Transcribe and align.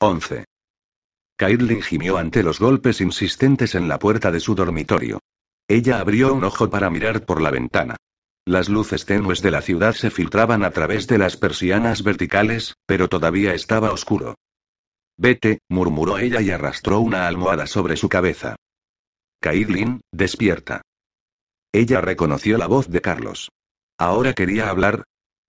11. 0.00 0.44
Caitlin 1.36 1.82
gimió 1.82 2.18
ante 2.18 2.44
los 2.44 2.60
golpes 2.60 3.00
insistentes 3.00 3.74
en 3.74 3.88
la 3.88 3.98
puerta 3.98 4.30
de 4.30 4.38
su 4.38 4.54
dormitorio. 4.54 5.18
Ella 5.66 5.98
abrió 5.98 6.32
un 6.34 6.44
ojo 6.44 6.70
para 6.70 6.88
mirar 6.88 7.24
por 7.24 7.42
la 7.42 7.50
ventana. 7.50 7.96
Las 8.46 8.68
luces 8.68 9.06
tenues 9.06 9.42
de 9.42 9.50
la 9.50 9.60
ciudad 9.60 9.94
se 9.94 10.10
filtraban 10.10 10.62
a 10.62 10.70
través 10.70 11.08
de 11.08 11.18
las 11.18 11.36
persianas 11.36 12.04
verticales, 12.04 12.74
pero 12.86 13.08
todavía 13.08 13.54
estaba 13.54 13.90
oscuro. 13.90 14.36
Vete, 15.16 15.58
murmuró 15.68 16.18
ella 16.18 16.40
y 16.40 16.52
arrastró 16.52 17.00
una 17.00 17.26
almohada 17.26 17.66
sobre 17.66 17.96
su 17.96 18.08
cabeza. 18.08 18.54
Caitlin, 19.40 20.00
despierta. 20.12 20.82
Ella 21.72 22.00
reconoció 22.00 22.56
la 22.56 22.68
voz 22.68 22.88
de 22.88 23.00
Carlos. 23.00 23.50
Ahora 23.98 24.32
quería 24.32 24.70
hablar, 24.70 25.04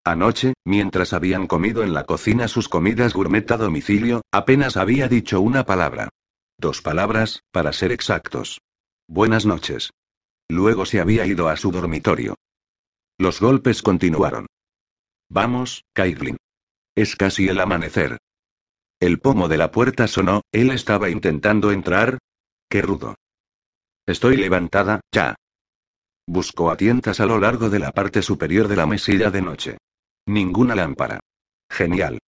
Anoche, 0.05 0.53
mientras 0.65 1.13
habían 1.13 1.47
comido 1.47 1.83
en 1.83 1.93
la 1.93 2.05
cocina 2.05 2.47
sus 2.47 2.69
comidas 2.69 3.13
gourmet 3.13 3.49
a 3.51 3.57
domicilio, 3.57 4.21
apenas 4.31 4.77
había 4.77 5.07
dicho 5.07 5.41
una 5.41 5.65
palabra. 5.65 6.09
Dos 6.57 6.81
palabras, 6.81 7.43
para 7.51 7.73
ser 7.73 7.91
exactos. 7.91 8.61
Buenas 9.07 9.45
noches. 9.45 9.91
Luego 10.49 10.85
se 10.85 10.99
había 10.99 11.25
ido 11.25 11.47
a 11.47 11.57
su 11.57 11.71
dormitorio. 11.71 12.35
Los 13.17 13.39
golpes 13.39 13.81
continuaron. 13.81 14.47
Vamos, 15.29 15.83
Caitlin. 15.93 16.37
Es 16.95 17.15
casi 17.15 17.47
el 17.47 17.59
amanecer. 17.59 18.17
El 18.99 19.19
pomo 19.19 19.47
de 19.47 19.57
la 19.57 19.71
puerta 19.71 20.07
sonó, 20.07 20.41
él 20.51 20.71
estaba 20.71 21.09
intentando 21.09 21.71
entrar. 21.71 22.17
Qué 22.69 22.81
rudo. 22.81 23.15
Estoy 24.05 24.37
levantada, 24.37 25.01
ya. 25.13 25.35
Buscó 26.27 26.71
a 26.71 26.77
tientas 26.77 27.19
a 27.19 27.25
lo 27.25 27.39
largo 27.39 27.69
de 27.69 27.79
la 27.79 27.91
parte 27.91 28.21
superior 28.21 28.67
de 28.67 28.75
la 28.75 28.85
mesilla 28.85 29.31
de 29.31 29.41
noche. 29.41 29.77
Ninguna 30.29 30.75
lámpara. 30.75 31.19
Genial. 31.71 32.19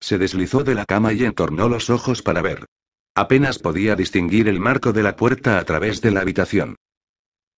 Se 0.00 0.16
deslizó 0.16 0.64
de 0.64 0.74
la 0.74 0.86
cama 0.86 1.12
y 1.12 1.22
entornó 1.22 1.68
los 1.68 1.90
ojos 1.90 2.22
para 2.22 2.40
ver. 2.40 2.64
Apenas 3.14 3.58
podía 3.58 3.94
distinguir 3.94 4.48
el 4.48 4.58
marco 4.58 4.94
de 4.94 5.02
la 5.02 5.16
puerta 5.16 5.58
a 5.58 5.64
través 5.64 6.00
de 6.00 6.12
la 6.12 6.22
habitación. 6.22 6.76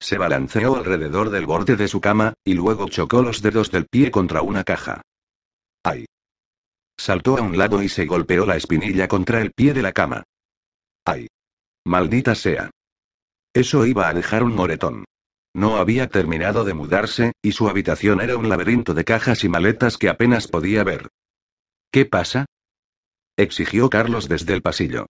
Se 0.00 0.19
balanceó 0.19 0.75
alrededor 0.75 1.31
del 1.31 1.47
borde 1.47 1.77
de 1.77 1.87
su 1.87 2.00
cama, 2.00 2.34
y 2.45 2.55
luego 2.55 2.89
chocó 2.89 3.22
los 3.22 3.41
dedos 3.41 3.70
del 3.70 3.87
pie 3.87 4.11
contra 4.11 4.42
una 4.42 4.65
caja. 4.65 5.00
¡Ay! 5.84 6.06
Saltó 6.97 7.39
a 7.39 7.42
un 7.42 7.56
lado 7.56 7.81
y 7.81 7.89
se 7.89 8.05
golpeó 8.05 8.47
la 8.47 8.56
espinilla 8.56 9.06
contra 9.06 9.41
el 9.41 9.53
pie 9.53 9.75
de 9.75 9.83
la 9.83 9.92
cama. 9.92 10.25
¡Ay! 11.05 11.28
Maldita 11.84 12.34
sea. 12.34 12.69
Eso 13.53 13.87
iba 13.87 14.09
a 14.09 14.12
dejar 14.12 14.42
un 14.42 14.56
moretón. 14.56 15.05
No 15.55 15.77
había 15.77 16.08
terminado 16.08 16.64
de 16.64 16.74
mudarse, 16.74 17.33
y 17.41 17.52
su 17.52 17.69
habitación 17.69 18.20
era 18.20 18.36
un 18.36 18.48
laberinto 18.48 18.92
de 18.92 19.05
cajas 19.05 19.44
y 19.44 19.48
maletas 19.48 19.97
que 19.97 20.08
apenas 20.08 20.48
podía 20.48 20.83
ver. 20.83 21.08
¿Qué 21.92 22.05
pasa? 22.05 22.47
exigió 23.36 23.88
Carlos 23.88 24.28
desde 24.28 24.52
el 24.52 24.62
pasillo. 24.62 25.06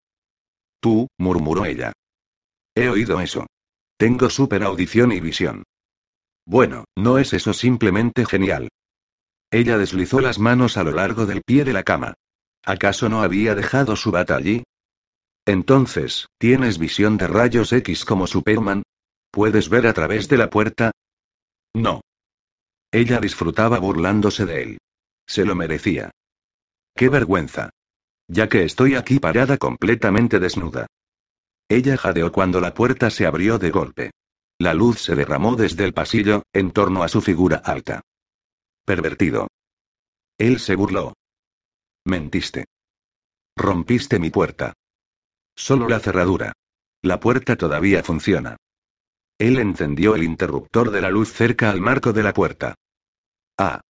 Tú, 0.80 1.08
murmuró 1.18 1.64
ella. 1.64 1.92
He 2.74 2.88
oído 2.90 3.20
eso. 3.20 3.46
Tengo 3.96 4.28
super 4.28 4.62
audición 4.62 5.12
y 5.12 5.20
visión. 5.20 5.64
Bueno, 6.46 6.84
¿no 6.94 7.18
es 7.18 7.32
eso 7.32 7.54
simplemente 7.54 8.26
genial? 8.26 8.68
Ella 9.50 9.78
deslizó 9.78 10.20
las 10.20 10.38
manos 10.38 10.76
a 10.76 10.82
lo 10.82 10.90
largo 10.92 11.24
del 11.24 11.42
pie 11.42 11.64
de 11.64 11.72
la 11.72 11.84
cama. 11.84 12.14
¿Acaso 12.64 13.08
no 13.08 13.22
había 13.22 13.54
dejado 13.54 13.96
su 13.96 14.10
bata 14.10 14.36
allí? 14.36 14.64
Entonces, 15.46 16.28
¿tienes 16.38 16.78
visión 16.78 17.16
de 17.16 17.28
rayos 17.28 17.72
X 17.72 18.04
como 18.04 18.26
Superman? 18.26 18.82
¿Puedes 19.34 19.68
ver 19.68 19.88
a 19.88 19.92
través 19.92 20.28
de 20.28 20.36
la 20.36 20.48
puerta? 20.48 20.92
No. 21.74 22.02
Ella 22.92 23.18
disfrutaba 23.18 23.80
burlándose 23.80 24.46
de 24.46 24.62
él. 24.62 24.78
Se 25.26 25.44
lo 25.44 25.56
merecía. 25.56 26.12
¡Qué 26.94 27.08
vergüenza! 27.08 27.70
Ya 28.28 28.48
que 28.48 28.62
estoy 28.62 28.94
aquí 28.94 29.18
parada 29.18 29.58
completamente 29.58 30.38
desnuda. 30.38 30.86
Ella 31.68 31.96
jadeó 31.96 32.30
cuando 32.30 32.60
la 32.60 32.74
puerta 32.74 33.10
se 33.10 33.26
abrió 33.26 33.58
de 33.58 33.72
golpe. 33.72 34.10
La 34.60 34.72
luz 34.72 35.00
se 35.00 35.16
derramó 35.16 35.56
desde 35.56 35.84
el 35.84 35.92
pasillo, 35.92 36.44
en 36.52 36.70
torno 36.70 37.02
a 37.02 37.08
su 37.08 37.20
figura 37.20 37.56
alta. 37.56 38.02
Pervertido. 38.84 39.48
Él 40.38 40.60
se 40.60 40.76
burló. 40.76 41.12
Mentiste. 42.04 42.66
Rompiste 43.56 44.20
mi 44.20 44.30
puerta. 44.30 44.74
Solo 45.56 45.88
la 45.88 45.98
cerradura. 45.98 46.52
La 47.02 47.18
puerta 47.18 47.56
todavía 47.56 48.04
funciona. 48.04 48.58
Él 49.38 49.58
encendió 49.58 50.14
el 50.14 50.22
interruptor 50.22 50.90
de 50.90 51.00
la 51.00 51.10
luz 51.10 51.32
cerca 51.32 51.70
al 51.70 51.80
marco 51.80 52.12
de 52.12 52.22
la 52.22 52.32
puerta. 52.32 52.74
Ah. 53.58 53.80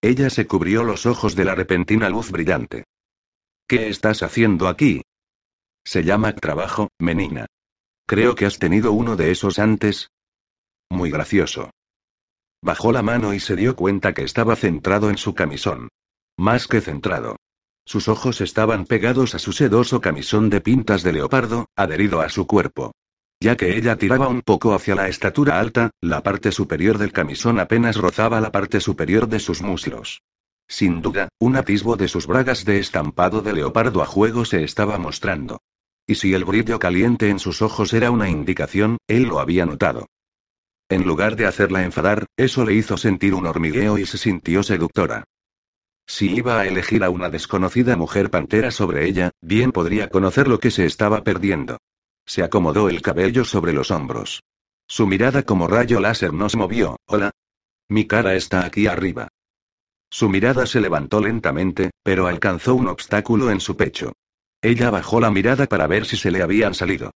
Ella 0.00 0.30
se 0.30 0.46
cubrió 0.46 0.84
los 0.84 1.06
ojos 1.06 1.34
de 1.36 1.44
la 1.44 1.54
repentina 1.54 2.08
luz 2.08 2.30
brillante. 2.30 2.84
¿Qué 3.66 3.88
estás 3.88 4.22
haciendo 4.22 4.68
aquí? 4.68 5.02
Se 5.84 6.02
llama 6.02 6.34
trabajo, 6.34 6.88
menina. 6.98 7.46
Creo 8.06 8.34
que 8.34 8.46
has 8.46 8.58
tenido 8.58 8.92
uno 8.92 9.16
de 9.16 9.30
esos 9.30 9.58
antes. 9.58 10.08
Muy 10.90 11.10
gracioso. 11.10 11.70
Bajó 12.62 12.92
la 12.92 13.02
mano 13.02 13.34
y 13.34 13.40
se 13.40 13.56
dio 13.56 13.76
cuenta 13.76 14.14
que 14.14 14.22
estaba 14.22 14.56
centrado 14.56 15.10
en 15.10 15.18
su 15.18 15.34
camisón. 15.34 15.88
Más 16.38 16.66
que 16.66 16.80
centrado. 16.80 17.36
Sus 17.86 18.08
ojos 18.08 18.40
estaban 18.40 18.86
pegados 18.86 19.34
a 19.34 19.38
su 19.38 19.52
sedoso 19.52 20.00
camisón 20.00 20.48
de 20.48 20.62
pintas 20.62 21.02
de 21.02 21.12
leopardo, 21.12 21.66
adherido 21.76 22.20
a 22.20 22.30
su 22.30 22.46
cuerpo. 22.46 22.92
Ya 23.44 23.58
que 23.58 23.76
ella 23.76 23.96
tiraba 23.96 24.26
un 24.28 24.40
poco 24.40 24.72
hacia 24.72 24.94
la 24.94 25.06
estatura 25.06 25.60
alta, 25.60 25.90
la 26.00 26.22
parte 26.22 26.50
superior 26.50 26.96
del 26.96 27.12
camisón 27.12 27.60
apenas 27.60 27.96
rozaba 27.96 28.40
la 28.40 28.50
parte 28.50 28.80
superior 28.80 29.28
de 29.28 29.38
sus 29.38 29.60
muslos. 29.60 30.22
Sin 30.66 31.02
duda, 31.02 31.28
un 31.38 31.54
atisbo 31.56 31.96
de 31.96 32.08
sus 32.08 32.26
bragas 32.26 32.64
de 32.64 32.78
estampado 32.78 33.42
de 33.42 33.52
leopardo 33.52 34.00
a 34.00 34.06
juego 34.06 34.46
se 34.46 34.64
estaba 34.64 34.96
mostrando. 34.96 35.60
Y 36.06 36.14
si 36.14 36.32
el 36.32 36.46
brillo 36.46 36.78
caliente 36.78 37.28
en 37.28 37.38
sus 37.38 37.60
ojos 37.60 37.92
era 37.92 38.10
una 38.10 38.30
indicación, 38.30 38.96
él 39.08 39.24
lo 39.24 39.40
había 39.40 39.66
notado. 39.66 40.06
En 40.88 41.04
lugar 41.04 41.36
de 41.36 41.44
hacerla 41.44 41.84
enfadar, 41.84 42.24
eso 42.38 42.64
le 42.64 42.72
hizo 42.72 42.96
sentir 42.96 43.34
un 43.34 43.44
hormigueo 43.44 43.98
y 43.98 44.06
se 44.06 44.16
sintió 44.16 44.62
seductora. 44.62 45.24
Si 46.06 46.34
iba 46.34 46.60
a 46.60 46.66
elegir 46.66 47.04
a 47.04 47.10
una 47.10 47.28
desconocida 47.28 47.94
mujer 47.94 48.30
pantera 48.30 48.70
sobre 48.70 49.06
ella, 49.06 49.32
bien 49.42 49.70
podría 49.70 50.08
conocer 50.08 50.48
lo 50.48 50.60
que 50.60 50.70
se 50.70 50.86
estaba 50.86 51.22
perdiendo. 51.24 51.76
Se 52.26 52.42
acomodó 52.42 52.88
el 52.88 53.02
cabello 53.02 53.44
sobre 53.44 53.72
los 53.72 53.90
hombros. 53.90 54.42
Su 54.86 55.06
mirada 55.06 55.42
como 55.42 55.66
rayo 55.66 56.00
láser 56.00 56.32
nos 56.32 56.56
movió. 56.56 56.96
Hola. 57.06 57.30
Mi 57.88 58.06
cara 58.06 58.34
está 58.34 58.64
aquí 58.64 58.86
arriba. 58.86 59.28
Su 60.10 60.28
mirada 60.28 60.66
se 60.66 60.80
levantó 60.80 61.20
lentamente, 61.20 61.90
pero 62.02 62.26
alcanzó 62.26 62.74
un 62.74 62.88
obstáculo 62.88 63.50
en 63.50 63.60
su 63.60 63.76
pecho. 63.76 64.12
Ella 64.62 64.90
bajó 64.90 65.20
la 65.20 65.30
mirada 65.30 65.66
para 65.66 65.86
ver 65.86 66.06
si 66.06 66.16
se 66.16 66.30
le 66.30 66.42
habían 66.42 66.74
salido. 66.74 67.10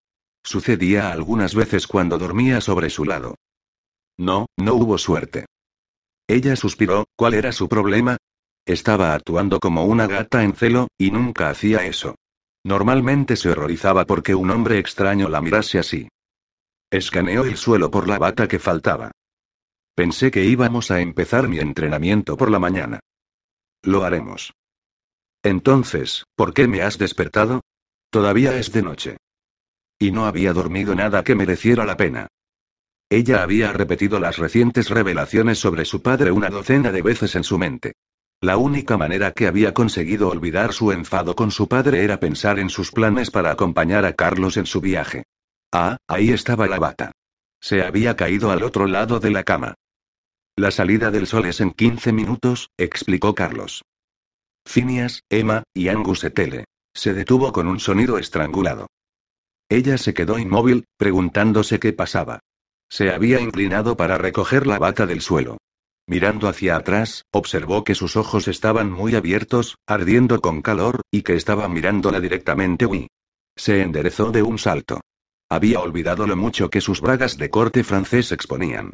Sucedía 0.43 1.11
algunas 1.11 1.55
veces 1.55 1.87
cuando 1.87 2.17
dormía 2.17 2.59
sobre 2.59 2.89
su 2.89 3.05
lado. 3.05 3.35
No, 4.17 4.47
no 4.57 4.73
hubo 4.73 4.97
suerte. 4.97 5.45
Ella 6.27 6.55
suspiró, 6.55 7.05
¿cuál 7.15 7.35
era 7.35 7.51
su 7.51 7.69
problema? 7.69 8.17
Estaba 8.65 9.13
actuando 9.13 9.59
como 9.59 9.85
una 9.85 10.07
gata 10.07 10.43
en 10.43 10.53
celo, 10.53 10.89
y 10.97 11.11
nunca 11.11 11.49
hacía 11.49 11.85
eso. 11.85 12.15
Normalmente 12.67 13.37
se 13.37 13.49
horrorizaba 13.49 14.03
porque 14.03 14.35
un 14.35 14.51
hombre 14.51 14.77
extraño 14.77 15.29
la 15.29 15.39
mirase 15.39 15.79
así. 15.79 16.09
Escaneó 16.91 17.45
el 17.45 17.55
suelo 17.55 17.89
por 17.89 18.09
la 18.09 18.19
bata 18.19 18.49
que 18.49 18.59
faltaba. 18.59 19.11
Pensé 19.95 20.31
que 20.31 20.43
íbamos 20.43 20.91
a 20.91 20.99
empezar 20.99 21.47
mi 21.47 21.59
entrenamiento 21.59 22.35
por 22.35 22.51
la 22.51 22.59
mañana. 22.59 22.99
Lo 23.83 24.03
haremos. 24.03 24.51
Entonces, 25.43 26.25
¿por 26.35 26.53
qué 26.53 26.67
me 26.67 26.81
has 26.81 26.97
despertado? 26.97 27.61
Todavía 28.09 28.59
es 28.59 28.73
de 28.73 28.81
noche. 28.81 29.17
Y 29.97 30.11
no 30.11 30.25
había 30.25 30.51
dormido 30.51 30.93
nada 30.93 31.23
que 31.23 31.35
mereciera 31.35 31.85
la 31.85 31.95
pena. 31.95 32.27
Ella 33.09 33.43
había 33.43 33.71
repetido 33.71 34.19
las 34.19 34.39
recientes 34.39 34.89
revelaciones 34.89 35.57
sobre 35.57 35.85
su 35.85 36.01
padre 36.01 36.31
una 36.31 36.49
docena 36.49 36.91
de 36.91 37.01
veces 37.01 37.33
en 37.37 37.45
su 37.45 37.57
mente. 37.57 37.93
La 38.39 38.57
única 38.57 38.97
manera 38.97 39.31
que 39.31 39.47
había 39.47 39.73
conseguido 39.73 40.29
olvidar 40.29 40.71
su 40.71 40.91
enfado 40.91 41.35
con 41.35 41.49
su 41.49 41.67
padre 41.67 42.03
era 42.03 42.19
pensar 42.19 42.59
en 42.59 42.69
sus 42.69 42.91
planes 42.91 43.31
para 43.31 43.51
acompañar 43.51 44.05
a 44.05 44.13
Carlos 44.13 44.57
en 44.57 44.67
su 44.67 44.79
viaje. 44.79 45.23
Ah, 45.71 45.97
ahí 46.07 46.29
estaba 46.29 46.67
la 46.67 46.77
bata. 46.77 47.13
Se 47.59 47.81
había 47.81 48.15
caído 48.15 48.51
al 48.51 48.61
otro 48.61 48.85
lado 48.85 49.19
de 49.19 49.31
la 49.31 49.43
cama. 49.43 49.73
La 50.55 50.69
salida 50.69 51.09
del 51.09 51.25
sol 51.25 51.47
es 51.47 51.61
en 51.61 51.71
15 51.71 52.11
minutos, 52.13 52.69
explicó 52.77 53.33
Carlos. 53.33 53.83
Phineas, 54.67 55.23
Emma, 55.29 55.63
y 55.73 55.87
Angus 55.87 56.23
Etele. 56.23 56.65
Se 56.93 57.13
detuvo 57.13 57.51
con 57.51 57.67
un 57.67 57.79
sonido 57.79 58.19
estrangulado. 58.19 58.87
Ella 59.69 59.97
se 59.97 60.13
quedó 60.13 60.37
inmóvil, 60.37 60.85
preguntándose 60.97 61.79
qué 61.79 61.91
pasaba. 61.91 62.39
Se 62.89 63.11
había 63.11 63.39
inclinado 63.39 63.97
para 63.97 64.17
recoger 64.17 64.67
la 64.67 64.77
bata 64.77 65.05
del 65.07 65.21
suelo. 65.21 65.57
Mirando 66.09 66.47
hacia 66.47 66.77
atrás, 66.77 67.25
observó 67.31 67.83
que 67.83 67.93
sus 67.93 68.15
ojos 68.15 68.47
estaban 68.47 68.89
muy 68.89 69.15
abiertos, 69.15 69.75
ardiendo 69.85 70.39
con 70.39 70.61
calor, 70.61 71.01
y 71.11 71.21
que 71.21 71.35
estaba 71.35 71.67
mirándola 71.67 72.21
directamente. 72.21 72.85
Uy. 72.85 73.09
Se 73.57 73.81
enderezó 73.81 74.31
de 74.31 74.41
un 74.41 74.57
salto. 74.57 75.01
Había 75.49 75.81
olvidado 75.81 76.25
lo 76.25 76.37
mucho 76.37 76.69
que 76.69 76.79
sus 76.79 77.01
bragas 77.01 77.37
de 77.37 77.49
corte 77.49 77.83
francés 77.83 78.31
exponían. 78.31 78.93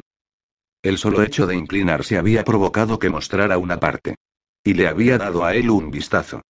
El 0.82 0.98
solo 0.98 1.22
hecho 1.22 1.46
de 1.46 1.54
inclinarse 1.54 2.18
había 2.18 2.44
provocado 2.44 2.98
que 2.98 3.10
mostrara 3.10 3.58
una 3.58 3.78
parte. 3.78 4.16
Y 4.64 4.74
le 4.74 4.88
había 4.88 5.16
dado 5.16 5.44
a 5.44 5.54
él 5.54 5.70
un 5.70 5.90
vistazo. 5.90 6.42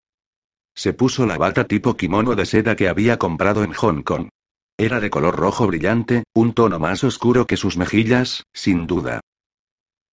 Se 0.73 0.93
puso 0.93 1.25
la 1.25 1.37
bata 1.37 1.65
tipo 1.65 1.95
kimono 1.95 2.35
de 2.35 2.45
seda 2.45 2.75
que 2.75 2.89
había 2.89 3.17
comprado 3.17 3.63
en 3.63 3.73
Hong 3.73 4.01
Kong. 4.01 4.29
Era 4.77 4.99
de 4.99 5.09
color 5.09 5.35
rojo 5.35 5.67
brillante, 5.67 6.23
un 6.33 6.53
tono 6.53 6.79
más 6.79 7.03
oscuro 7.03 7.45
que 7.45 7.55
sus 7.55 7.77
mejillas, 7.77 8.43
sin 8.51 8.87
duda. 8.87 9.21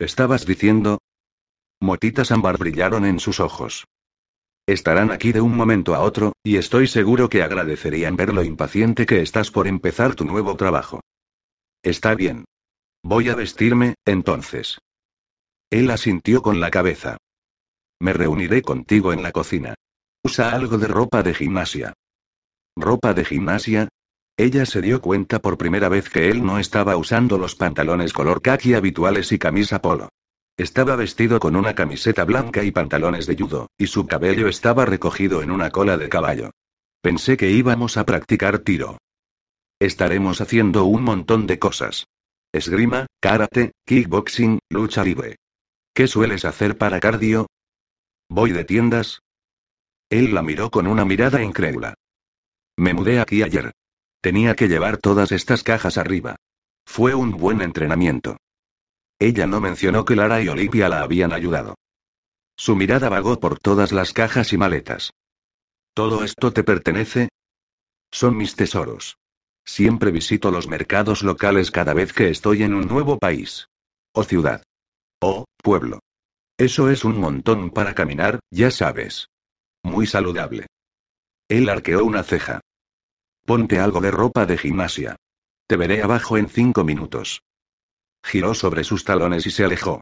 ¿Estabas 0.03 0.47
diciendo? 0.47 0.99
Motitas 1.81 2.33
ámbar 2.33 2.59
brillaron 2.59 3.05
en 3.05 3.21
sus 3.21 3.39
ojos. 3.39 3.87
Estarán 4.67 5.13
aquí 5.13 5.31
de 5.31 5.41
un 5.41 5.57
momento 5.57 5.95
a 5.95 6.01
otro, 6.01 6.33
y 6.43 6.57
estoy 6.57 6.89
seguro 6.89 7.29
que 7.29 7.45
agradecerían 7.45 8.17
ver 8.17 8.35
lo 8.35 8.43
impaciente 8.43 9.07
que 9.07 9.23
estás 9.23 9.53
por 9.53 9.69
empezar 9.69 10.17
tu 10.17 10.25
nuevo 10.25 10.57
trabajo. 10.57 11.03
Está 11.85 12.17
bien. 12.17 12.45
Voy 13.05 13.29
a 13.29 13.37
vestirme, 13.37 13.95
entonces. 14.05 14.79
Él 15.71 15.89
asintió 15.89 16.43
con 16.43 16.59
la 16.59 16.73
cabeza. 16.73 17.19
Me 18.01 18.13
reuniré 18.13 18.63
contigo 18.63 19.13
en 19.13 19.23
la 19.23 19.31
cocina. 19.31 19.77
Usa 20.25 20.51
algo 20.51 20.79
de 20.79 20.89
ropa 20.89 21.23
de 21.23 21.33
gimnasia. 21.33 21.93
¿Ropa 22.75 23.15
de 23.15 23.25
gimnasia? 23.25 23.89
Ella 24.43 24.67
se 24.67 24.83
dio 24.83 25.01
cuenta 25.01 25.39
por 25.39 25.57
primera 25.57 25.89
vez 25.89 26.11
que 26.11 26.29
él 26.29 26.45
no 26.45 26.59
estaba 26.59 26.97
usando 26.97 27.39
los 27.39 27.55
pantalones 27.55 28.13
color 28.13 28.43
khaki 28.43 28.75
habituales 28.75 29.31
y 29.31 29.39
camisa 29.39 29.81
polo. 29.81 30.09
Estaba 30.57 30.97
vestido 30.97 31.39
con 31.39 31.55
una 31.55 31.77
camiseta 31.77 32.25
blanca 32.25 32.65
y 32.65 32.73
pantalones 32.73 33.29
de 33.29 33.37
judo, 33.37 33.69
y 33.79 33.87
su 33.87 34.09
cabello 34.09 34.49
estaba 34.49 34.85
recogido 34.85 35.43
en 35.43 35.53
una 35.53 35.71
cola 35.71 35.97
de 35.97 36.09
caballo. 36.09 36.51
Pensé 37.01 37.37
que 37.37 37.53
íbamos 37.53 37.97
a 37.97 38.05
practicar 38.05 38.59
tiro. 38.59 38.99
Estaremos 39.79 40.41
haciendo 40.41 40.87
un 40.87 41.05
montón 41.05 41.47
de 41.47 41.61
cosas. 41.61 42.09
Esgrima, 42.51 43.07
karate, 43.21 43.71
kickboxing, 43.87 44.59
lucha 44.71 45.05
libre. 45.05 45.37
¿Qué 45.95 46.09
sueles 46.09 46.45
hacer 46.45 46.77
para 46.77 46.99
cardio? 46.99 47.47
Voy 48.29 48.51
de 48.51 48.65
tiendas, 48.65 49.21
él 50.11 50.35
la 50.35 50.43
miró 50.43 50.69
con 50.73 50.89
una 50.89 51.05
mirada 51.05 51.45
incrédula. 51.45 51.95
Me 52.77 52.93
mudé 52.93 53.21
aquí 53.21 53.45
ayer. 53.45 53.71
Tenía 54.23 54.55
que 54.55 54.69
llevar 54.69 54.99
todas 54.99 55.33
estas 55.33 55.65
cajas 55.65 55.99
arriba. 55.99 56.37
Fue 56.87 57.13
un 57.15 57.33
buen 57.33 57.61
entrenamiento. 57.61 58.37
Ella 59.19 59.49
no 59.49 59.61
mencionó 59.61 60.05
que 60.05 60.15
Lara 60.15 60.41
y 60.41 60.49
Olivia 60.49 60.89
la 60.89 61.03
habían 61.03 61.33
ayudado. 61.33 61.75
Su 62.57 62.77
mirada 62.77 63.09
vagó 63.09 63.41
por 63.41 63.59
todas 63.59 63.91
las 63.91 64.13
cajas 64.13 64.53
y 64.53 64.59
maletas. 64.59 65.11
¿Todo 65.93 66.23
esto 66.23 66.53
te 66.53 66.63
pertenece? 66.63 67.31
Son 68.13 68.37
mis 68.37 68.55
tesoros. 68.55 69.17
Siempre 69.65 70.13
visito 70.13 70.53
los 70.53 70.69
mercados 70.69 71.23
locales 71.23 71.73
cada 71.73 71.93
vez 71.93 72.13
que 72.13 72.31
estoy 72.31 72.63
en 72.63 72.75
un 72.75 72.87
nuevo 72.87 73.19
país. 73.19 73.67
O 74.15 74.23
ciudad. 74.23 74.63
O 75.21 75.47
pueblo. 75.61 75.99
Eso 76.59 76.91
es 76.91 77.05
un 77.05 77.19
montón 77.19 77.71
para 77.71 77.95
caminar, 77.95 78.39
ya 78.51 78.71
sabes. 78.71 79.27
Muy 79.83 80.07
saludable. 80.07 80.67
Él 81.49 81.69
arqueó 81.69 82.05
una 82.05 82.23
ceja. 82.23 82.61
Ponte 83.45 83.81
algo 83.81 84.01
de 84.01 84.11
ropa 84.11 84.47
de 84.47 84.57
gimnasia. 84.57 85.17
Te 85.67 85.77
veré 85.77 86.03
abajo 86.03 86.37
en 86.37 86.49
cinco 86.49 86.85
minutos. 86.85 87.43
Giró 88.25 88.55
sobre 88.55 88.85
sus 88.85 89.05
talones 89.05 89.47
y 89.47 89.51
se 89.51 89.65
alejó. 89.65 90.01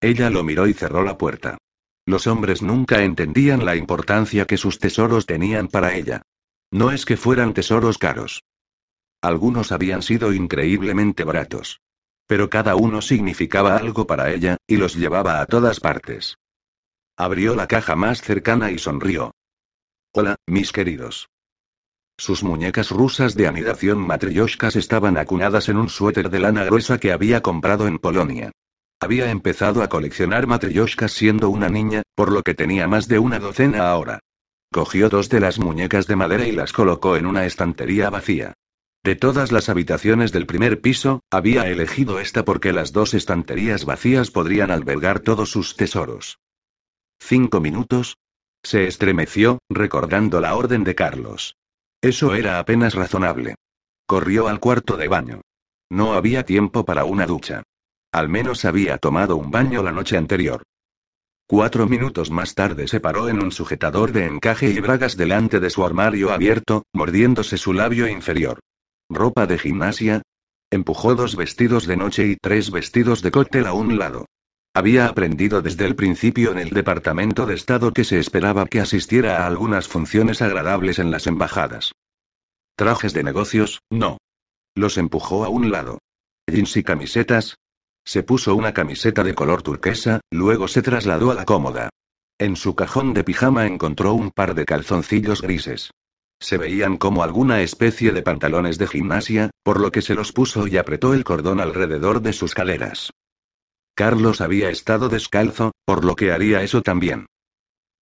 Ella 0.00 0.30
lo 0.30 0.42
miró 0.42 0.66
y 0.66 0.74
cerró 0.74 1.02
la 1.02 1.16
puerta. 1.16 1.58
Los 2.06 2.26
hombres 2.26 2.62
nunca 2.62 3.02
entendían 3.02 3.64
la 3.64 3.76
importancia 3.76 4.46
que 4.46 4.56
sus 4.56 4.78
tesoros 4.78 5.26
tenían 5.26 5.68
para 5.68 5.94
ella. 5.94 6.22
No 6.70 6.90
es 6.90 7.04
que 7.04 7.16
fueran 7.16 7.54
tesoros 7.54 7.98
caros. 7.98 8.42
Algunos 9.22 9.72
habían 9.72 10.02
sido 10.02 10.32
increíblemente 10.32 11.24
baratos. 11.24 11.80
Pero 12.26 12.48
cada 12.48 12.76
uno 12.76 13.02
significaba 13.02 13.76
algo 13.76 14.06
para 14.06 14.32
ella, 14.32 14.56
y 14.66 14.76
los 14.76 14.94
llevaba 14.94 15.40
a 15.40 15.46
todas 15.46 15.80
partes. 15.80 16.36
Abrió 17.16 17.54
la 17.54 17.66
caja 17.66 17.96
más 17.96 18.22
cercana 18.22 18.70
y 18.70 18.78
sonrió. 18.78 19.32
Hola, 20.12 20.36
mis 20.46 20.72
queridos. 20.72 21.28
Sus 22.20 22.44
muñecas 22.44 22.90
rusas 22.90 23.34
de 23.34 23.46
anidación 23.46 23.98
matryoshkas 23.98 24.76
estaban 24.76 25.16
acunadas 25.16 25.70
en 25.70 25.78
un 25.78 25.88
suéter 25.88 26.28
de 26.28 26.38
lana 26.38 26.64
gruesa 26.66 26.98
que 26.98 27.12
había 27.12 27.40
comprado 27.40 27.86
en 27.86 27.98
Polonia. 27.98 28.52
Había 29.00 29.30
empezado 29.30 29.82
a 29.82 29.88
coleccionar 29.88 30.46
matryoshkas 30.46 31.12
siendo 31.12 31.48
una 31.48 31.70
niña, 31.70 32.02
por 32.14 32.30
lo 32.30 32.42
que 32.42 32.52
tenía 32.52 32.86
más 32.86 33.08
de 33.08 33.18
una 33.18 33.38
docena 33.38 33.88
ahora. 33.88 34.18
Cogió 34.70 35.08
dos 35.08 35.30
de 35.30 35.40
las 35.40 35.58
muñecas 35.58 36.06
de 36.06 36.16
madera 36.16 36.46
y 36.46 36.52
las 36.52 36.74
colocó 36.74 37.16
en 37.16 37.24
una 37.24 37.46
estantería 37.46 38.10
vacía. 38.10 38.52
De 39.02 39.16
todas 39.16 39.50
las 39.50 39.70
habitaciones 39.70 40.30
del 40.30 40.44
primer 40.44 40.82
piso, 40.82 41.20
había 41.30 41.68
elegido 41.68 42.20
esta 42.20 42.44
porque 42.44 42.74
las 42.74 42.92
dos 42.92 43.14
estanterías 43.14 43.86
vacías 43.86 44.30
podrían 44.30 44.70
albergar 44.70 45.20
todos 45.20 45.50
sus 45.50 45.74
tesoros. 45.74 46.38
¿Cinco 47.18 47.60
minutos? 47.60 48.18
Se 48.62 48.86
estremeció, 48.86 49.60
recordando 49.70 50.42
la 50.42 50.54
orden 50.54 50.84
de 50.84 50.94
Carlos. 50.94 51.56
Eso 52.02 52.34
era 52.34 52.58
apenas 52.58 52.94
razonable. 52.94 53.56
Corrió 54.06 54.48
al 54.48 54.58
cuarto 54.58 54.96
de 54.96 55.08
baño. 55.08 55.42
No 55.90 56.14
había 56.14 56.44
tiempo 56.44 56.84
para 56.84 57.04
una 57.04 57.26
ducha. 57.26 57.62
Al 58.12 58.28
menos 58.28 58.64
había 58.64 58.98
tomado 58.98 59.36
un 59.36 59.50
baño 59.50 59.82
la 59.82 59.92
noche 59.92 60.16
anterior. 60.16 60.62
Cuatro 61.46 61.86
minutos 61.88 62.30
más 62.30 62.54
tarde 62.54 62.88
se 62.88 63.00
paró 63.00 63.28
en 63.28 63.42
un 63.42 63.52
sujetador 63.52 64.12
de 64.12 64.26
encaje 64.26 64.70
y 64.70 64.80
bragas 64.80 65.16
delante 65.16 65.60
de 65.60 65.68
su 65.68 65.84
armario 65.84 66.32
abierto, 66.32 66.84
mordiéndose 66.92 67.58
su 67.58 67.72
labio 67.72 68.08
inferior. 68.08 68.60
¿Ropa 69.08 69.46
de 69.46 69.58
gimnasia? 69.58 70.22
Empujó 70.70 71.16
dos 71.16 71.34
vestidos 71.34 71.86
de 71.86 71.96
noche 71.96 72.26
y 72.26 72.36
tres 72.36 72.70
vestidos 72.70 73.22
de 73.22 73.32
cóctel 73.32 73.66
a 73.66 73.72
un 73.72 73.98
lado. 73.98 74.26
Había 74.72 75.06
aprendido 75.06 75.62
desde 75.62 75.84
el 75.84 75.96
principio 75.96 76.52
en 76.52 76.58
el 76.58 76.70
Departamento 76.70 77.44
de 77.44 77.54
Estado 77.54 77.92
que 77.92 78.04
se 78.04 78.20
esperaba 78.20 78.66
que 78.66 78.80
asistiera 78.80 79.42
a 79.42 79.46
algunas 79.48 79.88
funciones 79.88 80.42
agradables 80.42 81.00
en 81.00 81.10
las 81.10 81.26
embajadas. 81.26 81.92
Trajes 82.76 83.12
de 83.12 83.24
negocios, 83.24 83.80
no. 83.90 84.18
Los 84.76 84.96
empujó 84.96 85.44
a 85.44 85.48
un 85.48 85.72
lado. 85.72 85.98
Jeans 86.46 86.76
y 86.76 86.84
camisetas. 86.84 87.56
Se 88.04 88.22
puso 88.22 88.54
una 88.54 88.72
camiseta 88.72 89.24
de 89.24 89.34
color 89.34 89.62
turquesa, 89.62 90.20
luego 90.30 90.68
se 90.68 90.82
trasladó 90.82 91.32
a 91.32 91.34
la 91.34 91.44
cómoda. 91.44 91.90
En 92.38 92.54
su 92.54 92.76
cajón 92.76 93.12
de 93.12 93.24
pijama 93.24 93.66
encontró 93.66 94.14
un 94.14 94.30
par 94.30 94.54
de 94.54 94.64
calzoncillos 94.64 95.42
grises. 95.42 95.90
Se 96.40 96.58
veían 96.58 96.96
como 96.96 97.24
alguna 97.24 97.60
especie 97.60 98.12
de 98.12 98.22
pantalones 98.22 98.78
de 98.78 98.86
gimnasia, 98.86 99.50
por 99.64 99.80
lo 99.80 99.90
que 99.90 100.00
se 100.00 100.14
los 100.14 100.32
puso 100.32 100.68
y 100.68 100.76
apretó 100.78 101.12
el 101.12 101.24
cordón 101.24 101.60
alrededor 101.60 102.22
de 102.22 102.32
sus 102.32 102.54
caleras. 102.54 103.10
Carlos 103.94 104.40
había 104.40 104.70
estado 104.70 105.08
descalzo, 105.08 105.72
por 105.84 106.04
lo 106.04 106.16
que 106.16 106.32
haría 106.32 106.62
eso 106.62 106.82
también. 106.82 107.26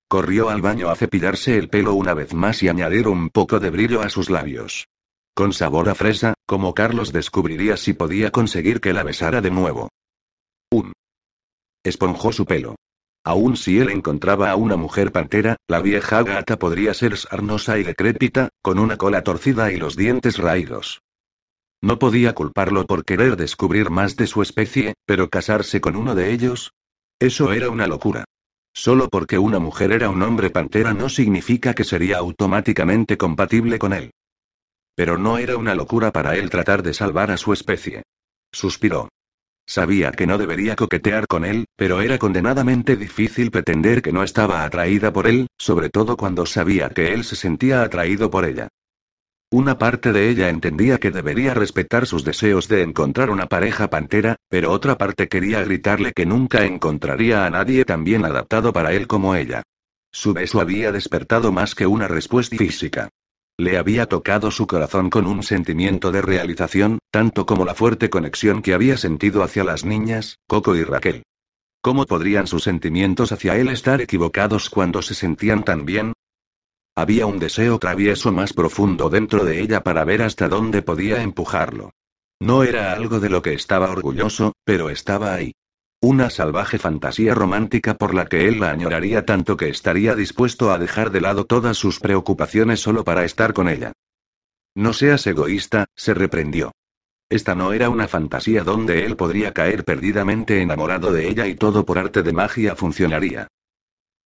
Corrió 0.09 0.49
al 0.49 0.63
baño 0.63 0.89
a 0.89 0.97
cepillarse 0.97 1.59
el 1.59 1.69
pelo 1.69 1.95
una 1.95 2.15
vez 2.15 2.33
más 2.33 2.63
y 2.63 2.69
añadir 2.69 3.09
un 3.09 3.29
poco 3.29 3.61
de 3.61 3.71
brillo 3.71 4.01
a 4.01 4.09
sus 4.09 4.31
labios. 4.31 4.87
Con 5.35 5.53
sabor 5.53 5.89
a 5.89 5.95
fresa, 5.95 6.35
como 6.47 6.75
Carlos 6.75 7.13
descubriría 7.13 7.77
si 7.77 7.93
podía 7.93 8.31
conseguir 8.31 8.81
que 8.81 8.93
la 8.93 9.03
besara 9.03 9.41
de 9.41 9.51
nuevo. 9.51 9.91
Un. 10.71 10.93
Esponjó 11.85 12.33
su 12.33 12.47
pelo. 12.47 12.77
Aún 13.25 13.57
si 13.57 13.79
él 13.79 13.91
encontraba 13.91 14.51
a 14.51 14.57
una 14.57 14.77
mujer 14.77 15.13
pantera, 15.13 15.57
la 15.69 15.81
vieja 15.81 16.23
gata 16.23 16.59
podría 16.59 16.95
ser 16.95 17.17
sarnosa 17.17 17.79
y 17.79 17.83
decrépita, 17.83 18.49
con 18.63 18.79
una 18.79 18.97
cola 18.97 19.23
torcida 19.23 19.71
y 19.71 19.77
los 19.77 19.97
dientes 19.97 20.39
raídos. 20.39 21.03
No 21.81 21.99
podía 21.99 22.35
culparlo 22.35 22.87
por 22.87 23.05
querer 23.05 23.37
descubrir 23.37 23.91
más 23.91 24.17
de 24.17 24.27
su 24.27 24.43
especie, 24.43 24.95
pero 25.07 25.29
casarse 25.29 25.81
con 25.81 25.95
uno 25.95 26.15
de 26.15 26.33
ellos. 26.33 26.73
Eso 27.21 27.53
era 27.53 27.71
una 27.71 27.87
locura. 27.87 28.25
Solo 28.75 29.09
porque 29.09 29.39
una 29.39 29.59
mujer 29.59 29.93
era 29.93 30.11
un 30.11 30.23
hombre 30.23 30.51
pantera 30.51 30.93
no 30.93 31.09
significa 31.09 31.75
que 31.75 31.85
sería 31.85 32.19
automáticamente 32.19 33.17
compatible 33.17 33.79
con 33.79 33.93
él. 33.93 34.11
Pero 34.95 35.19
no 35.19 35.39
era 35.39 35.57
una 35.57 35.75
locura 35.75 36.11
para 36.11 36.37
él 36.37 36.51
tratar 36.51 36.83
de 36.83 36.95
salvar 36.95 37.31
a 37.31 37.37
su 37.37 37.53
especie. 37.53 38.03
Suspiró. 38.53 39.09
Sabía 39.67 40.13
que 40.13 40.27
no 40.27 40.39
debería 40.39 40.75
coquetear 40.77 41.27
con 41.27 41.45
él, 41.45 41.67
pero 41.77 42.01
era 42.01 42.19
condenadamente 42.19 42.97
difícil 42.97 43.51
pretender 43.51 44.01
que 44.01 44.13
no 44.13 44.23
estaba 44.23 44.65
atraída 44.65 45.13
por 45.13 45.27
él, 45.27 45.47
sobre 45.59 45.91
todo 45.91 46.17
cuando 46.17 46.47
sabía 46.47 46.89
que 46.89 47.13
él 47.13 47.23
se 47.23 47.37
sentía 47.37 47.83
atraído 47.83 48.31
por 48.31 48.45
ella. 48.45 48.69
Una 49.51 49.79
parte 49.79 50.13
de 50.13 50.29
ella 50.29 50.51
entendía 50.51 50.99
que 50.99 51.11
debería 51.11 51.55
respetar 51.55 52.07
sus 52.07 52.23
deseos 52.23 52.69
de 52.69 52.83
encontrar 52.83 53.31
una 53.31 53.47
pareja 53.47 53.89
pantera, 53.89 54.37
pero 54.51 54.71
otra 54.71 54.99
parte 54.99 55.27
quería 55.27 55.65
gritarle 55.65 56.13
que 56.13 56.27
nunca 56.27 56.67
encontraría 56.67 57.47
a 57.47 57.51
nadie 57.51 57.87
tan 57.87 58.05
bien 58.05 58.27
adaptado 58.27 58.75
para 58.75 58.93
él 58.93 59.07
como 59.07 59.35
ella. 59.35 59.63
Su 60.13 60.35
beso 60.35 60.61
había 60.61 60.93
despertado 60.93 61.51
más 61.51 61.75
que 61.75 61.87
una 61.87 62.09
respuesta 62.09 62.57
física. 62.57 63.09
Le 63.57 63.79
había 63.79 64.05
tocado 64.05 64.51
su 64.51 64.67
corazón 64.67 65.09
con 65.09 65.27
un 65.27 65.43
sentimiento 65.43 66.13
de 66.13 66.21
realización, 66.21 66.99
tanto 67.11 67.47
como 67.47 67.65
la 67.65 67.75
fuerte 67.75 68.11
conexión 68.11 68.61
que 68.61 68.75
había 68.75 68.99
sentido 68.99 69.43
hacia 69.43 69.65
las 69.65 69.83
niñas, 69.83 70.37
Coco 70.47 70.77
y 70.77 70.85
Raquel. 70.85 71.23
¿Cómo 71.81 72.05
podrían 72.05 72.47
sus 72.47 72.65
sentimientos 72.65 73.33
hacia 73.33 73.57
él 73.57 73.69
estar 73.69 74.03
equivocados 74.03 74.69
cuando 74.69 75.01
se 75.01 75.15
sentían 75.15 75.65
tan 75.65 75.87
bien? 75.87 76.13
Había 76.99 77.27
un 77.27 77.39
deseo 77.39 77.79
travieso 77.79 78.33
más 78.33 78.53
profundo 78.53 79.09
dentro 79.09 79.45
de 79.45 79.61
ella 79.61 79.85
para 79.85 80.05
ver 80.05 80.21
hasta 80.21 80.49
dónde 80.49 80.83
podía 80.83 81.23
empujarlo. 81.23 81.93
No 82.41 82.65
era 82.65 82.93
algo 82.93 83.21
de 83.21 83.29
lo 83.29 83.41
que 83.41 83.55
estaba 83.55 83.89
orgulloso, 83.93 84.55
pero 84.65 84.91
estaba 84.91 85.33
ahí. 85.33 85.55
Una 86.03 86.29
salvaje 86.29 86.77
fantasía 86.77 87.37
romántica 87.37 87.95
por 87.95 88.15
la 88.15 88.27
que 88.27 88.49
él 88.49 88.59
la 88.59 88.73
añoraría 88.73 89.25
tanto 89.25 89.57
que 89.57 89.69
estaría 89.69 90.17
dispuesto 90.17 90.73
a 90.73 90.79
dejar 90.79 91.13
de 91.13 91.21
lado 91.21 91.45
todas 91.45 91.77
sus 91.77 92.01
preocupaciones 92.01 92.81
solo 92.81 93.05
para 93.05 93.25
estar 93.25 93.53
con 93.53 93.69
ella. 93.69 93.93
No 94.75 94.93
seas 94.93 95.25
egoísta, 95.29 95.87
se 95.95 96.15
reprendió. 96.15 96.73
Esta 97.29 97.55
no 97.55 97.73
era 97.73 97.91
una 97.91 98.09
fantasía 98.09 98.65
donde 98.65 99.07
él 99.07 99.15
podría 99.15 99.53
caer 99.53 99.85
perdidamente 99.85 100.63
enamorado 100.63 101.13
de 101.13 101.29
ella 101.29 101.47
y 101.47 101.55
todo 101.55 101.87
por 101.87 101.97
arte 101.97 102.25
de 102.25 102.33
magia 102.33 102.75
funcionaría. 102.75 103.47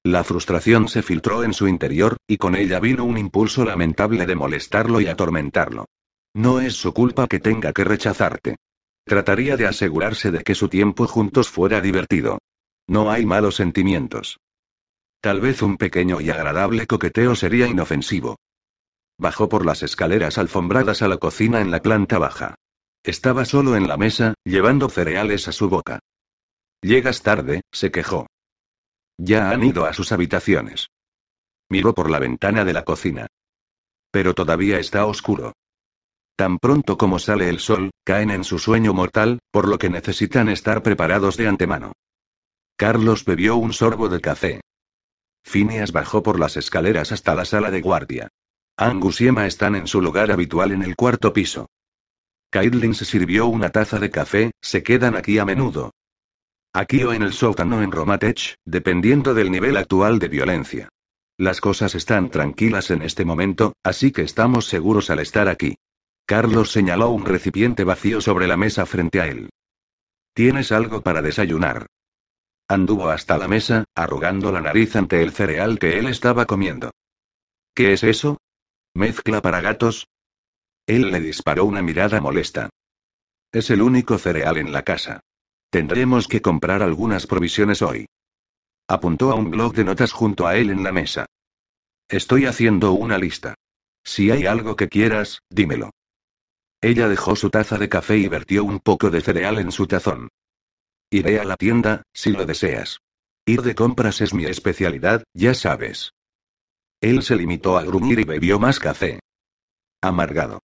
La 0.05 0.25
frustración 0.25 0.89
se 0.89 1.03
filtró 1.03 1.45
en 1.45 1.53
su 1.53 1.69
interior, 1.69 2.17
y 2.27 2.37
con 2.37 2.57
ella 2.57 2.81
vino 2.81 3.05
un 3.05 3.19
impulso 3.19 3.65
lamentable 3.65 4.27
de 4.27 4.35
molestarlo 4.35 5.01
y 5.01 5.07
atormentarlo. 5.07 5.87
No 6.35 6.61
es 6.61 6.75
su 6.75 6.93
culpa 6.93 7.29
que 7.29 7.39
tenga 7.39 7.73
que 7.73 7.85
rechazarte. 7.85 8.57
Trataría 9.05 9.57
de 9.57 9.67
asegurarse 9.67 10.31
de 10.31 10.43
que 10.43 10.55
su 10.55 10.69
tiempo 10.69 11.07
juntos 11.07 11.49
fuera 11.49 11.81
divertido. 11.81 12.39
No 12.89 13.11
hay 13.11 13.27
malos 13.27 13.57
sentimientos. 13.57 14.39
Tal 15.21 15.41
vez 15.41 15.63
un 15.63 15.77
pequeño 15.77 16.21
y 16.21 16.31
agradable 16.31 16.89
coqueteo 16.89 17.37
sería 17.37 17.69
inofensivo. 17.69 18.37
Bajó 19.19 19.49
por 19.49 19.65
las 19.65 19.85
escaleras 19.85 20.37
alfombradas 20.37 21.03
a 21.03 21.09
la 21.09 21.19
cocina 21.19 21.61
en 21.61 21.71
la 21.71 21.81
planta 21.81 22.19
baja. 22.19 22.57
Estaba 23.05 23.45
solo 23.45 23.77
en 23.77 23.87
la 23.87 23.97
mesa, 23.97 24.35
llevando 24.45 24.89
cereales 24.89 25.47
a 25.47 25.53
su 25.53 25.69
boca. 25.69 26.01
Llegas 26.81 27.23
tarde, 27.23 27.63
se 27.71 27.93
quejó. 27.93 28.27
Ya 29.25 29.51
han 29.51 29.63
ido 29.63 29.85
a 29.85 29.93
sus 29.93 30.11
habitaciones. 30.11 30.91
Miró 31.71 31.95
por 31.95 32.11
la 32.11 32.19
ventana 32.19 32.65
de 32.65 32.73
la 32.73 32.83
cocina. 32.83 33.29
Pero 34.11 34.35
todavía 34.35 34.81
está 34.81 35.07
oscuro. 35.07 35.53
Tan 36.35 36.59
pronto 36.59 36.99
como 36.99 37.21
sale 37.21 37.49
el 37.49 37.61
sol, 37.61 37.93
caen 38.05 38.33
en 38.33 38.43
su 38.43 38.59
sueño 38.59 38.93
mortal, 38.93 39.39
por 39.53 39.69
lo 39.69 39.79
que 39.79 39.91
necesitan 39.91 40.49
estar 40.49 40.83
preparados 40.83 41.37
de 41.37 41.47
antemano. 41.47 41.93
Carlos 42.77 43.25
bebió 43.25 43.55
un 43.55 43.73
sorbo 43.73 44.09
de 44.09 44.21
café. 44.21 44.61
Phineas 45.45 45.93
bajó 45.93 46.25
por 46.25 46.41
las 46.41 46.57
escaleras 46.57 47.13
hasta 47.13 47.37
la 47.37 47.45
sala 47.45 47.71
de 47.71 47.81
guardia. 47.81 48.29
Angus 48.77 49.21
y 49.21 49.29
Emma 49.29 49.47
están 49.47 49.77
en 49.77 49.87
su 49.87 50.03
lugar 50.03 50.33
habitual 50.33 50.73
en 50.73 50.83
el 50.83 50.97
cuarto 50.97 51.33
piso. 51.33 51.67
Caitlin 52.51 52.97
se 52.97 53.05
sirvió 53.05 53.47
una 53.47 53.71
taza 53.71 54.01
de 54.01 54.11
café, 54.11 54.51
se 54.61 54.83
quedan 54.83 55.15
aquí 55.15 55.39
a 55.39 55.45
menudo. 55.45 55.93
Aquí 56.75 57.03
o 57.03 57.13
en 57.13 57.23
el 57.23 57.35
sótano 57.35 57.83
en 57.83 57.93
Romatech, 57.93 58.57
dependiendo 58.65 59.35
del 59.35 59.51
nivel 59.51 59.77
actual 59.77 60.19
de 60.19 60.29
violencia. 60.29 60.89
Las 61.37 61.61
cosas 61.61 61.95
están 61.95 62.31
tranquilas 62.31 62.91
en 62.91 63.03
este 63.03 63.27
momento, 63.27 63.75
así 63.83 64.11
que 64.11 64.23
estamos 64.23 64.67
seguros 64.67 65.11
al 65.11 65.19
estar 65.19 65.49
aquí. 65.49 65.77
Carlos 66.25 66.73
señaló 66.73 67.11
un 67.11 67.27
recipiente 67.27 67.85
vacío 67.85 68.23
sobre 68.23 68.47
la 68.47 68.57
mesa 68.57 68.87
frente 68.87 69.21
a 69.21 69.27
él. 69.27 69.51
¿Tienes 70.35 70.73
algo 70.73 71.03
para 71.03 71.21
desayunar? 71.21 71.87
Anduvo 72.69 73.11
hasta 73.11 73.37
la 73.37 73.49
mesa, 73.49 73.85
arrugando 73.95 74.51
la 74.51 74.63
nariz 74.63 74.97
ante 74.97 75.23
el 75.23 75.33
cereal 75.33 75.79
que 75.79 75.99
él 75.99 76.07
estaba 76.07 76.47
comiendo. 76.47 76.91
¿Qué 77.75 77.93
es 77.93 78.03
eso? 78.03 78.39
¿Mezcla 78.95 79.43
para 79.43 79.61
gatos? 79.61 80.07
Él 80.87 81.11
le 81.11 81.21
disparó 81.21 81.67
una 81.67 81.83
mirada 81.83 82.19
molesta. 82.21 82.71
Es 83.53 83.69
el 83.69 83.83
único 83.83 84.17
cereal 84.17 84.57
en 84.57 84.73
la 84.73 84.83
casa. 84.85 85.21
Tendremos 85.73 86.29
que 86.29 86.43
comprar 86.43 86.83
algunas 86.83 87.27
provisiones 87.27 87.81
hoy. 87.81 88.05
Apuntó 88.87 89.31
a 89.31 89.37
un 89.37 89.51
blog 89.51 89.73
de 89.73 89.85
notas 89.85 90.13
junto 90.13 90.47
a 90.47 90.57
él 90.57 90.69
en 90.69 90.83
la 90.83 90.93
mesa. 90.93 91.25
Estoy 92.11 92.45
haciendo 92.45 92.93
una 92.93 93.17
lista. 93.17 93.55
Si 94.05 94.31
hay 94.31 94.45
algo 94.45 94.77
que 94.77 94.89
quieras, 94.89 95.41
dímelo. 95.49 95.91
Ella 96.83 97.09
dejó 97.09 97.37
su 97.37 97.49
taza 97.49 97.79
de 97.79 97.89
café 97.89 98.19
y 98.19 98.29
vertió 98.29 98.65
un 98.65 98.81
poco 98.81 99.09
de 99.09 99.23
cereal 99.23 99.59
en 99.61 99.73
su 99.73 99.87
tazón. 99.87 100.29
Iré 101.09 101.41
a 101.41 101.45
la 101.45 101.57
tienda, 101.57 102.03
si 102.13 102.33
lo 102.33 102.45
deseas. 102.45 102.99
Ir 103.47 103.63
de 103.63 103.75
compras 103.75 104.21
es 104.21 104.35
mi 104.35 104.45
especialidad, 104.45 105.25
ya 105.33 105.55
sabes. 105.55 106.13
Él 107.01 107.23
se 107.23 107.35
limitó 107.35 107.79
a 107.79 107.83
gruñir 107.83 108.21
y 108.21 108.25
bebió 108.25 108.59
más 108.59 108.79
café. 108.79 109.21
Amargado. 110.03 110.61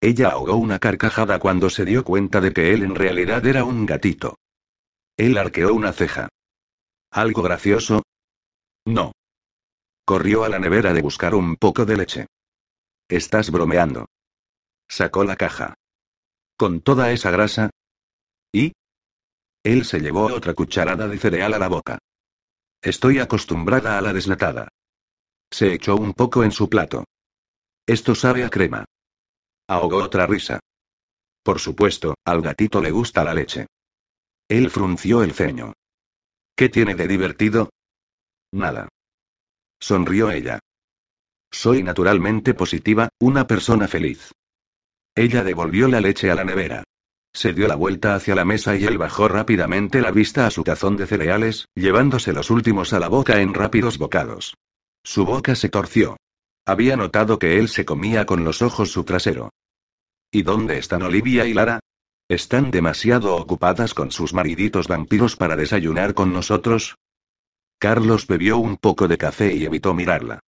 Ella 0.00 0.30
ahogó 0.30 0.56
una 0.56 0.78
carcajada 0.78 1.40
cuando 1.40 1.68
se 1.68 1.84
dio 1.84 2.04
cuenta 2.04 2.40
de 2.40 2.54
que 2.54 2.72
él 2.72 2.84
en 2.84 2.94
realidad 2.94 3.44
era 3.46 3.62
un 3.62 3.84
gatito. 3.84 4.38
Él 5.16 5.38
arqueó 5.38 5.72
una 5.72 5.92
ceja. 5.92 6.28
¿Algo 7.10 7.42
gracioso? 7.42 8.02
No. 8.84 9.12
Corrió 10.04 10.44
a 10.44 10.48
la 10.48 10.58
nevera 10.58 10.92
de 10.92 11.02
buscar 11.02 11.34
un 11.34 11.56
poco 11.56 11.84
de 11.84 11.96
leche. 11.96 12.26
Estás 13.08 13.50
bromeando. 13.50 14.06
Sacó 14.88 15.24
la 15.24 15.36
caja. 15.36 15.74
¿Con 16.56 16.80
toda 16.80 17.12
esa 17.12 17.30
grasa? 17.30 17.70
¿Y? 18.52 18.72
Él 19.62 19.84
se 19.84 20.00
llevó 20.00 20.26
otra 20.26 20.54
cucharada 20.54 21.08
de 21.08 21.18
cereal 21.18 21.54
a 21.54 21.58
la 21.58 21.68
boca. 21.68 21.98
Estoy 22.82 23.18
acostumbrada 23.18 23.98
a 23.98 24.00
la 24.00 24.12
desnatada. 24.12 24.68
Se 25.50 25.72
echó 25.72 25.96
un 25.96 26.12
poco 26.12 26.44
en 26.44 26.52
su 26.52 26.68
plato. 26.68 27.04
Esto 27.86 28.14
sabe 28.14 28.44
a 28.44 28.50
crema. 28.50 28.84
Ahogó 29.68 29.98
otra 29.98 30.26
risa. 30.26 30.60
Por 31.42 31.58
supuesto, 31.58 32.14
al 32.24 32.42
gatito 32.42 32.80
le 32.80 32.90
gusta 32.90 33.24
la 33.24 33.34
leche. 33.34 33.66
Él 34.48 34.70
frunció 34.70 35.22
el 35.22 35.32
ceño. 35.32 35.72
¿Qué 36.56 36.68
tiene 36.68 36.94
de 36.94 37.08
divertido? 37.08 37.70
Nada. 38.52 38.88
Sonrió 39.80 40.30
ella. 40.30 40.60
Soy 41.50 41.82
naturalmente 41.82 42.54
positiva, 42.54 43.08
una 43.20 43.46
persona 43.46 43.88
feliz. 43.88 44.32
Ella 45.14 45.42
devolvió 45.42 45.88
la 45.88 46.00
leche 46.00 46.30
a 46.30 46.34
la 46.34 46.44
nevera. 46.44 46.84
Se 47.34 47.52
dio 47.52 47.66
la 47.68 47.74
vuelta 47.74 48.14
hacia 48.14 48.34
la 48.34 48.44
mesa 48.44 48.76
y 48.76 48.84
él 48.84 48.98
bajó 48.98 49.28
rápidamente 49.28 50.00
la 50.00 50.10
vista 50.10 50.46
a 50.46 50.50
su 50.50 50.62
tazón 50.62 50.96
de 50.96 51.06
cereales, 51.06 51.66
llevándose 51.74 52.32
los 52.32 52.50
últimos 52.50 52.92
a 52.92 53.00
la 53.00 53.08
boca 53.08 53.40
en 53.40 53.52
rápidos 53.52 53.98
bocados. 53.98 54.54
Su 55.04 55.24
boca 55.24 55.54
se 55.54 55.68
torció. 55.68 56.16
Había 56.66 56.96
notado 56.96 57.38
que 57.38 57.58
él 57.58 57.68
se 57.68 57.84
comía 57.84 58.26
con 58.26 58.44
los 58.44 58.62
ojos 58.62 58.90
su 58.90 59.04
trasero. 59.04 59.50
¿Y 60.30 60.42
dónde 60.42 60.78
están 60.78 61.02
Olivia 61.02 61.46
y 61.46 61.54
Lara? 61.54 61.80
¿Están 62.28 62.72
demasiado 62.72 63.36
ocupadas 63.36 63.94
con 63.94 64.10
sus 64.10 64.34
mariditos 64.34 64.88
vampiros 64.88 65.36
para 65.36 65.54
desayunar 65.54 66.12
con 66.12 66.32
nosotros? 66.32 66.96
Carlos 67.78 68.26
bebió 68.26 68.58
un 68.58 68.78
poco 68.78 69.06
de 69.06 69.16
café 69.16 69.54
y 69.54 69.64
evitó 69.64 69.94
mirarla. 69.94 70.40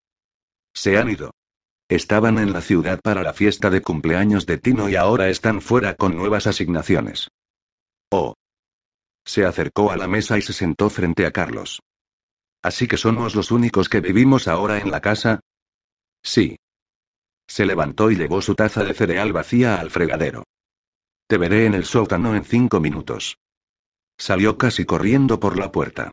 Se 0.74 0.98
han 0.98 1.08
ido. 1.08 1.30
Estaban 1.88 2.38
en 2.38 2.52
la 2.52 2.62
ciudad 2.62 2.98
para 3.00 3.22
la 3.22 3.32
fiesta 3.32 3.70
de 3.70 3.80
cumpleaños 3.80 4.44
de 4.44 4.58
Tino 4.58 4.88
y 4.88 4.96
ahora 4.96 5.28
están 5.28 5.60
fuera 5.60 5.94
con 5.94 6.16
nuevas 6.16 6.48
asignaciones. 6.48 7.28
Oh. 8.10 8.34
Se 9.24 9.44
acercó 9.44 9.92
a 9.92 9.96
la 9.96 10.08
mesa 10.08 10.36
y 10.36 10.42
se 10.42 10.52
sentó 10.52 10.90
frente 10.90 11.26
a 11.26 11.30
Carlos. 11.30 11.80
¿Así 12.60 12.88
que 12.88 12.96
somos 12.96 13.36
los 13.36 13.52
únicos 13.52 13.88
que 13.88 14.00
vivimos 14.00 14.48
ahora 14.48 14.78
en 14.78 14.90
la 14.90 15.00
casa? 15.00 15.40
Sí. 16.24 16.56
Se 17.46 17.64
levantó 17.64 18.10
y 18.10 18.16
llevó 18.16 18.42
su 18.42 18.56
taza 18.56 18.82
de 18.82 18.94
cereal 18.94 19.32
vacía 19.32 19.80
al 19.80 19.90
fregadero. 19.90 20.42
Te 21.28 21.36
veré 21.36 21.66
en 21.66 21.74
el 21.74 21.84
sótano 21.84 22.34
en 22.34 22.42
cinco 22.42 22.80
minutos. 22.80 23.36
Salió 24.18 24.56
casi 24.56 24.86
corriendo 24.86 25.38
por 25.38 25.58
la 25.58 25.70
puerta. 25.70 26.10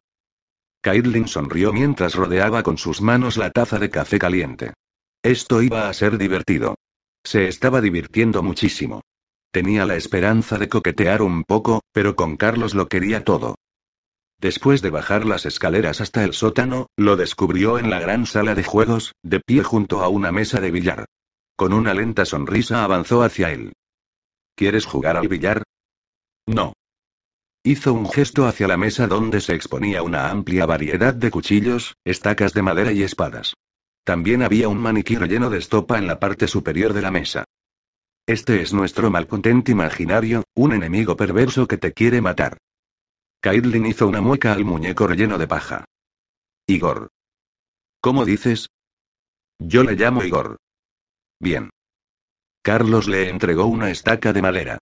Caitlin 0.81 1.29
sonrió 1.29 1.71
mientras 1.71 2.15
rodeaba 2.15 2.63
con 2.63 2.77
sus 2.77 3.01
manos 3.01 3.37
la 3.37 3.49
taza 3.49 3.79
de 3.79 3.89
café 3.89 4.19
caliente. 4.19 4.73
Esto 5.23 5.61
iba 5.61 5.87
a 5.87 5.93
ser 5.93 6.17
divertido. 6.17 6.75
Se 7.23 7.47
estaba 7.47 7.79
divirtiendo 7.79 8.43
muchísimo. 8.43 9.01
Tenía 9.51 9.85
la 9.85 9.95
esperanza 9.95 10.57
de 10.57 10.67
coquetear 10.67 11.21
un 11.21 11.45
poco, 11.45 11.79
pero 11.93 12.17
con 12.17 12.35
Carlos 12.35 12.75
lo 12.75 12.89
quería 12.89 13.23
todo. 13.23 13.55
Después 14.37 14.81
de 14.81 14.89
bajar 14.89 15.25
las 15.25 15.45
escaleras 15.45 16.01
hasta 16.01 16.25
el 16.25 16.33
sótano, 16.33 16.87
lo 16.97 17.15
descubrió 17.15 17.79
en 17.79 17.89
la 17.89 18.01
gran 18.01 18.25
sala 18.25 18.53
de 18.53 18.65
juegos, 18.65 19.13
de 19.23 19.39
pie 19.39 19.63
junto 19.63 20.03
a 20.03 20.09
una 20.09 20.33
mesa 20.33 20.59
de 20.59 20.71
billar. 20.71 21.05
Con 21.55 21.71
una 21.71 21.93
lenta 21.93 22.25
sonrisa 22.25 22.83
avanzó 22.83 23.23
hacia 23.23 23.53
él. 23.53 23.71
¿Quieres 24.55 24.85
jugar 24.85 25.17
al 25.17 25.27
billar? 25.27 25.63
No. 26.47 26.73
Hizo 27.63 27.93
un 27.93 28.09
gesto 28.09 28.47
hacia 28.47 28.67
la 28.67 28.77
mesa 28.77 29.07
donde 29.07 29.41
se 29.41 29.53
exponía 29.53 30.03
una 30.03 30.29
amplia 30.29 30.65
variedad 30.65 31.13
de 31.13 31.31
cuchillos, 31.31 31.95
estacas 32.05 32.53
de 32.53 32.61
madera 32.61 32.91
y 32.91 33.03
espadas. 33.03 33.53
También 34.03 34.43
había 34.43 34.69
un 34.69 34.77
maniquí 34.77 35.17
lleno 35.17 35.49
de 35.49 35.57
estopa 35.57 35.97
en 35.97 36.07
la 36.07 36.19
parte 36.19 36.47
superior 36.47 36.93
de 36.93 37.01
la 37.01 37.11
mesa. 37.11 37.43
Este 38.27 38.61
es 38.61 38.71
nuestro 38.71 39.09
malcontente 39.09 39.71
imaginario, 39.71 40.43
un 40.55 40.73
enemigo 40.73 41.17
perverso 41.17 41.67
que 41.67 41.77
te 41.77 41.91
quiere 41.91 42.21
matar. 42.21 42.57
Caitlin 43.41 43.85
hizo 43.85 44.07
una 44.07 44.21
mueca 44.21 44.53
al 44.53 44.63
muñeco 44.63 45.07
relleno 45.07 45.37
de 45.37 45.47
paja. 45.47 45.85
Igor. 46.67 47.09
¿Cómo 47.99 48.25
dices? 48.25 48.67
Yo 49.59 49.83
le 49.83 49.93
llamo 49.93 50.23
Igor. 50.23 50.57
Bien. 51.39 51.69
Carlos 52.65 53.07
le 53.07 53.29
entregó 53.29 53.67
una 53.67 53.91
estaca 53.91 54.33
de 54.33 54.41
madera. 54.41 54.79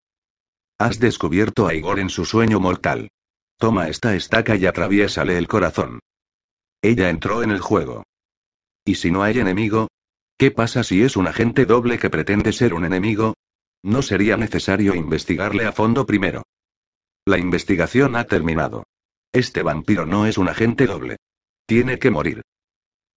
Has 0.80 1.00
descubierto 1.00 1.68
a 1.68 1.74
Igor 1.74 2.00
en 2.00 2.10
su 2.10 2.24
sueño 2.24 2.62
mortal. 2.62 3.10
Toma 3.58 3.90
esta 3.90 4.16
estaca 4.16 4.56
y 4.56 4.66
atraviésale 4.66 5.38
el 5.38 5.50
corazón. 5.50 6.00
Ella 6.82 7.10
entró 7.10 7.44
en 7.44 7.52
el 7.52 7.60
juego. 7.60 8.04
¿Y 8.86 8.96
si 8.96 9.12
no 9.12 9.22
hay 9.22 9.38
enemigo? 9.38 9.90
¿Qué 10.38 10.50
pasa 10.50 10.86
si 10.86 11.04
es 11.04 11.18
un 11.18 11.28
agente 11.28 11.66
doble 11.66 12.00
que 12.00 12.10
pretende 12.10 12.54
ser 12.54 12.74
un 12.74 12.86
enemigo? 12.86 13.34
No 13.84 14.02
sería 14.02 14.38
necesario 14.38 14.96
investigarle 14.96 15.66
a 15.66 15.74
fondo 15.74 16.06
primero. 16.06 16.44
La 17.26 17.38
investigación 17.38 18.16
ha 18.16 18.24
terminado. 18.24 18.86
Este 19.34 19.62
vampiro 19.62 20.06
no 20.06 20.26
es 20.26 20.38
un 20.38 20.48
agente 20.48 20.88
doble. 20.88 21.18
Tiene 21.68 22.00
que 22.00 22.12
morir. 22.12 22.44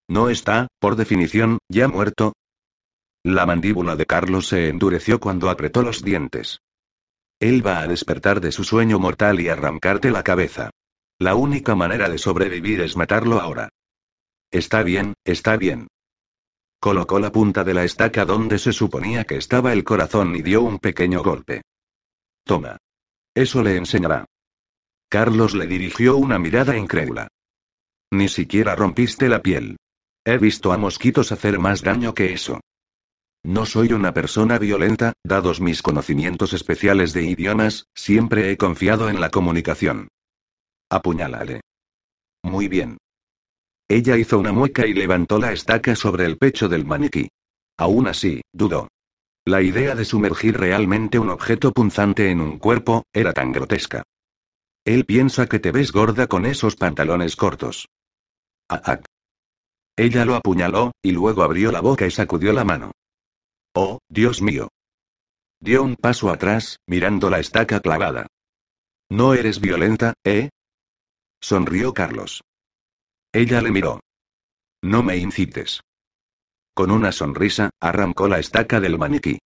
¿No 0.09 0.29
está, 0.29 0.67
por 0.81 0.97
definición, 0.97 1.59
ya 1.69 1.87
muerto? 1.87 2.33
La 3.27 3.45
mandíbula 3.45 3.97
de 3.97 4.07
Carlos 4.07 4.47
se 4.47 4.69
endureció 4.69 5.19
cuando 5.19 5.51
apretó 5.51 5.83
los 5.83 6.05
dientes. 6.05 6.61
Él 7.41 7.67
va 7.67 7.81
a 7.81 7.89
despertar 7.89 8.41
de 8.41 8.53
su 8.53 8.63
sueño 8.63 9.01
mortal 9.01 9.41
y 9.41 9.49
arrancarte 9.49 10.13
la 10.13 10.23
cabeza. 10.23 10.71
La 11.19 11.35
única 11.35 11.75
manera 11.75 12.09
de 12.09 12.19
sobrevivir 12.19 12.81
es 12.83 12.97
matarlo 12.97 13.41
ahora. 13.41 13.69
Está 14.53 14.85
bien, 14.85 15.15
está 15.25 15.57
bien. 15.57 15.89
Colocó 16.79 17.19
la 17.19 17.33
punta 17.33 17.65
de 17.65 17.75
la 17.75 17.83
estaca 17.83 18.25
donde 18.25 18.61
se 18.61 18.73
suponía 18.73 19.25
que 19.25 19.39
estaba 19.39 19.73
el 19.73 19.83
corazón 19.83 20.37
y 20.37 20.43
dio 20.43 20.63
un 20.63 20.79
pequeño 20.79 21.25
golpe. 21.25 21.63
Toma. 22.45 22.77
Eso 23.35 23.61
le 23.61 23.77
enseñará. 23.77 24.25
Carlos 25.09 25.57
le 25.57 25.67
dirigió 25.67 26.17
una 26.17 26.39
mirada 26.39 26.77
incrédula. 26.77 27.27
Ni 28.13 28.29
siquiera 28.29 28.77
rompiste 28.77 29.29
la 29.29 29.43
piel. 29.43 29.79
He 30.25 30.39
visto 30.39 30.73
a 30.73 30.79
mosquitos 30.79 31.33
hacer 31.33 31.59
más 31.59 31.83
daño 31.83 32.15
que 32.15 32.33
eso. 32.33 32.61
No 33.47 33.65
soy 33.65 33.93
una 33.93 34.13
persona 34.13 34.59
violenta, 34.59 35.13
dados 35.23 35.61
mis 35.61 35.81
conocimientos 35.81 36.53
especiales 36.53 37.13
de 37.13 37.23
idiomas, 37.23 37.87
siempre 37.95 38.51
he 38.51 38.57
confiado 38.57 39.09
en 39.09 39.21
la 39.21 39.31
comunicación. 39.31 40.09
Apuñálale. 40.91 41.61
Muy 42.43 42.67
bien. 42.67 42.99
Ella 43.89 44.17
hizo 44.17 44.41
una 44.41 44.51
mueca 44.51 44.85
y 44.85 44.95
levantó 44.95 45.39
la 45.39 45.53
estaca 45.53 45.95
sobre 45.95 46.25
el 46.25 46.39
pecho 46.39 46.69
del 46.69 46.85
maniquí. 46.85 47.29
Aún 47.79 48.09
así, 48.09 48.41
dudó. 48.53 48.89
La 49.45 49.63
idea 49.63 49.95
de 49.95 50.05
sumergir 50.05 50.59
realmente 50.59 51.21
un 51.21 51.31
objeto 51.31 51.71
punzante 51.71 52.33
en 52.33 52.41
un 52.41 52.59
cuerpo, 52.59 53.05
era 53.13 53.33
tan 53.33 53.53
grotesca. 53.53 54.03
Él 54.85 55.05
piensa 55.05 55.47
que 55.47 55.61
te 55.61 55.71
ves 55.71 55.93
gorda 55.93 56.27
con 56.27 56.47
esos 56.47 56.75
pantalones 56.75 57.37
cortos. 57.37 57.87
Ah, 58.69 58.83
ah. 58.85 59.01
Ella 59.97 60.25
lo 60.25 60.35
apuñaló, 60.35 60.91
y 61.01 61.13
luego 61.13 61.45
abrió 61.45 61.71
la 61.71 61.81
boca 61.81 62.09
y 62.09 62.11
sacudió 62.11 62.53
la 62.53 62.65
mano. 62.65 62.91
Oh, 63.79 63.99
Dios 64.09 64.41
mío. 64.41 64.71
Dio 65.61 65.83
un 65.83 65.97
paso 65.97 66.31
atrás, 66.31 66.79
mirando 66.87 67.29
la 67.29 67.41
estaca 67.41 67.81
clavada. 67.81 68.27
No 69.11 69.35
eres 69.35 69.61
violenta, 69.61 70.15
¿eh? 70.25 70.49
Sonrió 71.43 71.93
Carlos. 71.93 72.43
Ella 73.35 73.61
le 73.61 73.71
miró. 73.71 74.01
No 74.83 75.03
me 75.03 75.19
incites. 75.19 75.83
Con 76.75 76.91
una 76.91 77.13
sonrisa, 77.13 77.69
arrancó 77.79 78.29
la 78.29 78.39
estaca 78.39 78.81
del 78.81 78.99
maniquí. 78.99 79.41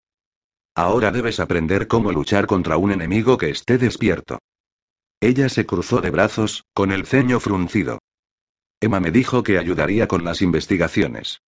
Ahora 0.77 1.11
debes 1.11 1.41
aprender 1.41 1.89
cómo 1.89 2.13
luchar 2.13 2.47
contra 2.47 2.77
un 2.77 2.93
enemigo 2.93 3.37
que 3.37 3.51
esté 3.51 3.79
despierto. 3.79 4.39
Ella 5.21 5.49
se 5.49 5.67
cruzó 5.67 6.01
de 6.01 6.11
brazos, 6.11 6.63
con 6.73 6.93
el 6.93 7.05
ceño 7.05 7.41
fruncido. 7.41 7.99
Emma 8.81 9.01
me 9.01 9.11
dijo 9.11 9.43
que 9.43 9.59
ayudaría 9.59 10.07
con 10.07 10.25
las 10.25 10.41
investigaciones. 10.41 11.41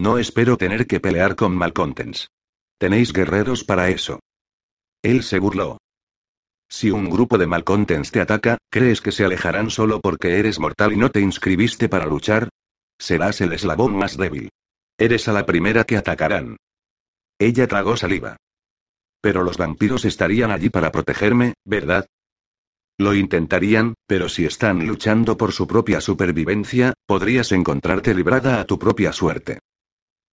No 0.00 0.16
espero 0.16 0.56
tener 0.56 0.86
que 0.86 0.98
pelear 0.98 1.36
con 1.36 1.54
Malcontents. 1.54 2.30
Tenéis 2.78 3.12
guerreros 3.12 3.64
para 3.64 3.90
eso. 3.90 4.18
Él 5.02 5.22
se 5.22 5.38
burló. 5.38 5.76
Si 6.70 6.90
un 6.90 7.10
grupo 7.10 7.36
de 7.36 7.46
Malcontents 7.46 8.10
te 8.10 8.22
ataca, 8.22 8.56
¿crees 8.70 9.02
que 9.02 9.12
se 9.12 9.26
alejarán 9.26 9.68
solo 9.68 10.00
porque 10.00 10.38
eres 10.38 10.58
mortal 10.58 10.94
y 10.94 10.96
no 10.96 11.10
te 11.10 11.20
inscribiste 11.20 11.90
para 11.90 12.06
luchar? 12.06 12.48
Serás 12.98 13.42
el 13.42 13.52
eslabón 13.52 13.94
más 13.94 14.16
débil. 14.16 14.48
Eres 14.96 15.28
a 15.28 15.34
la 15.34 15.44
primera 15.44 15.84
que 15.84 15.98
atacarán. 15.98 16.56
Ella 17.38 17.68
tragó 17.68 17.94
saliva. 17.98 18.38
Pero 19.20 19.42
los 19.42 19.58
vampiros 19.58 20.06
estarían 20.06 20.50
allí 20.50 20.70
para 20.70 20.90
protegerme, 20.92 21.52
¿verdad? 21.66 22.06
Lo 22.96 23.12
intentarían, 23.12 23.92
pero 24.06 24.30
si 24.30 24.46
están 24.46 24.86
luchando 24.86 25.36
por 25.36 25.52
su 25.52 25.66
propia 25.66 26.00
supervivencia, 26.00 26.94
podrías 27.06 27.52
encontrarte 27.52 28.14
librada 28.14 28.62
a 28.62 28.64
tu 28.64 28.78
propia 28.78 29.12
suerte. 29.12 29.58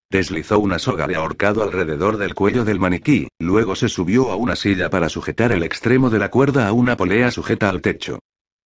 Deslizó 0.09 0.59
una 0.59 0.79
soga 0.79 1.05
de 1.05 1.15
ahorcado 1.15 1.63
alrededor 1.63 2.17
del 2.17 2.33
cuello 2.33 2.63
del 2.63 2.79
maniquí, 2.79 3.27
luego 3.39 3.75
se 3.75 3.89
subió 3.89 4.31
a 4.31 4.35
una 4.37 4.55
silla 4.55 4.89
para 4.89 5.09
sujetar 5.09 5.51
el 5.51 5.63
extremo 5.63 6.09
de 6.09 6.19
la 6.19 6.31
cuerda 6.31 6.67
a 6.67 6.71
una 6.71 6.95
polea 6.95 7.29
sujeta 7.29 7.69
al 7.69 7.81
techo. 7.81 8.19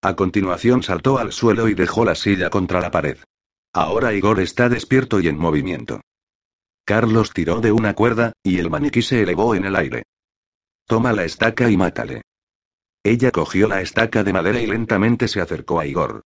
A 0.03 0.15
continuación 0.15 0.83
saltó 0.83 1.17
al 1.17 1.31
suelo 1.31 1.67
y 1.67 1.73
dejó 1.73 2.05
la 2.05 2.15
silla 2.15 2.49
contra 2.51 2.79
la 2.79 2.91
pared. 2.91 3.17
Ahora 3.73 4.13
Igor 4.13 4.39
está 4.39 4.69
despierto 4.69 5.19
y 5.19 5.27
en 5.27 5.37
movimiento. 5.37 6.01
Carlos 6.85 7.31
tiró 7.31 7.59
de 7.59 7.71
una 7.71 7.95
cuerda, 7.95 8.33
y 8.43 8.59
el 8.59 8.69
maniquí 8.69 9.01
se 9.01 9.21
elevó 9.21 9.55
en 9.55 9.65
el 9.65 9.75
aire. 9.75 10.03
Toma 10.85 11.13
la 11.13 11.23
estaca 11.23 11.69
y 11.69 11.77
mátale. 11.77 12.21
Ella 13.03 13.31
cogió 13.31 13.67
la 13.67 13.81
estaca 13.81 14.23
de 14.23 14.33
madera 14.33 14.61
y 14.61 14.67
lentamente 14.67 15.27
se 15.27 15.41
acercó 15.41 15.79
a 15.79 15.87
Igor. 15.87 16.23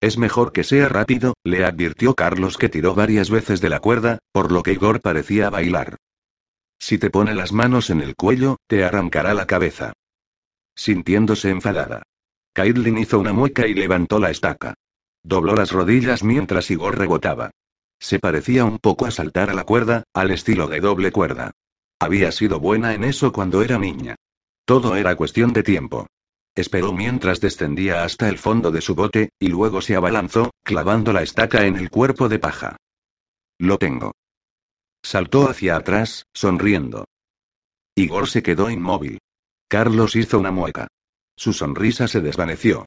Es 0.00 0.16
mejor 0.16 0.52
que 0.52 0.62
sea 0.62 0.88
rápido, 0.88 1.34
le 1.44 1.64
advirtió 1.64 2.14
Carlos 2.14 2.56
que 2.56 2.68
tiró 2.68 2.94
varias 2.94 3.30
veces 3.30 3.60
de 3.60 3.68
la 3.68 3.80
cuerda, 3.80 4.18
por 4.32 4.52
lo 4.52 4.62
que 4.62 4.72
Igor 4.72 5.00
parecía 5.00 5.50
bailar. 5.50 5.96
Si 6.78 6.98
te 6.98 7.10
pone 7.10 7.34
las 7.34 7.52
manos 7.52 7.90
en 7.90 8.00
el 8.00 8.14
cuello, 8.14 8.58
te 8.68 8.84
arrancará 8.84 9.34
la 9.34 9.46
cabeza. 9.46 9.92
Sintiéndose 10.76 11.50
enfadada. 11.50 12.02
Caitlin 12.54 12.98
hizo 12.98 13.18
una 13.18 13.32
mueca 13.32 13.66
y 13.66 13.74
levantó 13.74 14.20
la 14.20 14.30
estaca. 14.30 14.74
Dobló 15.24 15.54
las 15.56 15.72
rodillas 15.72 16.22
mientras 16.22 16.70
Igor 16.70 16.96
rebotaba. 16.96 17.50
Se 18.00 18.20
parecía 18.20 18.64
un 18.64 18.78
poco 18.78 19.06
a 19.06 19.10
saltar 19.10 19.50
a 19.50 19.54
la 19.54 19.64
cuerda, 19.64 20.04
al 20.14 20.30
estilo 20.30 20.68
de 20.68 20.78
doble 20.78 21.10
cuerda. 21.10 21.50
Había 21.98 22.30
sido 22.30 22.60
buena 22.60 22.94
en 22.94 23.02
eso 23.02 23.32
cuando 23.32 23.62
era 23.62 23.78
niña. 23.78 24.14
Todo 24.64 24.94
era 24.94 25.16
cuestión 25.16 25.52
de 25.52 25.64
tiempo. 25.64 26.06
Esperó 26.54 26.92
mientras 26.92 27.40
descendía 27.40 28.04
hasta 28.04 28.28
el 28.28 28.38
fondo 28.38 28.70
de 28.70 28.80
su 28.80 28.94
bote, 28.94 29.30
y 29.38 29.48
luego 29.48 29.80
se 29.80 29.96
abalanzó, 29.96 30.50
clavando 30.64 31.12
la 31.12 31.22
estaca 31.22 31.66
en 31.66 31.76
el 31.76 31.90
cuerpo 31.90 32.28
de 32.28 32.38
paja. 32.38 32.76
Lo 33.58 33.78
tengo. 33.78 34.12
Saltó 35.02 35.48
hacia 35.48 35.76
atrás, 35.76 36.24
sonriendo. 36.34 37.04
Igor 37.94 38.28
se 38.28 38.42
quedó 38.42 38.70
inmóvil. 38.70 39.18
Carlos 39.68 40.16
hizo 40.16 40.38
una 40.38 40.50
mueca. 40.50 40.88
Su 41.36 41.52
sonrisa 41.52 42.08
se 42.08 42.20
desvaneció. 42.20 42.86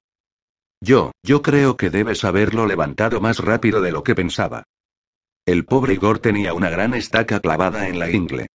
Yo, 0.81 1.11
yo 1.23 1.41
creo 1.41 1.77
que 1.77 1.89
debes 1.89 2.23
haberlo 2.23 2.65
levantado 2.65 3.21
más 3.21 3.39
rápido 3.39 3.81
de 3.81 3.91
lo 3.91 4.03
que 4.03 4.15
pensaba. 4.15 4.63
El 5.45 5.65
pobre 5.65 5.93
Igor 5.93 6.19
tenía 6.19 6.53
una 6.53 6.69
gran 6.69 6.93
estaca 6.93 7.39
clavada 7.39 7.87
en 7.87 7.99
la 7.99 8.09
ingle. 8.09 8.47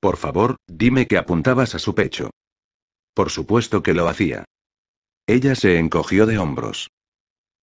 Por 0.00 0.16
favor, 0.16 0.56
dime 0.66 1.06
que 1.06 1.18
apuntabas 1.18 1.74
a 1.74 1.78
su 1.78 1.94
pecho. 1.94 2.30
Por 3.14 3.30
supuesto 3.30 3.82
que 3.82 3.94
lo 3.94 4.08
hacía. 4.08 4.44
Ella 5.26 5.54
se 5.54 5.78
encogió 5.78 6.26
de 6.26 6.38
hombros. 6.38 6.90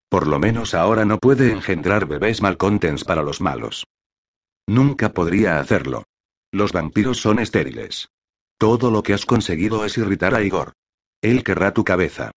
Por 0.09 0.27
lo 0.27 0.39
menos 0.39 0.73
ahora 0.73 1.05
no 1.05 1.17
puede 1.17 1.51
engendrar 1.51 2.05
bebés 2.05 2.41
malcontents 2.41 3.03
para 3.03 3.23
los 3.23 3.41
malos. 3.41 3.85
Nunca 4.67 5.13
podría 5.13 5.59
hacerlo. 5.59 6.03
Los 6.51 6.71
vampiros 6.71 7.19
son 7.19 7.39
estériles. 7.39 8.09
Todo 8.57 8.89
lo 8.89 9.03
que 9.03 9.13
has 9.13 9.25
conseguido 9.25 9.85
es 9.85 9.97
irritar 9.97 10.33
a 10.33 10.41
Igor. 10.41 10.73
Él 11.21 11.43
querrá 11.43 11.73
tu 11.73 11.83
cabeza. 11.83 12.31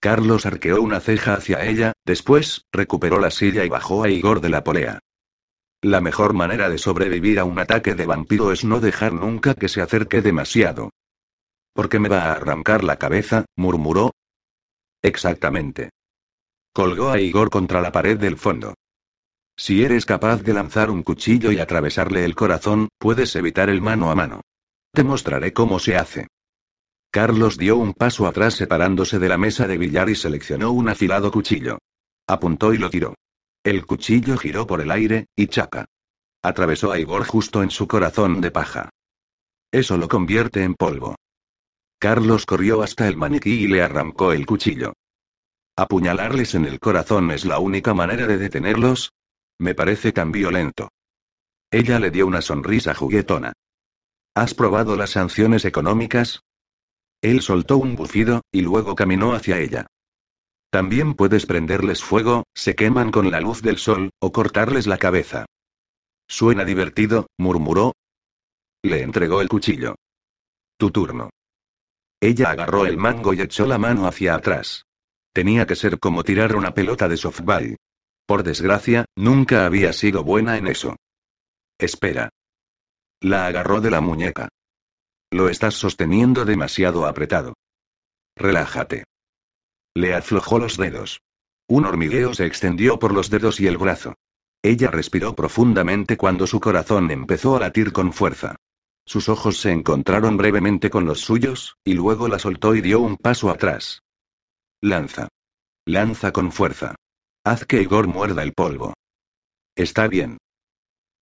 Carlos 0.00 0.46
arqueó 0.46 0.82
una 0.82 1.00
ceja 1.00 1.34
hacia 1.34 1.64
ella, 1.64 1.92
después, 2.04 2.64
recuperó 2.72 3.20
la 3.20 3.30
silla 3.30 3.64
y 3.64 3.68
bajó 3.68 4.02
a 4.02 4.10
Igor 4.10 4.40
de 4.40 4.48
la 4.48 4.64
polea. 4.64 4.98
La 5.80 6.00
mejor 6.00 6.32
manera 6.32 6.68
de 6.68 6.78
sobrevivir 6.78 7.38
a 7.38 7.44
un 7.44 7.58
ataque 7.58 7.94
de 7.94 8.06
vampiro 8.06 8.52
es 8.52 8.64
no 8.64 8.80
dejar 8.80 9.12
nunca 9.12 9.54
que 9.54 9.68
se 9.68 9.80
acerque 9.80 10.22
demasiado. 10.22 10.90
¿Por 11.74 11.88
qué 11.88 11.98
me 11.98 12.08
va 12.08 12.24
a 12.24 12.32
arrancar 12.32 12.84
la 12.84 12.96
cabeza? 12.96 13.44
murmuró. 13.56 14.12
Exactamente. 15.02 15.90
Colgó 16.72 17.10
a 17.10 17.20
Igor 17.20 17.50
contra 17.50 17.80
la 17.80 17.92
pared 17.92 18.18
del 18.18 18.36
fondo. 18.36 18.74
Si 19.56 19.84
eres 19.84 20.06
capaz 20.06 20.42
de 20.42 20.54
lanzar 20.54 20.90
un 20.90 21.02
cuchillo 21.02 21.52
y 21.52 21.58
atravesarle 21.58 22.24
el 22.24 22.34
corazón, 22.34 22.88
puedes 22.98 23.36
evitar 23.36 23.68
el 23.68 23.82
mano 23.82 24.10
a 24.10 24.14
mano. 24.14 24.40
Te 24.92 25.04
mostraré 25.04 25.52
cómo 25.52 25.78
se 25.78 25.96
hace. 25.96 26.28
Carlos 27.10 27.58
dio 27.58 27.76
un 27.76 27.92
paso 27.92 28.26
atrás 28.26 28.54
separándose 28.54 29.18
de 29.18 29.28
la 29.28 29.36
mesa 29.36 29.66
de 29.66 29.76
billar 29.76 30.08
y 30.08 30.14
seleccionó 30.14 30.72
un 30.72 30.88
afilado 30.88 31.30
cuchillo. 31.30 31.78
Apuntó 32.26 32.72
y 32.72 32.78
lo 32.78 32.88
tiró. 32.88 33.14
El 33.62 33.84
cuchillo 33.86 34.36
giró 34.38 34.66
por 34.66 34.80
el 34.80 34.90
aire, 34.90 35.26
y 35.36 35.46
chaca. 35.48 35.84
Atravesó 36.42 36.90
a 36.90 36.98
Igor 36.98 37.24
justo 37.24 37.62
en 37.62 37.70
su 37.70 37.86
corazón 37.86 38.40
de 38.40 38.50
paja. 38.50 38.90
Eso 39.70 39.96
lo 39.96 40.08
convierte 40.08 40.64
en 40.64 40.74
polvo. 40.74 41.16
Carlos 42.02 42.46
corrió 42.46 42.82
hasta 42.82 43.06
el 43.06 43.16
maniquí 43.16 43.62
y 43.62 43.68
le 43.68 43.80
arrancó 43.80 44.32
el 44.32 44.44
cuchillo. 44.44 44.94
¿Apuñalarles 45.76 46.56
en 46.56 46.64
el 46.64 46.80
corazón 46.80 47.30
es 47.30 47.44
la 47.44 47.60
única 47.60 47.94
manera 47.94 48.26
de 48.26 48.38
detenerlos? 48.38 49.12
Me 49.60 49.76
parece 49.76 50.10
tan 50.10 50.32
violento. 50.32 50.88
Ella 51.70 52.00
le 52.00 52.10
dio 52.10 52.26
una 52.26 52.42
sonrisa 52.42 52.92
juguetona. 52.92 53.52
¿Has 54.34 54.52
probado 54.52 54.96
las 54.96 55.10
sanciones 55.10 55.64
económicas? 55.64 56.40
Él 57.20 57.40
soltó 57.40 57.76
un 57.76 57.94
bufido, 57.94 58.40
y 58.50 58.62
luego 58.62 58.96
caminó 58.96 59.34
hacia 59.34 59.60
ella. 59.60 59.86
También 60.70 61.14
puedes 61.14 61.46
prenderles 61.46 62.02
fuego, 62.02 62.42
se 62.52 62.74
queman 62.74 63.12
con 63.12 63.30
la 63.30 63.40
luz 63.40 63.62
del 63.62 63.78
sol, 63.78 64.10
o 64.20 64.32
cortarles 64.32 64.88
la 64.88 64.98
cabeza. 64.98 65.46
Suena 66.26 66.64
divertido, 66.64 67.28
murmuró. 67.38 67.92
Le 68.82 69.02
entregó 69.02 69.40
el 69.40 69.48
cuchillo. 69.48 69.94
Tu 70.76 70.90
turno. 70.90 71.30
Ella 72.22 72.50
agarró 72.50 72.86
el 72.86 72.98
mango 72.98 73.34
y 73.34 73.40
echó 73.40 73.66
la 73.66 73.78
mano 73.78 74.06
hacia 74.06 74.36
atrás. 74.36 74.86
Tenía 75.34 75.66
que 75.66 75.74
ser 75.74 75.98
como 75.98 76.22
tirar 76.22 76.54
una 76.54 76.72
pelota 76.72 77.08
de 77.08 77.16
softball. 77.16 77.76
Por 78.26 78.44
desgracia, 78.44 79.06
nunca 79.16 79.66
había 79.66 79.92
sido 79.92 80.22
buena 80.22 80.56
en 80.56 80.68
eso. 80.68 80.94
Espera. 81.78 82.28
La 83.20 83.48
agarró 83.48 83.80
de 83.80 83.90
la 83.90 84.00
muñeca. 84.00 84.48
Lo 85.32 85.48
estás 85.48 85.74
sosteniendo 85.74 86.44
demasiado 86.44 87.06
apretado. 87.06 87.54
Relájate. 88.36 89.02
Le 89.92 90.14
aflojó 90.14 90.60
los 90.60 90.76
dedos. 90.76 91.22
Un 91.66 91.86
hormigueo 91.86 92.34
se 92.34 92.46
extendió 92.46 93.00
por 93.00 93.12
los 93.12 93.30
dedos 93.30 93.58
y 93.58 93.66
el 93.66 93.78
brazo. 93.78 94.14
Ella 94.62 94.92
respiró 94.92 95.34
profundamente 95.34 96.16
cuando 96.16 96.46
su 96.46 96.60
corazón 96.60 97.10
empezó 97.10 97.56
a 97.56 97.60
latir 97.60 97.90
con 97.92 98.12
fuerza. 98.12 98.54
Sus 99.04 99.28
ojos 99.28 99.58
se 99.58 99.72
encontraron 99.72 100.36
brevemente 100.36 100.90
con 100.90 101.04
los 101.06 101.20
suyos, 101.20 101.76
y 101.84 101.94
luego 101.94 102.28
la 102.28 102.38
soltó 102.38 102.74
y 102.74 102.80
dio 102.80 103.00
un 103.00 103.16
paso 103.16 103.50
atrás. 103.50 104.02
Lanza. 104.80 105.28
Lanza 105.86 106.32
con 106.32 106.52
fuerza. 106.52 106.94
Haz 107.44 107.66
que 107.66 107.82
Igor 107.82 108.06
muerda 108.06 108.42
el 108.42 108.52
polvo. 108.52 108.94
Está 109.74 110.06
bien. 110.06 110.38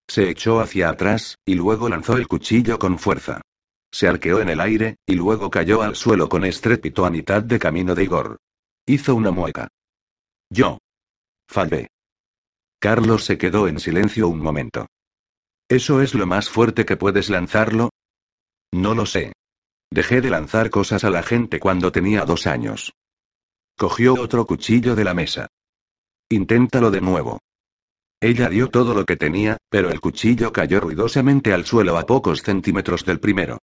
Se 0.09 0.29
echó 0.29 0.61
hacia 0.61 0.91
atrás, 0.91 1.37
y 1.47 1.55
luego 1.55 1.89
lanzó 1.89 2.17
el 2.17 2.29
cuchillo 2.29 2.79
con 2.79 2.99
fuerza. 2.99 3.41
Se 3.93 4.07
arqueó 4.07 4.41
en 4.41 4.51
el 4.51 4.61
aire, 4.61 4.97
y 5.07 5.15
luego 5.15 5.51
cayó 5.51 5.83
al 5.83 5.97
suelo 5.97 6.29
con 6.29 6.45
estrépito 6.45 7.07
a 7.07 7.11
mitad 7.11 7.43
de 7.43 7.59
camino 7.59 7.95
de 7.95 8.05
Igor. 8.05 8.37
Hizo 8.87 9.15
una 9.15 9.31
mueca. 9.31 9.69
Yo. 10.51 10.79
Fallé. 11.49 11.89
Carlos 12.79 13.25
se 13.25 13.39
quedó 13.39 13.69
en 13.69 13.79
silencio 13.79 14.29
un 14.29 14.41
momento. 14.41 14.87
¿Eso 15.71 16.03
es 16.03 16.15
lo 16.17 16.27
más 16.27 16.51
fuerte 16.51 16.85
que 16.85 16.97
puedes 16.97 17.31
lanzarlo? 17.31 17.91
No 18.73 18.93
lo 18.97 19.07
sé. 19.07 19.33
Dejé 19.89 20.21
de 20.21 20.29
lanzar 20.29 20.69
cosas 20.69 21.05
a 21.05 21.11
la 21.11 21.23
gente 21.23 21.61
cuando 21.61 21.93
tenía 21.93 22.25
dos 22.25 22.49
años. 22.49 22.93
Cogió 23.79 24.15
otro 24.15 24.47
cuchillo 24.47 24.97
de 24.97 25.05
la 25.05 25.15
mesa. 25.15 25.47
Inténtalo 26.29 26.91
de 26.91 27.01
nuevo. 27.01 27.39
Ella 28.21 28.49
dio 28.49 28.69
todo 28.69 28.95
lo 28.95 29.07
que 29.07 29.17
tenía, 29.17 29.59
pero 29.71 29.91
el 29.91 30.01
cuchillo 30.01 30.53
cayó 30.53 30.81
ruidosamente 30.81 31.53
al 31.53 31.65
suelo 31.65 31.99
a 31.99 32.05
pocos 32.05 32.43
centímetros 32.43 33.05
del 33.05 33.21
primero. 33.21 33.59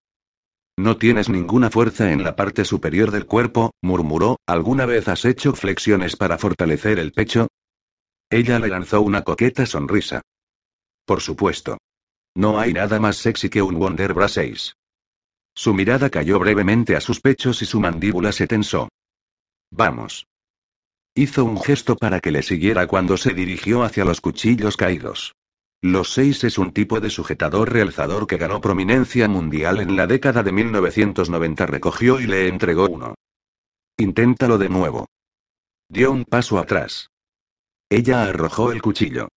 No 0.78 0.98
tienes 0.98 1.28
ninguna 1.28 1.70
fuerza 1.70 2.12
en 2.12 2.22
la 2.22 2.36
parte 2.36 2.64
superior 2.64 3.10
del 3.10 3.26
cuerpo, 3.26 3.72
murmuró, 3.82 4.38
¿alguna 4.46 4.86
vez 4.86 5.08
has 5.08 5.24
hecho 5.24 5.54
flexiones 5.54 6.14
para 6.14 6.38
fortalecer 6.38 7.00
el 7.00 7.10
pecho? 7.10 7.48
Ella 8.30 8.60
le 8.60 8.68
lanzó 8.68 9.00
una 9.00 9.22
coqueta 9.22 9.66
sonrisa. 9.66 10.22
Por 11.04 11.20
supuesto. 11.20 11.78
No 12.36 12.60
hay 12.60 12.74
nada 12.74 13.00
más 13.00 13.16
sexy 13.16 13.48
que 13.48 13.62
un 13.62 13.78
Wonder 13.78 14.12
Bra 14.12 14.28
6. 14.28 14.76
Su 15.54 15.72
mirada 15.72 16.10
cayó 16.10 16.38
brevemente 16.38 16.94
a 16.94 17.00
sus 17.00 17.18
pechos 17.18 17.62
y 17.62 17.64
su 17.64 17.80
mandíbula 17.80 18.30
se 18.30 18.46
tensó. 18.46 18.90
Vamos. 19.70 20.26
Hizo 21.14 21.46
un 21.46 21.58
gesto 21.58 21.96
para 21.96 22.20
que 22.20 22.30
le 22.30 22.42
siguiera 22.42 22.86
cuando 22.86 23.16
se 23.16 23.32
dirigió 23.32 23.84
hacia 23.84 24.04
los 24.04 24.20
cuchillos 24.20 24.76
caídos. 24.76 25.34
Los 25.80 26.12
seis 26.12 26.44
es 26.44 26.58
un 26.58 26.72
tipo 26.72 27.00
de 27.00 27.08
sujetador 27.08 27.72
realzador 27.72 28.26
que 28.26 28.36
ganó 28.36 28.60
prominencia 28.60 29.28
mundial 29.28 29.80
en 29.80 29.96
la 29.96 30.06
década 30.06 30.42
de 30.42 30.52
1990. 30.52 31.64
Recogió 31.64 32.20
y 32.20 32.26
le 32.26 32.48
entregó 32.48 32.86
uno. 32.86 33.14
Inténtalo 33.96 34.58
de 34.58 34.68
nuevo. 34.68 35.06
Dio 35.88 36.12
un 36.12 36.26
paso 36.26 36.58
atrás. 36.58 37.08
Ella 37.88 38.24
arrojó 38.24 38.72
el 38.72 38.82
cuchillo. 38.82 39.28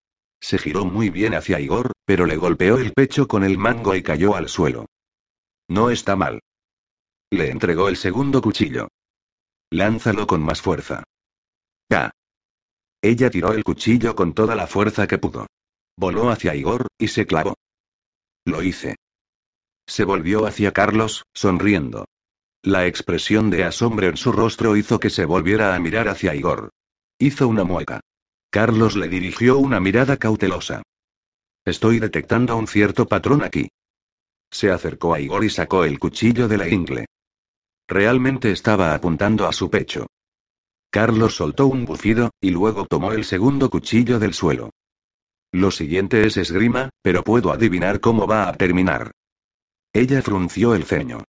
Se 0.41 0.59
giró 0.59 0.85
muy 0.85 1.11
bien 1.11 1.35
hacia 1.35 1.61
Igor, 1.61 1.93
pero 2.09 2.25
le 2.25 2.39
golpeó 2.39 2.79
el 2.79 2.95
pecho 2.95 3.29
con 3.29 3.45
el 3.45 3.59
mango 3.59 3.95
y 3.95 4.03
cayó 4.03 4.35
al 4.35 4.49
suelo. 4.49 4.87
No 5.69 5.91
está 5.91 6.17
mal. 6.17 6.41
Le 7.31 7.51
entregó 7.51 7.91
el 7.91 7.99
segundo 7.99 8.41
cuchillo. 8.41 8.89
Lánzalo 9.71 10.27
con 10.27 10.41
más 10.41 10.63
fuerza. 10.63 11.05
Ya. 11.91 12.11
Ella 13.03 13.29
tiró 13.29 13.53
el 13.53 13.63
cuchillo 13.63 14.17
con 14.17 14.33
toda 14.33 14.55
la 14.55 14.67
fuerza 14.67 15.07
que 15.07 15.19
pudo. 15.19 15.49
Voló 15.99 16.31
hacia 16.31 16.55
Igor, 16.55 16.87
y 16.99 17.09
se 17.09 17.27
clavó. 17.27 17.57
Lo 18.47 18.63
hice. 18.63 18.97
Se 19.87 20.05
volvió 20.05 20.47
hacia 20.47 20.73
Carlos, 20.73 21.25
sonriendo. 21.35 22.07
La 22.63 22.87
expresión 22.87 23.51
de 23.51 23.65
asombro 23.65 24.07
en 24.07 24.17
su 24.17 24.33
rostro 24.33 24.79
hizo 24.79 24.99
que 24.99 25.11
se 25.11 25.27
volviera 25.27 25.75
a 25.75 25.79
mirar 25.79 26.09
hacia 26.09 26.35
Igor. 26.35 26.71
Hizo 27.19 27.47
una 27.49 27.65
mueca. 27.65 28.01
Carlos 28.49 28.97
le 28.97 29.09
dirigió 29.09 29.59
una 29.59 29.79
mirada 29.79 30.17
cautelosa. 30.17 30.83
Estoy 31.69 31.99
detectando 31.99 32.57
un 32.57 32.67
cierto 32.67 33.07
patrón 33.07 33.45
aquí. 33.45 33.69
Se 34.51 34.71
acercó 34.71 35.13
a 35.13 35.21
Igor 35.21 35.45
y 35.45 35.51
sacó 35.51 35.85
el 35.85 35.99
cuchillo 35.99 36.49
de 36.49 36.57
la 36.57 36.67
ingle. 36.67 37.05
Realmente 37.87 38.51
estaba 38.53 38.95
apuntando 38.95 39.47
a 39.47 39.53
su 39.53 39.69
pecho. 39.69 40.07
Carlos 40.91 41.37
soltó 41.37 41.67
un 41.67 41.85
bufido, 41.85 42.31
y 42.41 42.53
luego 42.53 42.87
tomó 42.87 43.13
el 43.13 43.27
segundo 43.27 43.69
cuchillo 43.69 44.19
del 44.19 44.33
suelo. 44.33 44.71
Lo 45.53 45.71
siguiente 45.71 46.27
es 46.27 46.39
esgrima, 46.39 46.89
pero 47.03 47.23
puedo 47.23 47.53
adivinar 47.53 48.01
cómo 48.01 48.27
va 48.27 48.49
a 48.49 48.55
terminar. 48.55 49.11
Ella 49.93 50.23
frunció 50.23 50.75
el 50.75 50.85
ceño. 50.85 51.25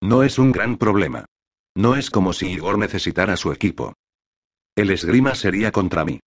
No 0.00 0.24
es 0.24 0.40
un 0.40 0.50
gran 0.50 0.76
problema. 0.76 1.24
No 1.76 1.94
es 1.94 2.10
como 2.10 2.32
si 2.32 2.48
Igor 2.48 2.78
necesitara 2.78 3.36
su 3.36 3.52
equipo. 3.52 3.94
El 4.74 4.90
esgrima 4.90 5.36
sería 5.36 5.70
contra 5.70 6.04
mí. 6.04 6.18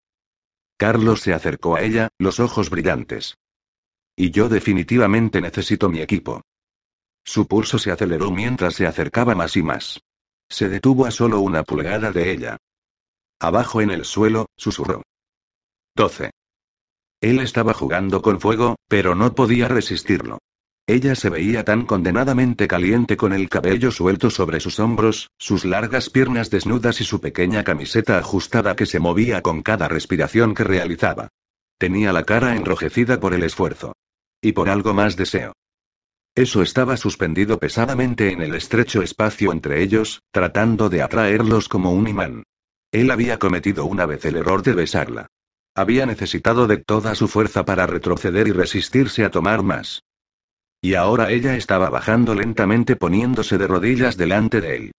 Carlos 0.78 1.22
se 1.22 1.34
acercó 1.34 1.76
a 1.76 1.82
ella, 1.82 2.10
los 2.20 2.40
ojos 2.40 2.70
brillantes. 2.70 3.38
Y 4.16 4.32
yo 4.32 4.50
definitivamente 4.50 5.42
necesito 5.42 5.90
mi 5.90 6.02
equipo. 6.02 6.42
Su 7.24 7.48
pulso 7.48 7.80
se 7.80 7.92
aceleró 7.92 8.32
mientras 8.32 8.76
se 8.76 8.86
acercaba 8.86 9.36
más 9.36 9.56
y 9.58 9.64
más. 9.64 10.02
Se 10.50 10.70
detuvo 10.70 11.06
a 11.06 11.12
solo 11.12 11.40
una 11.40 11.64
pulgada 11.64 12.12
de 12.12 12.32
ella. 12.32 12.58
Abajo 13.40 13.82
en 13.82 13.92
el 13.92 14.06
suelo, 14.06 14.48
susurró. 14.58 15.02
12. 15.96 16.32
Él 17.22 17.40
estaba 17.40 17.74
jugando 17.74 18.22
con 18.22 18.40
fuego, 18.40 18.76
pero 18.88 19.16
no 19.16 19.34
podía 19.34 19.68
resistirlo. 19.68 20.40
Ella 20.88 21.16
se 21.16 21.32
veía 21.32 21.66
tan 21.66 21.86
condenadamente 21.86 22.68
caliente 22.68 23.18
con 23.18 23.34
el 23.34 23.50
cabello 23.50 23.90
suelto 23.90 24.30
sobre 24.30 24.60
sus 24.60 24.80
hombros, 24.80 25.32
sus 25.40 25.66
largas 25.66 26.12
piernas 26.12 26.52
desnudas 26.52 27.02
y 27.02 27.04
su 27.04 27.20
pequeña 27.20 27.64
camiseta 27.64 28.20
ajustada 28.20 28.76
que 28.76 28.86
se 28.86 29.00
movía 29.00 29.42
con 29.42 29.64
cada 29.64 29.88
respiración 29.88 30.54
que 30.54 30.64
realizaba. 30.64 31.30
Tenía 31.80 32.14
la 32.14 32.24
cara 32.24 32.56
enrojecida 32.56 33.20
por 33.20 33.34
el 33.34 33.44
esfuerzo. 33.44 33.94
Y 34.42 34.52
por 34.52 34.70
algo 34.70 34.94
más 34.94 35.16
deseo. 35.16 35.54
Eso 36.36 36.62
estaba 36.62 36.98
suspendido 36.98 37.58
pesadamente 37.58 38.32
en 38.32 38.42
el 38.42 38.54
estrecho 38.54 39.02
espacio 39.02 39.52
entre 39.52 39.82
ellos, 39.82 40.22
tratando 40.32 40.90
de 40.90 41.02
atraerlos 41.02 41.68
como 41.68 41.94
un 41.94 42.08
imán. 42.08 42.44
Él 42.92 43.10
había 43.10 43.40
cometido 43.40 43.86
una 43.86 44.06
vez 44.06 44.24
el 44.26 44.36
error 44.36 44.62
de 44.62 44.74
besarla. 44.74 45.28
Había 45.74 46.06
necesitado 46.06 46.68
de 46.68 46.78
toda 46.78 47.16
su 47.16 47.28
fuerza 47.28 47.66
para 47.66 47.88
retroceder 47.88 48.48
y 48.48 48.52
resistirse 48.52 49.26
a 49.26 49.32
tomar 49.32 49.64
más. 49.64 50.04
Y 50.86 50.94
ahora 50.94 51.32
ella 51.32 51.56
estaba 51.56 51.90
bajando 51.90 52.36
lentamente 52.36 52.96
poniéndose 52.96 53.58
de 53.58 53.66
rodillas 53.66 54.18
delante 54.18 54.62
de 54.62 54.76
él. 54.76 54.92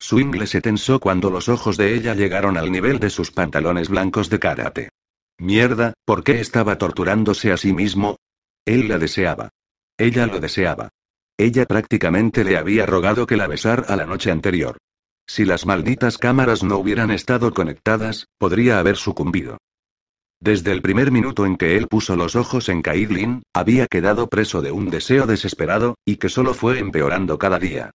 Su 0.00 0.18
ingle 0.18 0.46
se 0.46 0.62
tensó 0.62 1.00
cuando 1.00 1.28
los 1.28 1.50
ojos 1.50 1.76
de 1.76 1.94
ella 1.94 2.14
llegaron 2.14 2.56
al 2.56 2.72
nivel 2.72 2.98
de 2.98 3.10
sus 3.10 3.30
pantalones 3.30 3.90
blancos 3.90 4.30
de 4.30 4.38
karate. 4.38 4.88
Mierda, 5.36 5.92
¿por 6.06 6.24
qué 6.24 6.40
estaba 6.40 6.78
torturándose 6.78 7.52
a 7.52 7.58
sí 7.58 7.74
mismo? 7.74 8.16
Él 8.64 8.88
la 8.88 8.98
deseaba. 8.98 9.50
Ella 9.98 10.26
lo 10.26 10.40
deseaba. 10.40 10.88
Ella 11.36 11.66
prácticamente 11.66 12.42
le 12.42 12.56
había 12.56 12.86
rogado 12.86 13.26
que 13.26 13.36
la 13.36 13.46
besara 13.46 13.96
la 13.96 14.06
noche 14.06 14.30
anterior. 14.30 14.78
Si 15.26 15.44
las 15.44 15.66
malditas 15.66 16.16
cámaras 16.16 16.62
no 16.62 16.78
hubieran 16.78 17.10
estado 17.10 17.52
conectadas, 17.52 18.28
podría 18.38 18.78
haber 18.78 18.96
sucumbido. 18.96 19.58
Desde 20.40 20.72
el 20.72 20.82
primer 20.82 21.10
minuto 21.10 21.46
en 21.46 21.56
que 21.56 21.76
él 21.76 21.88
puso 21.88 22.16
los 22.16 22.36
ojos 22.36 22.68
en 22.68 22.82
Caitlin, 22.82 23.42
había 23.54 23.86
quedado 23.86 24.28
preso 24.28 24.60
de 24.60 24.72
un 24.72 24.90
deseo 24.90 25.26
desesperado, 25.26 25.96
y 26.04 26.16
que 26.16 26.28
solo 26.28 26.54
fue 26.54 26.78
empeorando 26.78 27.38
cada 27.38 27.58
día. 27.58 27.90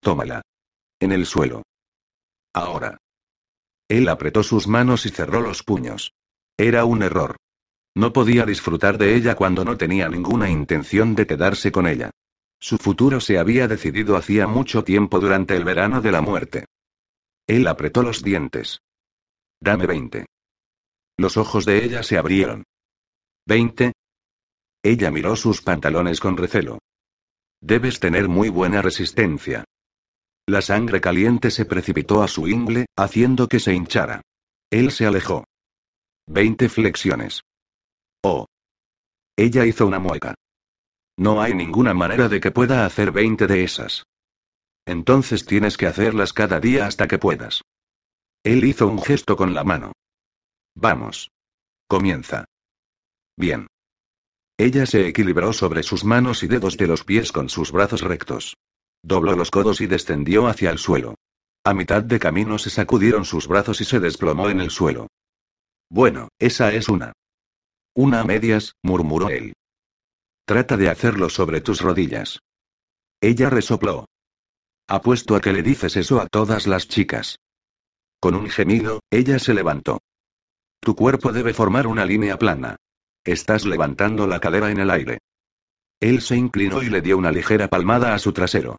Tómala. 0.00 0.42
En 1.00 1.12
el 1.12 1.26
suelo. 1.26 1.62
Ahora. 2.52 2.98
Él 3.88 4.08
apretó 4.08 4.42
sus 4.42 4.66
manos 4.66 5.06
y 5.06 5.10
cerró 5.10 5.40
los 5.40 5.62
puños. 5.62 6.12
Era 6.56 6.84
un 6.84 7.02
error. 7.02 7.36
No 7.94 8.12
podía 8.12 8.44
disfrutar 8.44 8.98
de 8.98 9.14
ella 9.14 9.34
cuando 9.34 9.64
no 9.64 9.76
tenía 9.76 10.08
ninguna 10.08 10.50
intención 10.50 11.14
de 11.14 11.26
quedarse 11.26 11.70
con 11.72 11.86
ella. 11.86 12.10
Su 12.58 12.78
futuro 12.78 13.20
se 13.20 13.38
había 13.38 13.68
decidido 13.68 14.16
hacía 14.16 14.46
mucho 14.46 14.84
tiempo 14.84 15.20
durante 15.20 15.56
el 15.56 15.64
verano 15.64 16.00
de 16.00 16.12
la 16.12 16.22
muerte. 16.22 16.64
Él 17.46 17.66
apretó 17.66 18.02
los 18.02 18.22
dientes. 18.22 18.80
Dame 19.60 19.86
veinte. 19.86 20.26
Los 21.16 21.36
ojos 21.36 21.64
de 21.64 21.84
ella 21.84 22.02
se 22.02 22.18
abrieron. 22.18 22.64
¿20? 23.48 23.92
Ella 24.82 25.10
miró 25.10 25.36
sus 25.36 25.62
pantalones 25.62 26.20
con 26.20 26.36
recelo. 26.36 26.78
Debes 27.60 28.00
tener 28.00 28.28
muy 28.28 28.48
buena 28.48 28.82
resistencia. 28.82 29.64
La 30.46 30.60
sangre 30.60 31.00
caliente 31.00 31.50
se 31.50 31.64
precipitó 31.64 32.22
a 32.22 32.28
su 32.28 32.48
ingle, 32.48 32.86
haciendo 32.96 33.48
que 33.48 33.60
se 33.60 33.72
hinchara. 33.72 34.20
Él 34.70 34.90
se 34.90 35.06
alejó. 35.06 35.44
Veinte 36.26 36.68
flexiones. 36.68 37.42
Oh. 38.22 38.46
Ella 39.36 39.64
hizo 39.64 39.86
una 39.86 39.98
mueca. 39.98 40.34
No 41.16 41.40
hay 41.40 41.54
ninguna 41.54 41.94
manera 41.94 42.28
de 42.28 42.40
que 42.40 42.50
pueda 42.50 42.84
hacer 42.84 43.12
veinte 43.12 43.46
de 43.46 43.64
esas. 43.64 44.04
Entonces 44.84 45.46
tienes 45.46 45.76
que 45.76 45.86
hacerlas 45.86 46.32
cada 46.32 46.60
día 46.60 46.86
hasta 46.86 47.06
que 47.06 47.18
puedas. 47.18 47.62
Él 48.42 48.64
hizo 48.64 48.86
un 48.88 49.00
gesto 49.00 49.36
con 49.36 49.54
la 49.54 49.64
mano. 49.64 49.92
Vamos. 50.74 51.30
Comienza. 51.88 52.44
Bien. 53.36 53.66
Ella 54.58 54.86
se 54.86 55.08
equilibró 55.08 55.52
sobre 55.52 55.82
sus 55.82 56.04
manos 56.04 56.42
y 56.42 56.46
dedos 56.46 56.76
de 56.76 56.86
los 56.86 57.04
pies 57.04 57.32
con 57.32 57.48
sus 57.48 57.72
brazos 57.72 58.02
rectos. 58.02 58.56
Dobló 59.02 59.34
los 59.34 59.50
codos 59.50 59.80
y 59.80 59.86
descendió 59.86 60.46
hacia 60.46 60.70
el 60.70 60.78
suelo. 60.78 61.16
A 61.64 61.74
mitad 61.74 62.02
de 62.02 62.18
camino 62.18 62.58
se 62.58 62.70
sacudieron 62.70 63.24
sus 63.24 63.48
brazos 63.48 63.80
y 63.80 63.84
se 63.84 64.00
desplomó 64.00 64.48
en 64.48 64.60
el 64.60 64.70
suelo. 64.70 65.08
Bueno, 65.90 66.28
esa 66.38 66.72
es 66.72 66.88
una. 66.88 67.12
Una 67.94 68.20
a 68.20 68.24
medias, 68.24 68.74
murmuró 68.82 69.28
él. 69.28 69.54
Trata 70.44 70.76
de 70.76 70.88
hacerlo 70.88 71.30
sobre 71.30 71.60
tus 71.60 71.80
rodillas. 71.80 72.40
Ella 73.20 73.48
resopló. 73.48 74.06
Apuesto 74.86 75.36
a 75.36 75.40
que 75.40 75.52
le 75.52 75.62
dices 75.62 75.96
eso 75.96 76.20
a 76.20 76.26
todas 76.26 76.66
las 76.66 76.88
chicas. 76.88 77.38
Con 78.20 78.34
un 78.34 78.50
gemido, 78.50 79.00
ella 79.10 79.38
se 79.38 79.54
levantó. 79.54 80.00
Tu 80.84 80.94
cuerpo 80.94 81.32
debe 81.32 81.54
formar 81.54 81.86
una 81.86 82.04
línea 82.04 82.38
plana. 82.38 82.76
Estás 83.24 83.64
levantando 83.64 84.26
la 84.26 84.38
cadera 84.38 84.70
en 84.70 84.78
el 84.80 84.90
aire. 84.90 85.18
Él 85.98 86.20
se 86.20 86.36
inclinó 86.36 86.82
y 86.82 86.90
le 86.90 87.00
dio 87.00 87.16
una 87.16 87.32
ligera 87.32 87.68
palmada 87.68 88.12
a 88.12 88.18
su 88.18 88.34
trasero. 88.34 88.76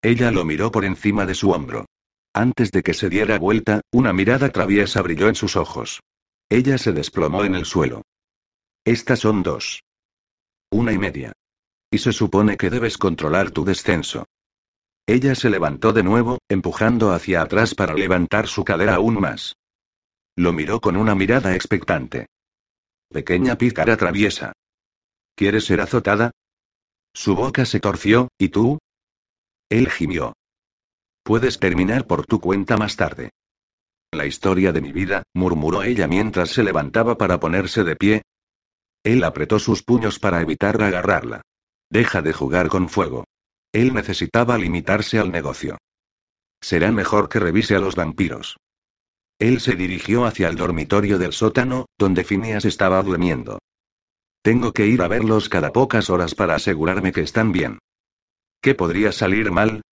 Ella 0.00 0.30
lo 0.30 0.44
miró 0.44 0.70
por 0.70 0.84
encima 0.84 1.26
de 1.26 1.34
su 1.34 1.50
hombro. 1.50 1.86
Antes 2.32 2.70
de 2.70 2.84
que 2.84 2.94
se 2.94 3.08
diera 3.08 3.40
vuelta, 3.40 3.80
una 3.90 4.12
mirada 4.12 4.50
traviesa 4.50 5.02
brilló 5.02 5.28
en 5.28 5.34
sus 5.34 5.56
ojos. 5.56 6.00
Ella 6.48 6.78
se 6.78 6.92
desplomó 6.92 7.42
en 7.42 7.56
el 7.56 7.64
suelo. 7.64 8.02
Estas 8.84 9.18
son 9.18 9.42
dos. 9.42 9.82
Una 10.70 10.92
y 10.92 10.98
media. 10.98 11.32
Y 11.90 11.98
se 11.98 12.12
supone 12.12 12.56
que 12.56 12.70
debes 12.70 12.98
controlar 12.98 13.50
tu 13.50 13.64
descenso. 13.64 14.26
Ella 15.08 15.34
se 15.34 15.50
levantó 15.50 15.92
de 15.92 16.04
nuevo, 16.04 16.38
empujando 16.48 17.10
hacia 17.10 17.42
atrás 17.42 17.74
para 17.74 17.94
levantar 17.94 18.46
su 18.46 18.62
cadera 18.62 18.94
aún 18.94 19.20
más. 19.20 19.56
Lo 20.36 20.52
miró 20.52 20.80
con 20.80 20.96
una 20.96 21.14
mirada 21.14 21.54
expectante. 21.54 22.26
Pequeña 23.08 23.56
pícara 23.56 23.96
traviesa. 23.96 24.52
¿Quieres 25.36 25.64
ser 25.64 25.80
azotada? 25.80 26.32
Su 27.14 27.36
boca 27.36 27.64
se 27.64 27.78
torció, 27.78 28.28
¿y 28.38 28.48
tú? 28.48 28.78
Él 29.68 29.88
gimió. 29.88 30.32
Puedes 31.22 31.58
terminar 31.60 32.06
por 32.06 32.26
tu 32.26 32.40
cuenta 32.40 32.76
más 32.76 32.96
tarde. 32.96 33.30
La 34.12 34.26
historia 34.26 34.72
de 34.72 34.80
mi 34.80 34.92
vida, 34.92 35.22
murmuró 35.34 35.82
ella 35.82 36.06
mientras 36.06 36.50
se 36.50 36.62
levantaba 36.62 37.16
para 37.16 37.38
ponerse 37.40 37.84
de 37.84 37.96
pie. 37.96 38.22
Él 39.04 39.22
apretó 39.24 39.58
sus 39.58 39.82
puños 39.82 40.18
para 40.18 40.40
evitar 40.40 40.82
agarrarla. 40.82 41.42
Deja 41.90 42.22
de 42.22 42.32
jugar 42.32 42.68
con 42.68 42.88
fuego. 42.88 43.24
Él 43.72 43.94
necesitaba 43.94 44.58
limitarse 44.58 45.18
al 45.18 45.30
negocio. 45.30 45.78
Será 46.60 46.90
mejor 46.92 47.28
que 47.28 47.40
revise 47.40 47.74
a 47.74 47.80
los 47.80 47.94
vampiros. 47.94 48.56
Él 49.38 49.60
se 49.60 49.74
dirigió 49.74 50.24
hacia 50.24 50.48
el 50.48 50.56
dormitorio 50.56 51.18
del 51.18 51.32
sótano, 51.32 51.86
donde 51.98 52.24
Phineas 52.24 52.64
estaba 52.64 53.02
durmiendo. 53.02 53.58
Tengo 54.42 54.72
que 54.72 54.86
ir 54.86 55.02
a 55.02 55.08
verlos 55.08 55.48
cada 55.48 55.72
pocas 55.72 56.10
horas 56.10 56.34
para 56.34 56.54
asegurarme 56.54 57.12
que 57.12 57.22
están 57.22 57.50
bien. 57.50 57.78
¿Qué 58.60 58.74
podría 58.74 59.12
salir 59.12 59.50
mal? 59.50 59.82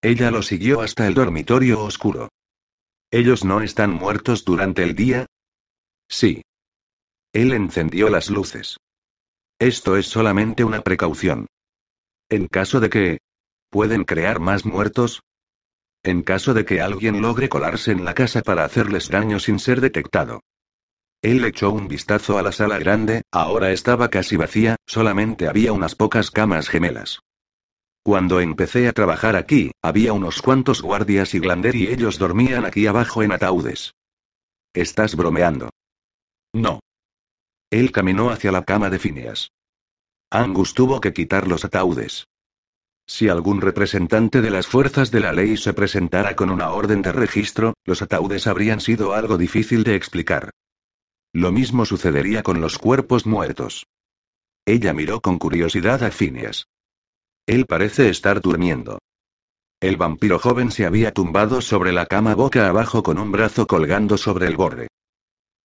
Ella 0.00 0.30
lo 0.30 0.42
siguió 0.42 0.80
hasta 0.80 1.06
el 1.06 1.14
dormitorio 1.14 1.82
oscuro. 1.82 2.28
¿Ellos 3.10 3.44
no 3.44 3.60
están 3.60 3.92
muertos 3.92 4.44
durante 4.44 4.82
el 4.82 4.94
día? 4.94 5.26
Sí. 6.08 6.42
Él 7.32 7.52
encendió 7.52 8.08
las 8.08 8.30
luces. 8.30 8.78
Esto 9.58 9.96
es 9.96 10.06
solamente 10.06 10.64
una 10.64 10.80
precaución. 10.80 11.46
En 12.28 12.46
caso 12.48 12.80
de 12.80 12.90
que... 12.90 13.18
¿Pueden 13.70 14.04
crear 14.04 14.38
más 14.40 14.64
muertos? 14.64 15.22
En 16.04 16.22
caso 16.22 16.52
de 16.54 16.64
que 16.64 16.80
alguien 16.80 17.22
logre 17.22 17.48
colarse 17.48 17.92
en 17.92 18.04
la 18.04 18.14
casa 18.14 18.42
para 18.42 18.64
hacerles 18.64 19.08
daño 19.08 19.38
sin 19.38 19.58
ser 19.58 19.80
detectado. 19.80 20.40
Él 21.22 21.44
echó 21.44 21.70
un 21.70 21.86
vistazo 21.86 22.38
a 22.38 22.42
la 22.42 22.50
sala 22.50 22.78
grande, 22.78 23.22
ahora 23.30 23.70
estaba 23.70 24.08
casi 24.10 24.36
vacía, 24.36 24.76
solamente 24.86 25.46
había 25.46 25.72
unas 25.72 25.94
pocas 25.94 26.32
camas 26.32 26.68
gemelas. 26.68 27.20
Cuando 28.02 28.40
empecé 28.40 28.88
a 28.88 28.92
trabajar 28.92 29.36
aquí, 29.36 29.70
había 29.80 30.12
unos 30.12 30.42
cuantos 30.42 30.82
guardias 30.82 31.34
y 31.34 31.38
Glander 31.38 31.76
y 31.76 31.86
ellos 31.86 32.18
dormían 32.18 32.64
aquí 32.64 32.88
abajo 32.88 33.22
en 33.22 33.30
ataúdes. 33.30 33.94
¿Estás 34.74 35.14
bromeando? 35.14 35.70
No. 36.52 36.80
Él 37.70 37.92
caminó 37.92 38.30
hacia 38.30 38.50
la 38.50 38.64
cama 38.64 38.90
de 38.90 38.98
Phineas. 38.98 39.52
Angus 40.30 40.74
tuvo 40.74 41.00
que 41.00 41.12
quitar 41.12 41.46
los 41.46 41.64
ataúdes. 41.64 42.26
Si 43.14 43.28
algún 43.28 43.60
representante 43.60 44.40
de 44.40 44.48
las 44.48 44.66
fuerzas 44.66 45.10
de 45.10 45.20
la 45.20 45.34
ley 45.34 45.58
se 45.58 45.74
presentara 45.74 46.34
con 46.34 46.48
una 46.48 46.70
orden 46.70 47.02
de 47.02 47.12
registro, 47.12 47.74
los 47.84 48.00
ataúdes 48.00 48.46
habrían 48.46 48.80
sido 48.80 49.12
algo 49.12 49.36
difícil 49.36 49.84
de 49.84 49.96
explicar. 49.96 50.48
Lo 51.34 51.52
mismo 51.52 51.84
sucedería 51.84 52.42
con 52.42 52.62
los 52.62 52.78
cuerpos 52.78 53.26
muertos. 53.26 53.84
Ella 54.64 54.94
miró 54.94 55.20
con 55.20 55.38
curiosidad 55.38 56.02
a 56.02 56.10
Phineas. 56.10 56.68
Él 57.46 57.66
parece 57.66 58.08
estar 58.08 58.40
durmiendo. 58.40 58.98
El 59.78 59.98
vampiro 59.98 60.38
joven 60.38 60.70
se 60.70 60.86
había 60.86 61.12
tumbado 61.12 61.60
sobre 61.60 61.92
la 61.92 62.06
cama 62.06 62.34
boca 62.34 62.66
abajo 62.66 63.02
con 63.02 63.18
un 63.18 63.30
brazo 63.30 63.66
colgando 63.66 64.16
sobre 64.16 64.46
el 64.46 64.56
borde. 64.56 64.88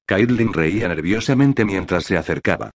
Caitlin 0.05 0.51
reía 0.51 0.89
nerviosamente 0.89 1.63
mientras 1.63 2.03
se 2.03 2.17
acercaba. 2.17 2.71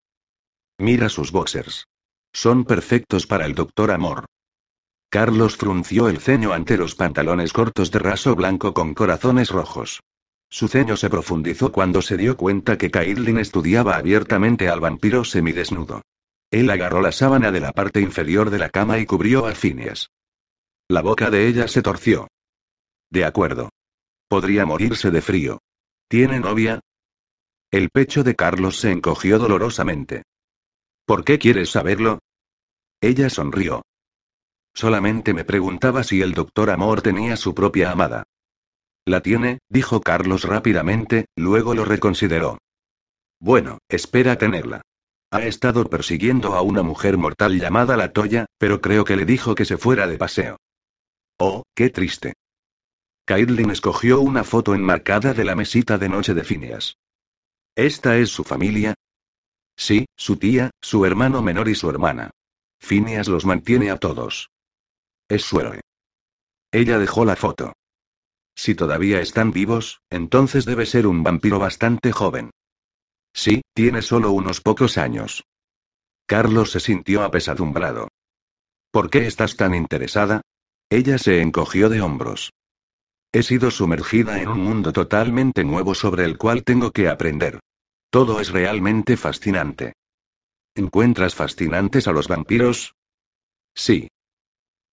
Mira 0.78 1.10
sus 1.10 1.30
boxers. 1.30 1.84
Son 2.32 2.64
perfectos 2.64 3.26
para 3.26 3.44
el 3.44 3.54
doctor 3.54 3.90
Amor. 3.90 4.24
Carlos 5.12 5.58
frunció 5.58 6.08
el 6.08 6.20
ceño 6.20 6.54
ante 6.54 6.78
los 6.78 6.94
pantalones 6.94 7.52
cortos 7.52 7.90
de 7.90 7.98
raso 7.98 8.34
blanco 8.34 8.72
con 8.72 8.94
corazones 8.94 9.50
rojos. 9.50 10.00
Su 10.48 10.68
ceño 10.68 10.96
se 10.96 11.10
profundizó 11.10 11.70
cuando 11.70 12.00
se 12.00 12.16
dio 12.16 12.38
cuenta 12.38 12.78
que 12.78 12.90
Caitlin 12.90 13.36
estudiaba 13.36 13.96
abiertamente 13.96 14.70
al 14.70 14.80
vampiro 14.80 15.22
semidesnudo. 15.24 16.00
Él 16.50 16.70
agarró 16.70 17.02
la 17.02 17.12
sábana 17.12 17.52
de 17.52 17.60
la 17.60 17.72
parte 17.72 18.00
inferior 18.00 18.48
de 18.48 18.58
la 18.58 18.70
cama 18.70 19.00
y 19.00 19.04
cubrió 19.04 19.44
a 19.44 19.54
Phineas. 19.54 20.08
La 20.88 21.02
boca 21.02 21.28
de 21.28 21.46
ella 21.46 21.68
se 21.68 21.82
torció. 21.82 22.28
De 23.10 23.26
acuerdo. 23.26 23.68
Podría 24.28 24.64
morirse 24.64 25.10
de 25.10 25.20
frío. 25.20 25.58
¿Tiene 26.08 26.40
novia? 26.40 26.80
El 27.70 27.90
pecho 27.90 28.24
de 28.24 28.34
Carlos 28.34 28.78
se 28.78 28.90
encogió 28.90 29.38
dolorosamente. 29.38 30.22
¿Por 31.04 31.22
qué 31.22 31.38
quieres 31.38 31.68
saberlo? 31.68 32.20
Ella 33.02 33.28
sonrió. 33.28 33.82
Solamente 34.74 35.34
me 35.34 35.44
preguntaba 35.44 36.02
si 36.02 36.22
el 36.22 36.32
doctor 36.32 36.70
Amor 36.70 37.02
tenía 37.02 37.36
su 37.36 37.54
propia 37.54 37.90
amada. 37.90 38.24
La 39.04 39.20
tiene, 39.20 39.58
dijo 39.68 40.00
Carlos 40.00 40.44
rápidamente, 40.44 41.26
luego 41.36 41.74
lo 41.74 41.84
reconsideró. 41.84 42.58
Bueno, 43.40 43.78
espera 43.88 44.38
tenerla. 44.38 44.82
Ha 45.32 45.42
estado 45.42 45.88
persiguiendo 45.88 46.54
a 46.54 46.62
una 46.62 46.82
mujer 46.82 47.18
mortal 47.18 47.58
llamada 47.58 47.96
La 47.96 48.12
Toya, 48.12 48.46
pero 48.58 48.80
creo 48.80 49.04
que 49.04 49.16
le 49.16 49.24
dijo 49.24 49.54
que 49.54 49.64
se 49.64 49.78
fuera 49.78 50.06
de 50.06 50.18
paseo. 50.18 50.58
Oh, 51.38 51.64
qué 51.74 51.90
triste. 51.90 52.34
Caitlin 53.24 53.70
escogió 53.70 54.20
una 54.20 54.44
foto 54.44 54.74
enmarcada 54.74 55.34
de 55.34 55.44
la 55.44 55.56
mesita 55.56 55.98
de 55.98 56.08
noche 56.08 56.34
de 56.34 56.44
Phineas. 56.44 56.96
¿Esta 57.74 58.18
es 58.18 58.30
su 58.30 58.44
familia? 58.44 58.94
Sí, 59.76 60.06
su 60.16 60.36
tía, 60.36 60.70
su 60.80 61.04
hermano 61.06 61.42
menor 61.42 61.68
y 61.68 61.74
su 61.74 61.88
hermana. 61.88 62.30
Phineas 62.78 63.26
los 63.26 63.44
mantiene 63.46 63.90
a 63.90 63.96
todos. 63.96 64.51
Es 65.32 65.44
su 65.44 65.58
héroe. 65.60 65.80
Ella 66.70 66.98
dejó 66.98 67.24
la 67.24 67.36
foto. 67.36 67.72
Si 68.54 68.74
todavía 68.74 69.22
están 69.22 69.50
vivos, 69.50 70.02
entonces 70.10 70.66
debe 70.66 70.84
ser 70.84 71.06
un 71.06 71.22
vampiro 71.22 71.58
bastante 71.58 72.12
joven. 72.12 72.50
Sí, 73.32 73.62
tiene 73.74 74.02
solo 74.02 74.32
unos 74.32 74.60
pocos 74.60 74.98
años. 74.98 75.44
Carlos 76.26 76.72
se 76.72 76.80
sintió 76.80 77.22
apesadumbrado. 77.22 78.08
¿Por 78.90 79.08
qué 79.08 79.26
estás 79.26 79.56
tan 79.56 79.74
interesada? 79.74 80.42
Ella 80.90 81.16
se 81.16 81.40
encogió 81.40 81.88
de 81.88 82.02
hombros. 82.02 82.52
He 83.32 83.42
sido 83.42 83.70
sumergida 83.70 84.42
en 84.42 84.48
un 84.48 84.60
mundo 84.60 84.92
totalmente 84.92 85.64
nuevo 85.64 85.94
sobre 85.94 86.26
el 86.26 86.36
cual 86.36 86.62
tengo 86.62 86.90
que 86.90 87.08
aprender. 87.08 87.58
Todo 88.10 88.38
es 88.38 88.50
realmente 88.50 89.16
fascinante. 89.16 89.94
¿Encuentras 90.74 91.34
fascinantes 91.34 92.06
a 92.06 92.12
los 92.12 92.28
vampiros? 92.28 92.94
Sí. 93.74 94.08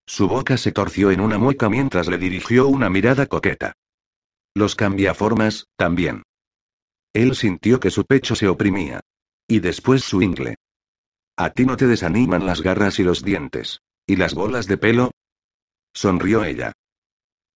Su 0.09 0.27
boca 0.27 0.57
se 0.57 0.71
torció 0.71 1.11
en 1.11 1.21
una 1.21 1.37
mueca 1.37 1.69
mientras 1.69 2.07
le 2.07 2.17
dirigió 2.17 2.67
una 2.67 2.89
mirada 2.89 3.27
coqueta. 3.27 3.73
Los 4.55 4.73
cambiaformas, 4.75 5.67
también. 5.77 6.23
Él 7.13 7.35
sintió 7.35 7.79
que 7.79 7.91
su 7.91 8.05
pecho 8.05 8.33
se 8.33 8.47
oprimía. 8.47 9.01
Y 9.47 9.59
después 9.59 10.03
su 10.03 10.23
ingle. 10.23 10.55
¿A 11.37 11.51
ti 11.51 11.63
no 11.63 11.77
te 11.77 11.85
desaniman 11.85 12.47
las 12.47 12.63
garras 12.63 12.97
y 12.97 13.03
los 13.03 13.23
dientes? 13.23 13.81
¿Y 14.07 14.15
las 14.15 14.33
bolas 14.33 14.65
de 14.65 14.77
pelo? 14.77 15.11
Sonrió 15.93 16.43
ella. 16.43 16.73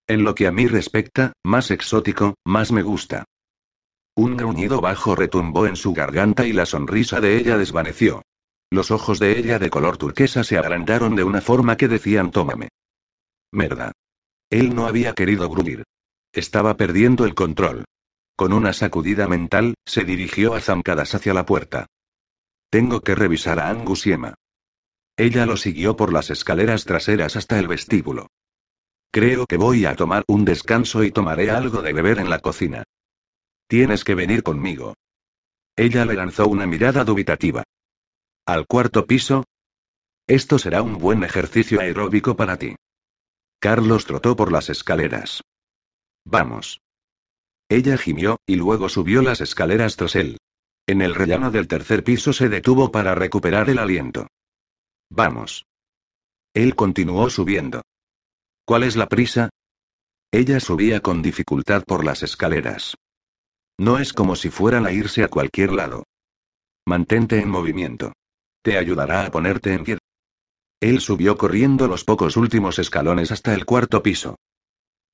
En 0.08 0.24
lo 0.24 0.36
que 0.36 0.46
a 0.46 0.52
mí 0.52 0.68
respecta, 0.68 1.34
más 1.44 1.72
exótico, 1.72 2.36
más 2.46 2.72
me 2.72 2.84
gusta. 2.84 3.26
Un 4.16 4.38
gruñido 4.38 4.80
bajo 4.80 5.16
retumbó 5.16 5.66
en 5.66 5.76
su 5.76 5.92
garganta 5.94 6.46
y 6.46 6.54
la 6.54 6.68
sonrisa 6.68 7.20
de 7.20 7.36
ella 7.36 7.58
desvaneció. 7.58 8.22
Los 8.74 8.90
ojos 8.90 9.20
de 9.20 9.38
ella 9.38 9.60
de 9.60 9.70
color 9.70 9.98
turquesa 9.98 10.44
se 10.44 10.58
agrandaron 10.58 11.16
de 11.16 11.24
una 11.24 11.42
forma 11.42 11.78
que 11.78 11.88
decían 11.88 12.32
tómame. 12.32 12.70
Merda. 13.52 13.92
Él 14.50 14.74
no 14.74 14.88
había 14.88 15.14
querido 15.14 15.48
gruñir. 15.48 15.84
Estaba 16.32 16.76
perdiendo 16.76 17.26
el 17.26 17.36
control. 17.36 17.86
Con 18.36 18.52
una 18.52 18.74
sacudida 18.74 19.28
mental, 19.28 19.76
se 19.86 20.06
dirigió 20.06 20.56
a 20.56 20.60
zancadas 20.60 21.14
hacia 21.14 21.36
la 21.36 21.46
puerta. 21.46 21.86
Tengo 22.72 23.02
que 23.02 23.14
revisar 23.14 23.60
a 23.60 23.70
Angus 23.70 24.08
y 24.08 24.14
Emma. 24.14 24.34
Ella 25.18 25.46
lo 25.46 25.56
siguió 25.56 25.96
por 25.96 26.12
las 26.12 26.32
escaleras 26.32 26.86
traseras 26.86 27.36
hasta 27.36 27.60
el 27.60 27.68
vestíbulo. 27.68 28.26
Creo 29.12 29.46
que 29.46 29.58
voy 29.58 29.86
a 29.86 29.96
tomar 29.96 30.24
un 30.28 30.46
descanso 30.46 31.04
y 31.04 31.12
tomaré 31.12 31.52
algo 31.52 31.84
de 31.84 31.94
beber 31.94 32.18
en 32.18 32.32
la 32.32 32.40
cocina. 32.40 32.86
Tienes 33.68 34.04
que 34.04 34.16
venir 34.16 34.42
conmigo. 34.42 34.96
Ella 35.76 36.06
le 36.06 36.16
lanzó 36.16 36.48
una 36.48 36.66
mirada 36.66 37.04
dubitativa. 37.04 37.64
¿Al 38.46 38.68
cuarto 38.68 39.08
piso? 39.08 39.46
Esto 40.28 40.60
será 40.60 40.82
un 40.82 40.98
buen 40.98 41.24
ejercicio 41.24 41.80
aeróbico 41.80 42.36
para 42.36 42.58
ti. 42.58 42.76
Carlos 43.60 44.06
trotó 44.06 44.36
por 44.36 44.52
las 44.52 44.70
escaleras. 44.70 45.42
Vamos. 46.26 46.82
Ella 47.70 47.98
gimió, 47.98 48.38
y 48.46 48.58
luego 48.58 48.90
subió 48.90 49.22
las 49.22 49.40
escaleras 49.40 49.96
tras 49.96 50.16
él. 50.16 50.38
En 50.86 51.02
el 51.02 51.16
rellano 51.16 51.52
del 51.52 51.70
tercer 51.70 52.04
piso 52.04 52.34
se 52.34 52.50
detuvo 52.50 52.92
para 52.92 53.16
recuperar 53.16 53.70
el 53.70 53.80
aliento. 53.80 54.28
Vamos. 55.10 55.66
Él 56.54 56.76
continuó 56.76 57.30
subiendo. 57.30 57.82
¿Cuál 58.66 58.84
es 58.84 58.98
la 58.98 59.08
prisa? 59.08 59.50
Ella 60.32 60.60
subía 60.60 61.00
con 61.00 61.22
dificultad 61.22 61.84
por 61.86 62.04
las 62.04 62.24
escaleras. 62.24 62.96
No 63.80 64.00
es 64.00 64.12
como 64.12 64.36
si 64.36 64.50
fueran 64.50 64.86
a 64.86 64.92
irse 64.92 65.24
a 65.24 65.30
cualquier 65.30 65.72
lado. 65.72 66.04
Mantente 66.86 67.40
en 67.40 67.50
movimiento. 67.50 68.12
Te 68.64 68.78
ayudará 68.78 69.26
a 69.26 69.32
ponerte 69.32 69.74
en 69.74 69.84
pie. 69.84 69.98
Él 70.80 71.02
subió 71.02 71.38
corriendo 71.38 71.88
los 71.88 72.06
pocos 72.06 72.38
últimos 72.38 72.80
escalones 72.80 73.32
hasta 73.32 73.54
el 73.54 73.66
cuarto 73.66 74.02
piso. 74.02 74.38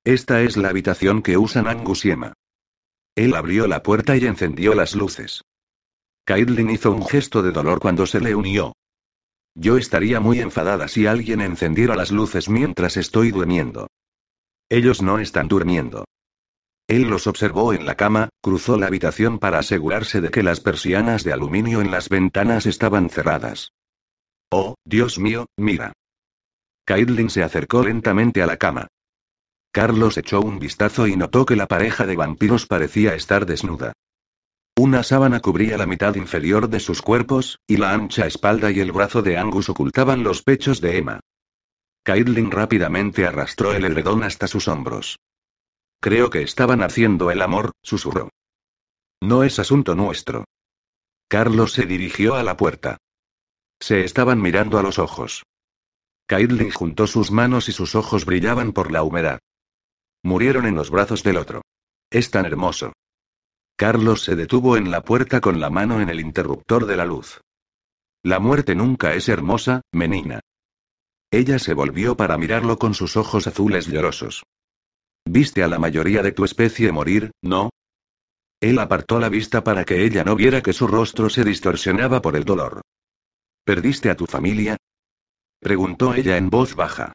Esta 0.04 0.40
es 0.42 0.56
la 0.56 0.68
habitación 0.68 1.20
que 1.20 1.36
usan 1.36 1.66
Angus 1.66 2.04
y 2.04 2.12
Emma. 2.12 2.32
Él 3.16 3.34
abrió 3.34 3.66
la 3.66 3.82
puerta 3.82 4.16
y 4.16 4.24
encendió 4.24 4.74
las 4.74 4.94
luces. 4.94 5.42
Caitlin 6.24 6.70
hizo 6.70 6.92
un 6.92 7.04
gesto 7.04 7.42
de 7.42 7.50
dolor 7.50 7.80
cuando 7.80 8.06
se 8.06 8.20
le 8.20 8.36
unió. 8.36 8.72
Yo 9.56 9.76
estaría 9.76 10.20
muy 10.20 10.38
enfadada 10.38 10.86
si 10.86 11.06
alguien 11.06 11.40
encendiera 11.40 11.96
las 11.96 12.12
luces 12.12 12.48
mientras 12.48 12.96
estoy 12.96 13.32
durmiendo. 13.32 13.88
Ellos 14.68 15.02
no 15.02 15.18
están 15.18 15.48
durmiendo. 15.48 16.04
Él 16.90 17.02
los 17.02 17.28
observó 17.28 17.72
en 17.72 17.86
la 17.86 17.94
cama, 17.94 18.30
cruzó 18.42 18.76
la 18.76 18.88
habitación 18.88 19.38
para 19.38 19.60
asegurarse 19.60 20.20
de 20.20 20.30
que 20.30 20.42
las 20.42 20.58
persianas 20.58 21.22
de 21.22 21.32
aluminio 21.32 21.80
en 21.80 21.92
las 21.92 22.08
ventanas 22.08 22.66
estaban 22.66 23.10
cerradas. 23.10 23.74
Oh, 24.50 24.74
Dios 24.84 25.16
mío, 25.16 25.46
mira. 25.56 25.92
Caitlin 26.84 27.30
se 27.30 27.44
acercó 27.44 27.84
lentamente 27.84 28.42
a 28.42 28.46
la 28.46 28.56
cama. 28.56 28.88
Carlos 29.70 30.18
echó 30.18 30.40
un 30.40 30.58
vistazo 30.58 31.06
y 31.06 31.14
notó 31.14 31.46
que 31.46 31.54
la 31.54 31.68
pareja 31.68 32.06
de 32.06 32.16
vampiros 32.16 32.66
parecía 32.66 33.14
estar 33.14 33.46
desnuda. 33.46 33.92
Una 34.76 35.04
sábana 35.04 35.38
cubría 35.38 35.78
la 35.78 35.86
mitad 35.86 36.16
inferior 36.16 36.68
de 36.68 36.80
sus 36.80 37.02
cuerpos, 37.02 37.60
y 37.68 37.76
la 37.76 37.92
ancha 37.92 38.26
espalda 38.26 38.72
y 38.72 38.80
el 38.80 38.90
brazo 38.90 39.22
de 39.22 39.38
Angus 39.38 39.68
ocultaban 39.68 40.24
los 40.24 40.42
pechos 40.42 40.80
de 40.80 40.98
Emma. 40.98 41.20
Caitlin 42.02 42.50
rápidamente 42.50 43.26
arrastró 43.26 43.74
el 43.74 43.84
edredón 43.84 44.24
hasta 44.24 44.48
sus 44.48 44.66
hombros. 44.66 45.20
Creo 46.00 46.30
que 46.30 46.42
estaban 46.42 46.82
haciendo 46.82 47.30
el 47.30 47.42
amor, 47.42 47.72
susurró. 47.82 48.30
No 49.22 49.44
es 49.44 49.58
asunto 49.58 49.94
nuestro. 49.94 50.44
Carlos 51.28 51.72
se 51.72 51.84
dirigió 51.84 52.34
a 52.34 52.42
la 52.42 52.56
puerta. 52.56 52.96
Se 53.80 54.04
estaban 54.04 54.40
mirando 54.40 54.78
a 54.78 54.82
los 54.82 54.98
ojos. 54.98 55.44
Caitlin 56.26 56.70
juntó 56.70 57.06
sus 57.06 57.30
manos 57.30 57.68
y 57.68 57.72
sus 57.72 57.94
ojos 57.94 58.24
brillaban 58.24 58.72
por 58.72 58.90
la 58.90 59.02
humedad. 59.02 59.40
Murieron 60.22 60.66
en 60.66 60.74
los 60.74 60.90
brazos 60.90 61.22
del 61.22 61.36
otro. 61.36 61.62
Es 62.10 62.30
tan 62.30 62.46
hermoso. 62.46 62.92
Carlos 63.76 64.22
se 64.22 64.36
detuvo 64.36 64.76
en 64.76 64.90
la 64.90 65.02
puerta 65.02 65.40
con 65.40 65.60
la 65.60 65.70
mano 65.70 66.00
en 66.00 66.08
el 66.08 66.20
interruptor 66.20 66.86
de 66.86 66.96
la 66.96 67.04
luz. 67.04 67.40
La 68.22 68.38
muerte 68.38 68.74
nunca 68.74 69.14
es 69.14 69.28
hermosa, 69.28 69.82
menina. 69.92 70.40
Ella 71.30 71.58
se 71.58 71.74
volvió 71.74 72.16
para 72.16 72.36
mirarlo 72.36 72.78
con 72.78 72.94
sus 72.94 73.16
ojos 73.16 73.46
azules 73.46 73.86
llorosos. 73.86 74.44
Viste 75.24 75.62
a 75.62 75.68
la 75.68 75.78
mayoría 75.78 76.22
de 76.22 76.32
tu 76.32 76.44
especie 76.44 76.92
morir, 76.92 77.30
¿no? 77.42 77.70
Él 78.60 78.78
apartó 78.78 79.18
la 79.18 79.28
vista 79.28 79.64
para 79.64 79.84
que 79.84 80.04
ella 80.04 80.22
no 80.24 80.36
viera 80.36 80.62
que 80.62 80.72
su 80.72 80.86
rostro 80.86 81.30
se 81.30 81.44
distorsionaba 81.44 82.20
por 82.20 82.36
el 82.36 82.44
dolor. 82.44 82.82
¿Perdiste 83.64 84.10
a 84.10 84.16
tu 84.16 84.26
familia? 84.26 84.76
preguntó 85.60 86.14
ella 86.14 86.36
en 86.36 86.50
voz 86.50 86.74
baja. 86.74 87.12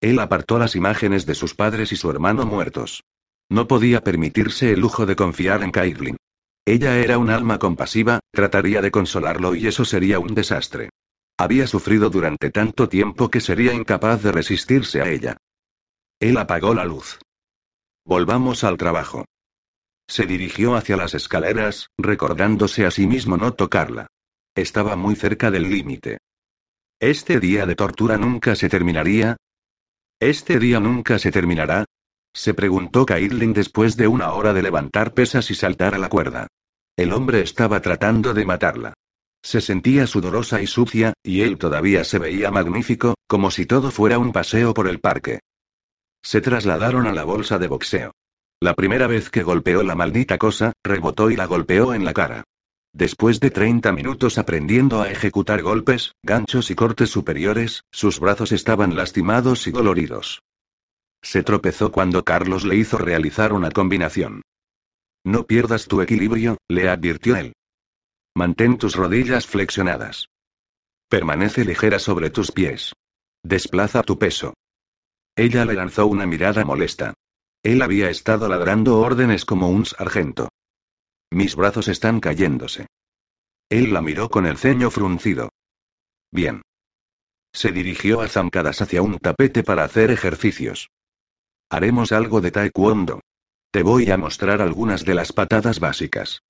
Él 0.00 0.18
apartó 0.18 0.58
las 0.58 0.76
imágenes 0.76 1.26
de 1.26 1.34
sus 1.34 1.54
padres 1.54 1.92
y 1.92 1.96
su 1.96 2.10
hermano 2.10 2.46
muertos. 2.46 3.02
No 3.48 3.68
podía 3.68 4.02
permitirse 4.02 4.72
el 4.72 4.80
lujo 4.80 5.06
de 5.06 5.16
confiar 5.16 5.62
en 5.62 5.70
Caitlin. 5.70 6.16
Ella 6.64 6.98
era 6.98 7.18
un 7.18 7.30
alma 7.30 7.58
compasiva, 7.58 8.18
trataría 8.32 8.82
de 8.82 8.90
consolarlo 8.90 9.54
y 9.54 9.68
eso 9.68 9.84
sería 9.84 10.18
un 10.18 10.34
desastre. 10.34 10.90
Había 11.38 11.66
sufrido 11.66 12.10
durante 12.10 12.50
tanto 12.50 12.88
tiempo 12.88 13.30
que 13.30 13.40
sería 13.40 13.72
incapaz 13.72 14.22
de 14.22 14.32
resistirse 14.32 15.00
a 15.00 15.08
ella. 15.08 15.36
Él 16.20 16.38
apagó 16.38 16.74
la 16.74 16.84
luz. 16.84 17.18
Volvamos 18.04 18.64
al 18.64 18.78
trabajo. 18.78 19.26
Se 20.08 20.24
dirigió 20.24 20.76
hacia 20.76 20.96
las 20.96 21.14
escaleras, 21.14 21.88
recordándose 21.98 22.86
a 22.86 22.90
sí 22.90 23.06
mismo 23.06 23.36
no 23.36 23.52
tocarla. 23.52 24.06
Estaba 24.54 24.96
muy 24.96 25.14
cerca 25.16 25.50
del 25.50 25.68
límite. 25.68 26.18
¿Este 27.00 27.38
día 27.40 27.66
de 27.66 27.74
tortura 27.74 28.16
nunca 28.16 28.54
se 28.56 28.70
terminaría? 28.70 29.36
¿Este 30.18 30.58
día 30.58 30.80
nunca 30.80 31.18
se 31.18 31.30
terminará? 31.30 31.84
Se 32.34 32.54
preguntó 32.54 33.04
Caitlin 33.04 33.52
después 33.52 33.96
de 33.96 34.08
una 34.08 34.32
hora 34.32 34.54
de 34.54 34.62
levantar 34.62 35.12
pesas 35.12 35.50
y 35.50 35.54
saltar 35.54 35.94
a 35.94 35.98
la 35.98 36.08
cuerda. 36.08 36.46
El 36.96 37.12
hombre 37.12 37.42
estaba 37.42 37.82
tratando 37.82 38.32
de 38.32 38.46
matarla. 38.46 38.94
Se 39.42 39.60
sentía 39.60 40.06
sudorosa 40.06 40.62
y 40.62 40.66
sucia, 40.66 41.12
y 41.22 41.42
él 41.42 41.58
todavía 41.58 42.04
se 42.04 42.18
veía 42.18 42.50
magnífico, 42.50 43.16
como 43.26 43.50
si 43.50 43.66
todo 43.66 43.90
fuera 43.90 44.18
un 44.18 44.32
paseo 44.32 44.72
por 44.72 44.88
el 44.88 45.00
parque. 45.00 45.40
Se 46.26 46.40
trasladaron 46.40 47.06
a 47.06 47.12
la 47.12 47.22
bolsa 47.22 47.56
de 47.56 47.68
boxeo. 47.68 48.10
La 48.60 48.74
primera 48.74 49.06
vez 49.06 49.30
que 49.30 49.44
golpeó 49.44 49.84
la 49.84 49.94
maldita 49.94 50.38
cosa, 50.38 50.72
rebotó 50.82 51.30
y 51.30 51.36
la 51.36 51.46
golpeó 51.46 51.94
en 51.94 52.04
la 52.04 52.12
cara. 52.14 52.42
Después 52.92 53.38
de 53.38 53.52
30 53.52 53.92
minutos 53.92 54.36
aprendiendo 54.36 55.02
a 55.02 55.08
ejecutar 55.08 55.62
golpes, 55.62 56.16
ganchos 56.24 56.72
y 56.72 56.74
cortes 56.74 57.10
superiores, 57.10 57.84
sus 57.92 58.18
brazos 58.18 58.50
estaban 58.50 58.96
lastimados 58.96 59.68
y 59.68 59.70
doloridos. 59.70 60.42
Se 61.22 61.44
tropezó 61.44 61.92
cuando 61.92 62.24
Carlos 62.24 62.64
le 62.64 62.74
hizo 62.74 62.98
realizar 62.98 63.52
una 63.52 63.70
combinación. 63.70 64.42
No 65.24 65.46
pierdas 65.46 65.86
tu 65.86 66.02
equilibrio, 66.02 66.56
le 66.66 66.88
advirtió 66.88 67.36
él. 67.36 67.52
Mantén 68.34 68.78
tus 68.78 68.96
rodillas 68.96 69.46
flexionadas. 69.46 70.26
Permanece 71.08 71.64
ligera 71.64 72.00
sobre 72.00 72.30
tus 72.30 72.50
pies. 72.50 72.94
Desplaza 73.44 74.02
tu 74.02 74.18
peso. 74.18 74.54
Ella 75.36 75.66
le 75.66 75.74
lanzó 75.74 76.06
una 76.06 76.26
mirada 76.26 76.64
molesta. 76.64 77.12
Él 77.62 77.82
había 77.82 78.08
estado 78.08 78.48
ladrando 78.48 78.98
órdenes 78.98 79.44
como 79.44 79.68
un 79.68 79.84
sargento. 79.84 80.48
Mis 81.30 81.56
brazos 81.56 81.88
están 81.88 82.20
cayéndose. 82.20 82.86
Él 83.68 83.92
la 83.92 84.00
miró 84.00 84.30
con 84.30 84.46
el 84.46 84.56
ceño 84.56 84.90
fruncido. 84.90 85.50
Bien. 86.32 86.62
Se 87.52 87.72
dirigió 87.72 88.22
a 88.22 88.28
zancadas 88.28 88.80
hacia 88.80 89.02
un 89.02 89.18
tapete 89.18 89.62
para 89.62 89.84
hacer 89.84 90.10
ejercicios. 90.10 90.88
Haremos 91.68 92.12
algo 92.12 92.40
de 92.40 92.50
taekwondo. 92.52 93.20
Te 93.72 93.82
voy 93.82 94.10
a 94.10 94.16
mostrar 94.16 94.62
algunas 94.62 95.04
de 95.04 95.14
las 95.14 95.32
patadas 95.32 95.80
básicas. 95.80 96.40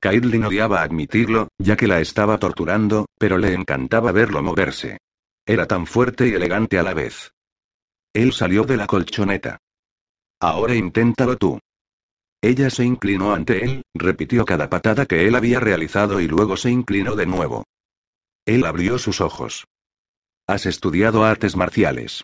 Caitlin 0.00 0.44
odiaba 0.44 0.82
admitirlo, 0.82 1.48
ya 1.58 1.76
que 1.76 1.88
la 1.88 2.00
estaba 2.00 2.38
torturando, 2.38 3.06
pero 3.18 3.38
le 3.38 3.54
encantaba 3.54 4.12
verlo 4.12 4.42
moverse. 4.42 4.98
Era 5.46 5.66
tan 5.66 5.86
fuerte 5.86 6.28
y 6.28 6.32
elegante 6.32 6.78
a 6.78 6.82
la 6.82 6.94
vez. 6.94 7.33
Él 8.14 8.32
salió 8.32 8.62
de 8.62 8.76
la 8.76 8.86
colchoneta. 8.86 9.58
Ahora 10.40 10.74
inténtalo 10.74 11.36
tú. 11.36 11.58
Ella 12.40 12.70
se 12.70 12.84
inclinó 12.84 13.34
ante 13.34 13.64
él, 13.64 13.82
repitió 13.94 14.44
cada 14.44 14.70
patada 14.70 15.06
que 15.06 15.26
él 15.26 15.34
había 15.34 15.60
realizado 15.60 16.20
y 16.20 16.28
luego 16.28 16.56
se 16.56 16.70
inclinó 16.70 17.16
de 17.16 17.26
nuevo. 17.26 17.64
Él 18.46 18.64
abrió 18.66 18.98
sus 18.98 19.20
ojos. 19.20 19.66
Has 20.46 20.66
estudiado 20.66 21.24
artes 21.24 21.56
marciales. 21.56 22.22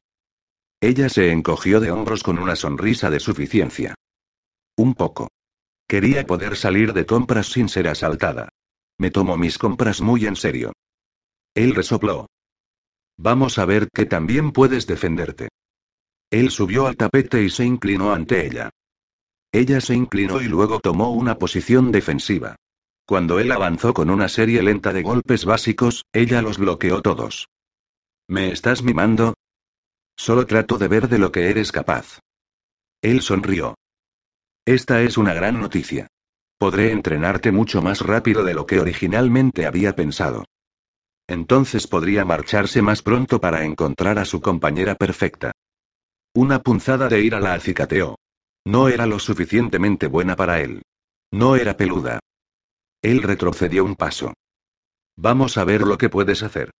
Ella 0.80 1.08
se 1.08 1.32
encogió 1.32 1.80
de 1.80 1.90
hombros 1.90 2.22
con 2.22 2.38
una 2.38 2.54
sonrisa 2.54 3.10
de 3.10 3.18
suficiencia. 3.18 3.94
Un 4.76 4.94
poco. 4.94 5.28
Quería 5.88 6.24
poder 6.26 6.56
salir 6.56 6.92
de 6.92 7.04
compras 7.04 7.48
sin 7.48 7.68
ser 7.68 7.88
asaltada. 7.88 8.50
Me 8.98 9.10
tomo 9.10 9.36
mis 9.36 9.58
compras 9.58 10.00
muy 10.00 10.26
en 10.26 10.36
serio. 10.36 10.72
Él 11.54 11.74
resopló. 11.74 12.26
Vamos 13.16 13.58
a 13.58 13.64
ver 13.64 13.88
que 13.92 14.06
también 14.06 14.52
puedes 14.52 14.86
defenderte. 14.86 15.48
Él 16.30 16.50
subió 16.50 16.86
al 16.86 16.96
tapete 16.96 17.42
y 17.42 17.50
se 17.50 17.64
inclinó 17.64 18.12
ante 18.12 18.46
ella. 18.46 18.70
Ella 19.52 19.80
se 19.80 19.94
inclinó 19.94 20.40
y 20.40 20.46
luego 20.46 20.78
tomó 20.78 21.10
una 21.10 21.36
posición 21.36 21.90
defensiva. 21.90 22.54
Cuando 23.04 23.40
él 23.40 23.50
avanzó 23.50 23.92
con 23.92 24.08
una 24.10 24.28
serie 24.28 24.62
lenta 24.62 24.92
de 24.92 25.02
golpes 25.02 25.44
básicos, 25.44 26.04
ella 26.12 26.42
los 26.42 26.58
bloqueó 26.58 27.02
todos. 27.02 27.48
¿Me 28.28 28.52
estás 28.52 28.84
mimando? 28.84 29.34
Solo 30.16 30.46
trato 30.46 30.78
de 30.78 30.86
ver 30.86 31.08
de 31.08 31.18
lo 31.18 31.32
que 31.32 31.50
eres 31.50 31.72
capaz. 31.72 32.20
Él 33.02 33.22
sonrió. 33.22 33.74
Esta 34.64 35.02
es 35.02 35.18
una 35.18 35.34
gran 35.34 35.60
noticia. 35.60 36.06
Podré 36.58 36.92
entrenarte 36.92 37.50
mucho 37.50 37.82
más 37.82 38.02
rápido 38.02 38.44
de 38.44 38.54
lo 38.54 38.66
que 38.66 38.78
originalmente 38.78 39.66
había 39.66 39.96
pensado. 39.96 40.44
Entonces 41.26 41.88
podría 41.88 42.24
marcharse 42.24 42.82
más 42.82 43.02
pronto 43.02 43.40
para 43.40 43.64
encontrar 43.64 44.20
a 44.20 44.24
su 44.24 44.40
compañera 44.40 44.94
perfecta. 44.94 45.50
Una 46.34 46.60
punzada 46.60 47.08
de 47.08 47.22
ira 47.22 47.40
la 47.40 47.54
acicateó. 47.54 48.16
No 48.64 48.88
era 48.88 49.06
lo 49.06 49.18
suficientemente 49.18 50.06
buena 50.06 50.36
para 50.36 50.60
él. 50.60 50.82
No 51.32 51.56
era 51.56 51.76
peluda. 51.76 52.20
Él 53.02 53.22
retrocedió 53.22 53.84
un 53.84 53.96
paso. 53.96 54.34
Vamos 55.16 55.56
a 55.56 55.64
ver 55.64 55.82
lo 55.82 55.98
que 55.98 56.08
puedes 56.08 56.42
hacer. 56.42 56.70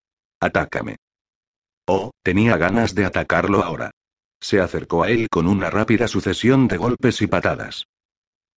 Atácame. 0.40 0.96
Oh, 1.86 2.12
tenía 2.22 2.56
ganas 2.56 2.94
de 2.94 3.04
atacarlo 3.04 3.64
ahora. 3.64 3.90
Se 4.40 4.60
acercó 4.60 5.02
a 5.02 5.10
él 5.10 5.28
con 5.30 5.48
una 5.48 5.68
rápida 5.68 6.06
sucesión 6.06 6.68
de 6.68 6.76
golpes 6.76 7.20
y 7.20 7.26
patadas. 7.26 7.84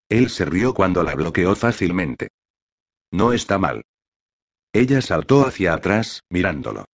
Él 0.09 0.29
se 0.29 0.45
rió 0.45 0.73
cuando 0.73 1.03
la 1.03 1.15
bloqueó 1.15 1.55
fácilmente. 1.55 2.29
No 3.11 3.33
está 3.33 3.57
mal. 3.57 3.83
Ella 4.73 5.01
saltó 5.01 5.45
hacia 5.45 5.73
atrás, 5.73 6.21
mirándolo. 6.29 6.85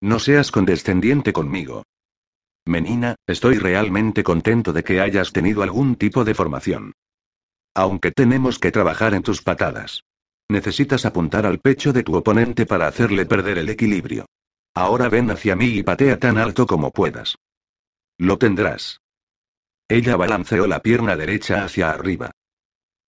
No 0.00 0.20
seas 0.20 0.50
condescendiente 0.52 1.32
conmigo. 1.32 1.84
Menina, 2.68 3.16
estoy 3.26 3.56
realmente 3.56 4.22
contento 4.22 4.74
de 4.74 4.84
que 4.84 5.00
hayas 5.00 5.32
tenido 5.32 5.62
algún 5.62 5.96
tipo 5.96 6.22
de 6.22 6.34
formación. 6.34 6.92
Aunque 7.74 8.12
tenemos 8.12 8.58
que 8.58 8.70
trabajar 8.70 9.14
en 9.14 9.22
tus 9.22 9.40
patadas. 9.40 10.04
Necesitas 10.50 11.06
apuntar 11.06 11.46
al 11.46 11.60
pecho 11.60 11.94
de 11.94 12.02
tu 12.02 12.14
oponente 12.14 12.66
para 12.66 12.86
hacerle 12.86 13.24
perder 13.24 13.56
el 13.56 13.70
equilibrio. 13.70 14.26
Ahora 14.74 15.08
ven 15.08 15.30
hacia 15.30 15.56
mí 15.56 15.78
y 15.78 15.82
patea 15.82 16.18
tan 16.18 16.36
alto 16.36 16.66
como 16.66 16.90
puedas. 16.90 17.36
Lo 18.18 18.36
tendrás. 18.36 19.00
Ella 19.88 20.16
balanceó 20.16 20.66
la 20.66 20.80
pierna 20.80 21.16
derecha 21.16 21.64
hacia 21.64 21.90
arriba. 21.90 22.32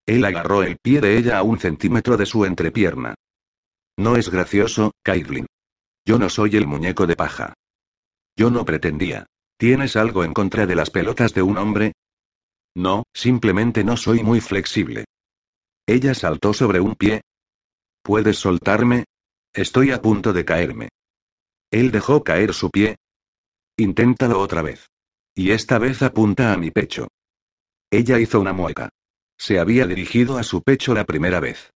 Él 0.07 0.25
agarró 0.25 0.63
el 0.63 0.79
pie 0.79 1.03
de 1.03 1.19
ella 1.19 1.37
a 1.37 1.43
un 1.43 1.59
centímetro 1.59 2.17
de 2.17 2.25
su 2.25 2.47
entrepierna. 2.47 3.15
No 3.99 4.17
es 4.17 4.31
gracioso, 4.31 4.93
Caitlin. 5.03 5.45
Yo 6.07 6.19
no 6.19 6.31
soy 6.31 6.57
el 6.57 6.67
muñeco 6.67 7.07
de 7.07 7.15
paja. 7.15 7.53
Yo 8.37 8.51
no 8.51 8.65
pretendía. 8.65 9.27
¿Tienes 9.61 9.95
algo 9.95 10.25
en 10.25 10.33
contra 10.33 10.67
de 10.67 10.75
las 10.75 10.89
pelotas 10.89 11.35
de 11.35 11.43
un 11.43 11.59
hombre? 11.59 11.93
No, 12.75 13.05
simplemente 13.13 13.85
no 13.85 13.99
soy 13.99 14.23
muy 14.23 14.41
flexible. 14.41 15.05
Ella 15.87 16.15
saltó 16.15 16.55
sobre 16.55 16.81
un 16.81 16.95
pie. 16.95 17.21
¿Puedes 18.03 18.39
soltarme? 18.39 19.05
Estoy 19.53 19.91
a 19.91 20.01
punto 20.01 20.33
de 20.33 20.47
caerme. 20.47 20.89
Él 21.71 21.91
dejó 21.91 22.25
caer 22.25 22.55
su 22.55 22.71
pie. 22.71 22.97
Inténtalo 23.77 24.41
otra 24.41 24.63
vez. 24.63 24.87
Y 25.35 25.51
esta 25.51 25.79
vez 25.79 26.01
apunta 26.01 26.55
a 26.55 26.57
mi 26.57 26.71
pecho. 26.71 27.09
Ella 27.91 28.19
hizo 28.19 28.41
una 28.41 28.55
mueca. 28.55 28.89
Se 29.39 29.59
había 29.59 29.87
dirigido 29.87 30.39
a 30.39 30.43
su 30.43 30.63
pecho 30.63 30.95
la 30.95 31.05
primera 31.05 31.39
vez. 31.39 31.71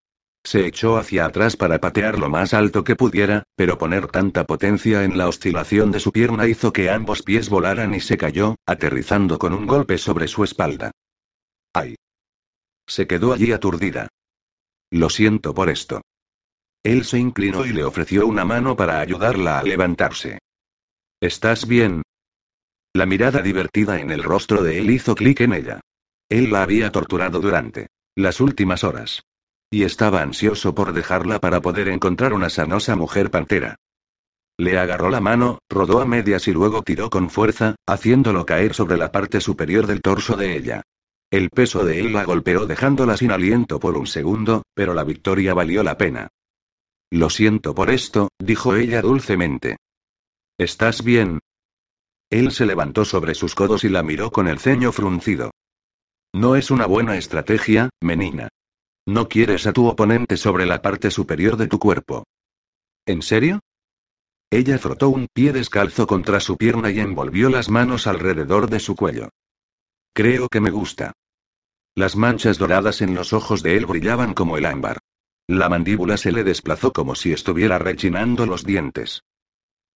Se 0.47 0.66
echó 0.66 0.99
hacia 0.99 1.24
atrás 1.24 1.57
para 1.57 1.80
patear 1.80 2.18
lo 2.18 2.28
más 2.28 2.53
alto 2.53 2.84
que 2.84 2.97
pudiera, 2.97 3.45
pero 3.57 3.78
poner 3.78 4.09
tanta 4.09 4.45
potencia 4.45 5.03
en 5.03 5.16
la 5.16 5.26
oscilación 5.26 5.90
de 5.90 6.01
su 6.01 6.12
pierna 6.12 6.47
hizo 6.47 6.70
que 6.70 6.90
ambos 6.90 7.22
pies 7.22 7.49
volaran 7.49 7.95
y 7.95 8.01
se 8.01 8.18
cayó, 8.18 8.57
aterrizando 8.66 9.38
con 9.38 9.55
un 9.55 9.66
golpe 9.66 9.97
sobre 9.97 10.28
su 10.28 10.45
espalda. 10.45 10.90
¡Ay! 11.72 11.97
Se 12.86 13.07
quedó 13.07 13.32
allí 13.32 13.53
aturdida. 13.53 14.09
Lo 14.90 15.09
siento 15.09 15.55
por 15.55 15.70
esto. 15.70 16.03
Él 16.82 17.07
se 17.07 17.18
inclinó 17.18 17.64
y 17.64 17.72
le 17.72 17.82
ofreció 17.82 18.26
una 18.26 18.45
mano 18.45 18.76
para 18.76 19.01
ayudarla 19.01 19.59
a 19.59 19.62
levantarse. 19.62 20.38
¿Estás 21.20 21.66
bien? 21.66 22.03
La 22.92 23.07
mirada 23.07 23.40
divertida 23.40 23.99
en 23.99 24.11
el 24.11 24.22
rostro 24.22 24.62
de 24.62 24.78
él 24.78 24.90
hizo 24.90 25.14
clic 25.14 25.40
en 25.40 25.55
ella. 25.55 25.80
Él 26.28 26.53
la 26.53 26.62
había 26.62 26.92
torturado 26.92 27.40
durante 27.40 27.88
las 28.14 28.40
últimas 28.40 28.84
horas. 28.84 29.22
Y 29.75 29.83
estaba 29.83 30.22
ansioso 30.22 30.72
por 30.72 30.93
dejarla 30.93 31.41
para 31.41 31.61
poder 31.61 31.89
encontrar 31.89 32.33
una 32.33 32.49
sanosa 32.49 32.95
mujer 32.95 33.33
pantera. 33.33 33.75
Le 34.57 34.79
agarró 34.79 35.11
la 35.11 35.20
mano, 35.20 35.59
rodó 35.68 36.01
a 36.01 36.05
medias 36.05 36.47
y 36.47 36.53
luego 36.53 36.83
tiró 36.83 37.11
con 37.11 37.29
fuerza, 37.29 37.75
haciéndolo 37.85 38.47
caer 38.47 38.72
sobre 38.72 38.97
la 38.97 39.11
parte 39.11 39.41
superior 39.41 39.89
del 39.89 40.01
torso 40.01 40.37
de 40.37 40.57
ella. 40.57 40.83
El 41.29 41.51
peso 41.51 41.85
de 41.85 41.99
él 41.99 42.12
la 42.12 42.22
golpeó 42.22 42.66
dejándola 42.66 43.16
sin 43.16 43.33
aliento 43.33 43.81
por 43.81 43.97
un 43.97 44.07
segundo, 44.07 44.62
pero 44.75 44.95
la 44.95 45.03
victoria 45.03 45.55
valió 45.55 45.83
la 45.83 45.99
pena. 45.99 46.29
Lo 47.11 47.29
siento 47.29 47.75
por 47.75 47.91
esto, 47.91 48.29
dijo 48.39 48.77
ella 48.77 49.03
dulcemente. 49.03 49.79
¿Estás 50.57 51.03
bien? 51.03 51.41
Él 52.31 52.53
se 52.53 52.64
levantó 52.64 53.05
sobre 53.05 53.35
sus 53.35 53.57
codos 53.57 53.83
y 53.83 53.89
la 53.89 54.05
miró 54.05 54.31
con 54.31 54.47
el 54.47 54.61
ceño 54.61 54.93
fruncido. 54.93 55.51
No 56.33 56.55
es 56.55 56.70
una 56.70 56.87
buena 56.87 57.16
estrategia, 57.16 57.91
menina. 58.01 58.51
No 59.07 59.29
quieres 59.29 59.67
a 59.67 59.73
tu 59.73 59.87
oponente 59.87 60.39
sobre 60.39 60.65
la 60.65 60.81
parte 60.81 61.11
superior 61.11 61.59
de 61.59 61.67
tu 61.67 61.79
cuerpo. 61.79 62.25
¿En 63.07 63.21
serio? 63.21 63.61
Ella 64.51 64.79
frotó 64.79 65.11
un 65.11 65.27
pie 65.33 65.53
descalzo 65.53 66.07
contra 66.07 66.41
su 66.41 66.57
pierna 66.57 66.91
y 66.91 67.01
envolvió 67.01 67.51
las 67.51 67.69
manos 67.69 68.07
alrededor 68.07 68.71
de 68.71 68.81
su 68.81 68.97
cuello. 68.97 69.29
Creo 70.15 70.49
que 70.49 70.61
me 70.61 70.71
gusta. 70.71 71.13
Las 71.95 72.17
manchas 72.17 72.57
doradas 72.57 73.03
en 73.03 73.15
los 73.15 73.33
ojos 73.35 73.63
de 73.63 73.77
él 73.77 73.85
brillaban 73.85 74.33
como 74.33 74.57
el 74.57 74.65
ámbar. 74.65 75.01
La 75.47 75.69
mandíbula 75.69 76.17
se 76.17 76.33
le 76.33 76.43
desplazó 76.43 76.93
como 76.93 77.15
si 77.15 77.33
estuviera 77.33 77.79
rechinando 77.79 78.47
los 78.47 78.65
dientes. 78.65 79.23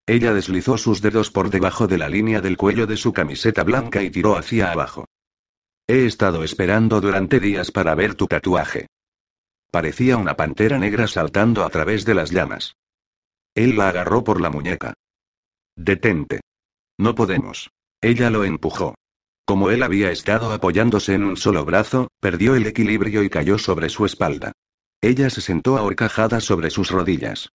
Ella 0.06 0.34
deslizó 0.34 0.76
sus 0.76 1.00
dedos 1.00 1.30
por 1.30 1.48
debajo 1.48 1.86
de 1.86 1.96
la 1.96 2.10
línea 2.10 2.42
del 2.42 2.58
cuello 2.58 2.86
de 2.86 2.98
su 2.98 3.14
camiseta 3.14 3.64
blanca 3.64 4.02
y 4.02 4.10
tiró 4.10 4.36
hacia 4.36 4.70
abajo. 4.70 5.06
He 5.86 6.04
estado 6.04 6.44
esperando 6.44 7.00
durante 7.00 7.40
días 7.40 7.70
para 7.70 7.94
ver 7.94 8.14
tu 8.14 8.26
tatuaje. 8.26 8.88
Parecía 9.70 10.16
una 10.16 10.34
pantera 10.34 10.78
negra 10.78 11.06
saltando 11.06 11.64
a 11.64 11.70
través 11.70 12.04
de 12.04 12.14
las 12.14 12.30
llamas. 12.30 12.76
Él 13.54 13.76
la 13.76 13.88
agarró 13.88 14.24
por 14.24 14.40
la 14.40 14.50
muñeca. 14.50 14.94
Detente. 15.76 16.40
No 16.98 17.14
podemos. 17.14 17.70
Ella 18.00 18.30
lo 18.30 18.44
empujó. 18.44 18.94
Como 19.44 19.70
él 19.70 19.82
había 19.82 20.10
estado 20.10 20.52
apoyándose 20.52 21.14
en 21.14 21.24
un 21.24 21.36
solo 21.36 21.64
brazo, 21.64 22.08
perdió 22.20 22.54
el 22.54 22.66
equilibrio 22.66 23.22
y 23.22 23.30
cayó 23.30 23.58
sobre 23.58 23.88
su 23.88 24.04
espalda. 24.04 24.52
Ella 25.00 25.30
se 25.30 25.40
sentó 25.40 25.78
ahorcajada 25.78 26.40
sobre 26.40 26.70
sus 26.70 26.90
rodillas. 26.90 27.50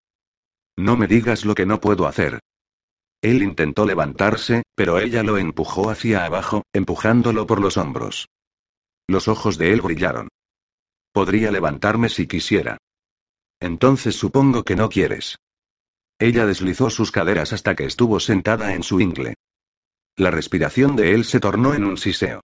No 0.78 0.98
me 0.98 1.08
digas 1.08 1.46
lo 1.46 1.56
que 1.56 1.66
no 1.66 1.80
puedo 1.80 2.08
hacer. 2.08 2.40
Él 3.22 3.44
intentó 3.44 3.86
levantarse, 3.86 4.64
pero 4.76 5.00
ella 5.00 5.24
lo 5.24 5.38
empujó 5.38 5.90
hacia 5.90 6.26
abajo, 6.26 6.64
empujándolo 6.74 7.48
por 7.48 7.62
los 7.62 7.78
hombros. 7.78 8.28
Los 9.08 9.28
ojos 9.28 9.58
de 9.58 9.72
él 9.72 9.82
brillaron. 9.82 10.30
Podría 11.14 11.52
levantarme 11.52 12.10
si 12.10 12.28
quisiera. 12.28 12.78
Entonces 13.62 14.16
supongo 14.16 14.64
que 14.64 14.76
no 14.76 14.90
quieres. 14.90 15.38
Ella 16.20 16.46
deslizó 16.46 16.90
sus 16.90 17.12
caderas 17.12 17.54
hasta 17.54 17.76
que 17.76 17.86
estuvo 17.86 18.20
sentada 18.20 18.74
en 18.74 18.84
su 18.84 19.00
ingle. 19.00 19.36
La 20.18 20.32
respiración 20.32 20.96
de 20.96 21.14
él 21.14 21.24
se 21.24 21.40
tornó 21.40 21.74
en 21.74 21.86
un 21.86 21.98
siseo. 21.98 22.42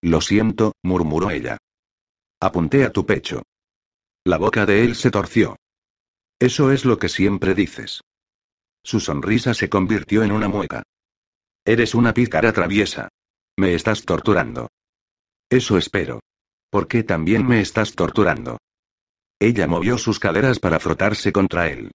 Lo 0.00 0.20
siento, 0.20 0.72
murmuró 0.82 1.30
ella. 1.30 1.58
Apunté 2.40 2.84
a 2.84 2.90
tu 2.90 3.06
pecho. 3.06 3.42
La 4.24 4.38
boca 4.38 4.66
de 4.66 4.84
él 4.84 4.96
se 4.96 5.10
torció. 5.10 5.56
Eso 6.40 6.72
es 6.72 6.84
lo 6.84 6.98
que 6.98 7.08
siempre 7.08 7.54
dices. 7.54 8.00
Su 8.82 9.00
sonrisa 9.00 9.54
se 9.54 9.68
convirtió 9.68 10.22
en 10.22 10.32
una 10.32 10.48
mueca. 10.48 10.82
Eres 11.64 11.94
una 11.94 12.12
pícara 12.14 12.52
traviesa. 12.52 13.08
Me 13.56 13.74
estás 13.74 14.04
torturando. 14.04 14.68
Eso 15.50 15.76
espero. 15.76 16.20
¿Por 16.72 16.88
qué 16.88 17.02
también 17.02 17.46
me 17.46 17.60
estás 17.60 17.94
torturando? 17.94 18.56
Ella 19.38 19.66
movió 19.66 19.98
sus 19.98 20.18
caderas 20.18 20.58
para 20.58 20.80
frotarse 20.80 21.30
contra 21.30 21.68
él. 21.68 21.90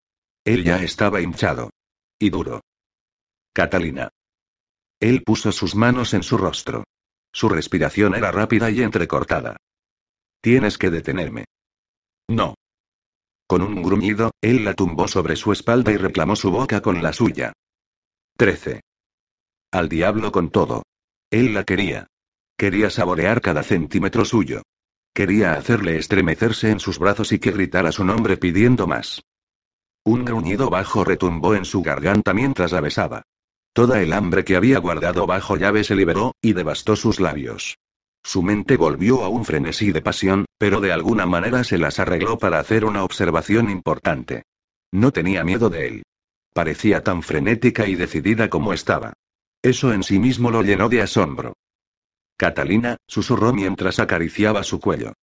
Él 0.46 0.64
ya 0.64 0.84
estaba 0.84 1.20
hinchado. 1.20 1.72
Y 2.20 2.30
duro. 2.30 2.62
Catalina. 3.54 4.10
Él 5.00 5.24
puso 5.24 5.52
sus 5.52 5.74
manos 5.74 6.14
en 6.14 6.22
su 6.22 6.38
rostro. 6.38 6.84
Su 7.34 7.50
respiración 7.50 8.14
era 8.14 8.32
rápida 8.32 8.70
y 8.70 8.84
entrecortada. 8.84 9.58
Tienes 10.42 10.78
que 10.78 10.92
detenerme. 10.92 11.46
No. 12.30 12.54
Con 13.48 13.64
un 13.64 13.82
gruñido, 13.82 14.30
él 14.42 14.64
la 14.64 14.76
tumbó 14.76 15.08
sobre 15.08 15.38
su 15.38 15.52
espalda 15.52 15.92
y 15.92 15.98
reclamó 15.98 16.36
su 16.36 16.52
boca 16.52 16.82
con 16.82 17.02
la 17.02 17.14
suya. 17.14 17.52
13. 18.38 18.82
Al 19.72 19.90
diablo 19.90 20.32
con 20.32 20.52
todo. 20.52 20.84
Él 21.32 21.56
la 21.56 21.64
quería. 21.64 22.06
Quería 22.58 22.90
saborear 22.90 23.40
cada 23.42 23.62
centímetro 23.62 24.26
suyo. 24.26 24.64
Quería 25.14 25.54
hacerle 25.54 25.98
estremecerse 25.98 26.72
en 26.72 26.80
sus 26.80 26.98
brazos 26.98 27.32
y 27.32 27.38
que 27.38 27.52
gritara 27.52 27.92
su 27.92 28.04
nombre 28.04 28.36
pidiendo 28.38 28.88
más. 28.88 29.22
Un 30.04 30.26
gruñido 30.26 30.70
bajo 30.72 31.04
retumbó 31.04 31.54
en 31.54 31.66
su 31.66 31.84
garganta 31.84 32.34
mientras 32.34 32.72
la 32.72 32.82
besaba. 32.82 33.22
Toda 33.74 34.02
el 34.02 34.12
hambre 34.12 34.44
que 34.44 34.56
había 34.56 34.80
guardado 34.80 35.28
bajo 35.28 35.56
llave 35.56 35.84
se 35.84 35.96
liberó, 35.96 36.34
y 36.42 36.54
devastó 36.54 36.96
sus 36.96 37.20
labios. 37.20 37.78
Su 38.24 38.42
mente 38.42 38.76
volvió 38.76 39.24
a 39.24 39.30
un 39.30 39.46
frenesí 39.46 39.92
de 39.92 40.02
pasión, 40.02 40.46
pero 40.58 40.82
de 40.82 40.92
alguna 40.92 41.28
manera 41.28 41.64
se 41.64 41.78
las 41.78 42.00
arregló 42.00 42.40
para 42.40 42.60
hacer 42.60 42.86
una 42.86 43.04
observación 43.04 43.70
importante. 43.70 44.44
No 44.92 45.12
tenía 45.12 45.44
miedo 45.44 45.70
de 45.70 45.88
él. 45.88 46.04
Parecía 46.54 47.04
tan 47.04 47.22
frenética 47.22 47.88
y 47.88 47.94
decidida 47.94 48.50
como 48.50 48.74
estaba. 48.74 49.14
Eso 49.62 49.94
en 49.94 50.02
sí 50.02 50.18
mismo 50.18 50.50
lo 50.50 50.64
llenó 50.64 50.90
de 50.90 51.04
asombro. 51.04 51.54
Catalina, 52.38 52.98
susurró 53.08 53.52
mientras 53.52 54.00
acariciaba 54.00 54.64
su 54.64 54.80
cuello. 54.80 55.14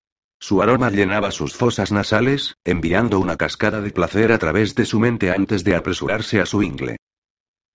Su 0.41 0.61
aroma 0.61 0.91
llenaba 0.91 1.31
sus 1.31 1.55
fosas 1.55 1.93
nasales, 1.93 2.57
enviando 2.65 3.19
una 3.19 3.37
cascada 3.37 3.81
de 3.81 3.91
placer 3.91 4.33
a 4.33 4.39
través 4.39 4.75
de 4.75 4.85
su 4.85 5.01
mente 5.01 5.31
antes 5.31 5.65
de 5.65 5.77
apresurarse 5.77 6.41
a 6.41 6.47
su 6.47 6.63
ingle. 6.63 6.97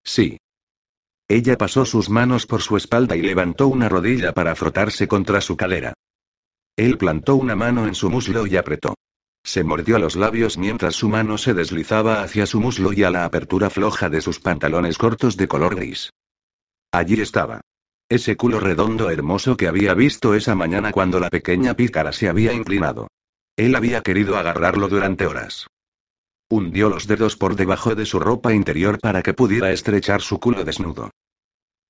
Sí. 0.03 0.37
Ella 1.27 1.57
pasó 1.57 1.85
sus 1.85 2.09
manos 2.09 2.45
por 2.45 2.61
su 2.61 2.75
espalda 2.75 3.15
y 3.15 3.21
levantó 3.21 3.67
una 3.67 3.87
rodilla 3.87 4.33
para 4.33 4.55
frotarse 4.55 5.07
contra 5.07 5.41
su 5.41 5.55
cadera. 5.55 5.93
Él 6.75 6.97
plantó 6.97 7.35
una 7.35 7.55
mano 7.55 7.87
en 7.87 7.95
su 7.95 8.09
muslo 8.09 8.45
y 8.45 8.57
apretó. 8.57 8.95
Se 9.43 9.63
mordió 9.63 9.97
los 9.99 10.15
labios 10.15 10.57
mientras 10.57 10.95
su 10.95 11.07
mano 11.09 11.37
se 11.37 11.53
deslizaba 11.53 12.23
hacia 12.23 12.45
su 12.45 12.59
muslo 12.59 12.93
y 12.93 13.03
a 13.03 13.09
la 13.09 13.25
apertura 13.25 13.69
floja 13.69 14.09
de 14.09 14.21
sus 14.21 14.39
pantalones 14.39 14.97
cortos 14.97 15.37
de 15.37 15.47
color 15.47 15.75
gris. 15.75 16.11
Allí 16.91 17.21
estaba. 17.21 17.61
Ese 18.09 18.35
culo 18.35 18.59
redondo 18.59 19.11
hermoso 19.11 19.55
que 19.55 19.67
había 19.67 19.93
visto 19.93 20.33
esa 20.33 20.55
mañana 20.55 20.91
cuando 20.91 21.19
la 21.19 21.29
pequeña 21.29 21.75
pícara 21.75 22.11
se 22.11 22.27
había 22.27 22.53
inclinado. 22.53 23.07
Él 23.55 23.75
había 23.75 24.01
querido 24.01 24.35
agarrarlo 24.35 24.87
durante 24.87 25.27
horas. 25.27 25.67
Hundió 26.49 26.89
los 26.89 27.05
dedos 27.05 27.35
por 27.35 27.55
debajo 27.55 27.93
de 27.93 28.07
su 28.07 28.19
ropa 28.19 28.51
interior 28.51 28.99
para 28.99 29.21
que 29.21 29.35
pudiera 29.35 29.71
estrechar 29.71 30.21
su 30.21 30.39
culo 30.39 30.63
desnudo. 30.63 31.11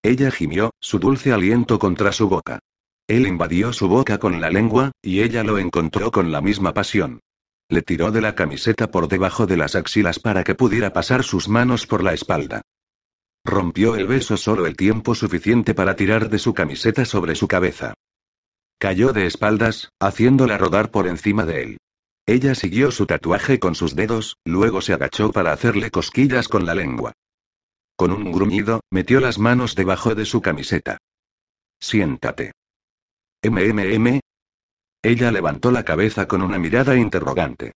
Ella 0.03 0.29
gimió, 0.29 0.71
su 0.81 0.99
dulce 0.99 1.31
aliento 1.31 1.79
contra 1.79 2.11
su 2.11 2.27
boca. 2.27 2.59
Él 3.07 3.25
invadió 3.25 3.71
su 3.71 3.87
boca 3.87 4.17
con 4.17 4.41
la 4.41 4.49
lengua, 4.49 4.91
y 5.01 5.21
ella 5.21 5.43
lo 5.45 5.57
encontró 5.57 6.11
con 6.11 6.33
la 6.33 6.41
misma 6.41 6.73
pasión. 6.73 7.21
Le 7.69 7.81
tiró 7.81 8.11
de 8.11 8.19
la 8.19 8.35
camiseta 8.35 8.91
por 8.91 9.07
debajo 9.07 9.45
de 9.45 9.55
las 9.55 9.75
axilas 9.75 10.19
para 10.19 10.43
que 10.43 10.55
pudiera 10.55 10.91
pasar 10.91 11.23
sus 11.23 11.47
manos 11.47 11.87
por 11.87 12.03
la 12.03 12.13
espalda. 12.13 12.61
Rompió 13.45 13.95
el 13.95 14.07
beso 14.07 14.37
solo 14.37 14.65
el 14.65 14.75
tiempo 14.75 15.15
suficiente 15.15 15.73
para 15.73 15.95
tirar 15.95 16.29
de 16.29 16.39
su 16.39 16.53
camiseta 16.53 17.05
sobre 17.05 17.35
su 17.35 17.47
cabeza. 17.47 17.93
Cayó 18.79 19.11
de 19.13 19.25
espaldas, 19.25 19.89
haciéndola 19.99 20.57
rodar 20.57 20.91
por 20.91 21.07
encima 21.07 21.45
de 21.45 21.63
él. 21.63 21.77
Ella 22.25 22.53
siguió 22.53 22.91
su 22.91 23.05
tatuaje 23.05 23.59
con 23.59 23.75
sus 23.75 23.95
dedos, 23.95 24.37
luego 24.45 24.81
se 24.81 24.93
agachó 24.93 25.31
para 25.31 25.51
hacerle 25.51 25.89
cosquillas 25.89 26.47
con 26.47 26.65
la 26.65 26.75
lengua. 26.75 27.13
Con 27.95 28.11
un 28.11 28.31
gruñido, 28.31 28.81
metió 28.91 29.19
las 29.19 29.39
manos 29.39 29.75
debajo 29.75 30.15
de 30.15 30.25
su 30.25 30.41
camiseta. 30.41 30.99
Siéntate. 31.81 32.51
MMM. 33.43 34.19
Ella 35.01 35.31
levantó 35.31 35.71
la 35.71 35.83
cabeza 35.83 36.27
con 36.27 36.41
una 36.41 36.59
mirada 36.59 36.95
interrogante. 36.95 37.73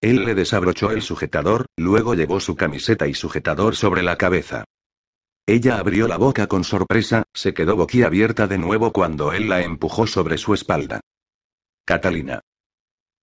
Él 0.00 0.24
le 0.24 0.34
desabrochó 0.34 0.90
el 0.90 1.02
sujetador, 1.02 1.66
luego 1.76 2.14
llevó 2.14 2.40
su 2.40 2.56
camiseta 2.56 3.06
y 3.08 3.14
sujetador 3.14 3.76
sobre 3.76 4.02
la 4.02 4.16
cabeza. 4.16 4.64
Ella 5.48 5.78
abrió 5.78 6.08
la 6.08 6.16
boca 6.16 6.48
con 6.48 6.64
sorpresa, 6.64 7.22
se 7.32 7.54
quedó 7.54 7.76
boquiabierta 7.76 8.48
de 8.48 8.58
nuevo 8.58 8.92
cuando 8.92 9.32
él 9.32 9.48
la 9.48 9.62
empujó 9.62 10.08
sobre 10.08 10.38
su 10.38 10.54
espalda. 10.54 11.00
Catalina. 11.84 12.40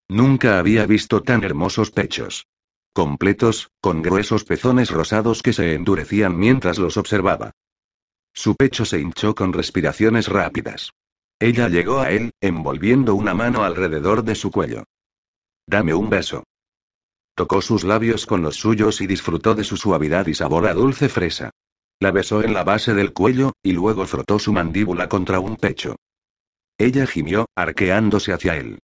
Nunca 0.08 0.58
había 0.58 0.86
visto 0.86 1.22
tan 1.22 1.44
hermosos 1.44 1.92
pechos. 1.92 2.46
Completos, 2.94 3.72
con 3.82 4.02
gruesos 4.02 4.46
pezones 4.46 4.90
rosados 4.90 5.42
que 5.42 5.52
se 5.52 5.74
endurecían 5.74 6.38
mientras 6.38 6.78
los 6.78 6.96
observaba. 6.96 7.52
Su 8.34 8.56
pecho 8.56 8.86
se 8.86 9.02
hinchó 9.02 9.36
con 9.36 9.52
respiraciones 9.52 10.30
rápidas. 10.30 10.92
Ella 11.40 11.68
llegó 11.68 12.00
a 12.00 12.12
él, 12.12 12.32
envolviendo 12.40 13.16
una 13.16 13.34
mano 13.34 13.64
alrededor 13.64 14.24
de 14.24 14.36
su 14.36 14.50
cuello. 14.50 14.86
Dame 15.68 15.94
un 15.94 16.10
beso. 16.10 16.46
Tocó 17.36 17.62
sus 17.62 17.84
labios 17.84 18.26
con 18.26 18.42
los 18.44 18.56
suyos 18.56 19.02
y 19.02 19.08
disfrutó 19.08 19.56
de 19.56 19.66
su 19.66 19.76
suavidad 19.76 20.28
y 20.28 20.36
sabor 20.36 20.68
a 20.68 20.74
dulce 20.74 21.10
fresa. 21.10 21.52
La 22.04 22.12
besó 22.12 22.43
en 22.43 22.54
la 22.54 22.66
base 22.66 22.93
del 22.93 23.14
cuello, 23.14 23.54
y 23.64 23.72
luego 23.72 24.06
frotó 24.06 24.38
su 24.38 24.51
mandíbula 24.51 25.08
contra 25.08 25.39
un 25.39 25.56
pecho. 25.56 25.95
Ella 26.78 27.08
gimió, 27.08 27.45
arqueándose 27.56 28.34
hacia 28.34 28.58
él. 28.58 28.80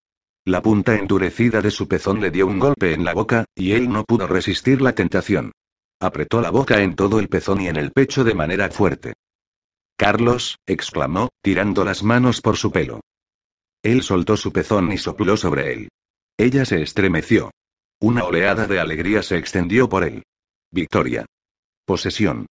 La 0.46 0.62
punta 0.62 0.96
endurecida 0.96 1.60
de 1.60 1.70
su 1.70 1.86
pezón 1.86 2.22
le 2.22 2.30
dio 2.30 2.46
un 2.46 2.58
golpe 2.58 2.94
en 2.94 3.04
la 3.04 3.12
boca, 3.12 3.44
y 3.54 3.72
él 3.72 3.90
no 3.90 4.04
pudo 4.04 4.26
resistir 4.26 4.80
la 4.80 4.94
tentación. 4.94 5.52
Apretó 6.00 6.40
la 6.40 6.50
boca 6.50 6.80
en 6.80 6.96
todo 6.96 7.20
el 7.20 7.28
pezón 7.28 7.60
y 7.60 7.68
en 7.68 7.76
el 7.76 7.92
pecho 7.92 8.24
de 8.24 8.34
manera 8.34 8.70
fuerte. 8.70 9.12
Carlos, 9.98 10.56
exclamó, 10.64 11.28
tirando 11.42 11.84
las 11.84 12.02
manos 12.02 12.40
por 12.40 12.56
su 12.56 12.72
pelo. 12.72 13.02
Él 13.82 14.02
soltó 14.02 14.38
su 14.38 14.50
pezón 14.50 14.92
y 14.92 14.96
sopló 14.96 15.36
sobre 15.36 15.74
él. 15.74 15.88
Ella 16.38 16.64
se 16.64 16.80
estremeció. 16.80 17.50
Una 18.00 18.24
oleada 18.24 18.66
de 18.66 18.80
alegría 18.80 19.22
se 19.22 19.36
extendió 19.36 19.90
por 19.90 20.04
él. 20.04 20.22
Victoria. 20.70 21.26
Posesión. 21.84 22.46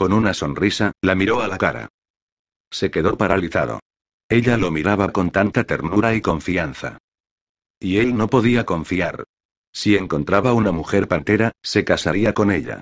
Con 0.00 0.14
una 0.14 0.32
sonrisa, 0.32 0.92
la 1.02 1.14
miró 1.14 1.42
a 1.42 1.46
la 1.46 1.58
cara. 1.58 1.90
Se 2.70 2.90
quedó 2.90 3.18
paralizado. 3.18 3.80
Ella 4.30 4.56
lo 4.56 4.70
miraba 4.70 5.12
con 5.12 5.30
tanta 5.30 5.64
ternura 5.64 6.14
y 6.14 6.22
confianza. 6.22 6.96
Y 7.78 7.98
él 7.98 8.16
no 8.16 8.28
podía 8.28 8.64
confiar. 8.64 9.24
Si 9.74 9.96
encontraba 9.96 10.54
una 10.54 10.72
mujer 10.72 11.06
pantera, 11.06 11.52
se 11.62 11.84
casaría 11.84 12.32
con 12.32 12.50
ella. 12.50 12.80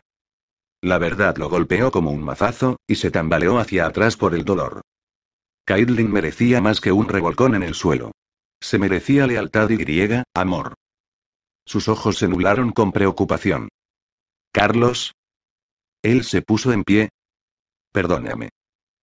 La 0.81 0.99
verdad 0.99 1.37
lo 1.39 1.49
golpeó 1.49 1.91
como 1.91 2.13
un 2.13 2.23
mazazo, 2.23 2.77
y 2.87 2.95
se 2.95 3.11
tambaleó 3.11 3.59
hacia 3.59 3.87
atrás 3.87 4.17
por 4.17 4.37
el 4.37 4.45
dolor. 4.45 4.83
Caitlin 5.65 6.13
merecía 6.13 6.61
más 6.61 6.81
que 6.81 6.93
un 6.93 7.09
revolcón 7.09 7.57
en 7.57 7.65
el 7.65 7.75
suelo. 7.75 8.13
Se 8.61 8.79
merecía 8.79 9.27
lealtad 9.27 9.69
y 9.71 9.77
griega, 9.77 10.23
amor. 10.35 10.75
Sus 11.67 11.89
ojos 11.89 12.17
se 12.17 12.29
nublaron 12.29 12.71
con 12.71 12.93
preocupación. 12.93 13.71
Carlos, 14.53 15.15
él 16.03 16.25
se 16.25 16.43
puso 16.43 16.73
en 16.73 16.85
pie. 16.85 17.11
Perdóname. 17.93 18.51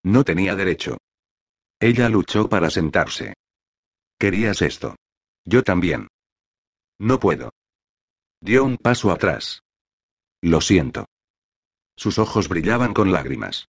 No 0.03 0.25
tenía 0.25 0.55
derecho. 0.55 0.99
Ella 1.81 2.09
luchó 2.09 2.49
para 2.49 2.71
sentarse. 2.71 3.35
Querías 4.19 4.63
esto. 4.63 4.97
Yo 5.45 5.63
también. 5.63 6.09
No 6.99 7.19
puedo. 7.19 7.51
Dio 8.41 8.65
un 8.65 8.77
paso 8.77 9.11
atrás. 9.11 9.63
Lo 10.41 10.61
siento. 10.61 11.07
Sus 11.97 12.19
ojos 12.19 12.49
brillaban 12.49 12.95
con 12.95 13.13
lágrimas. 13.13 13.69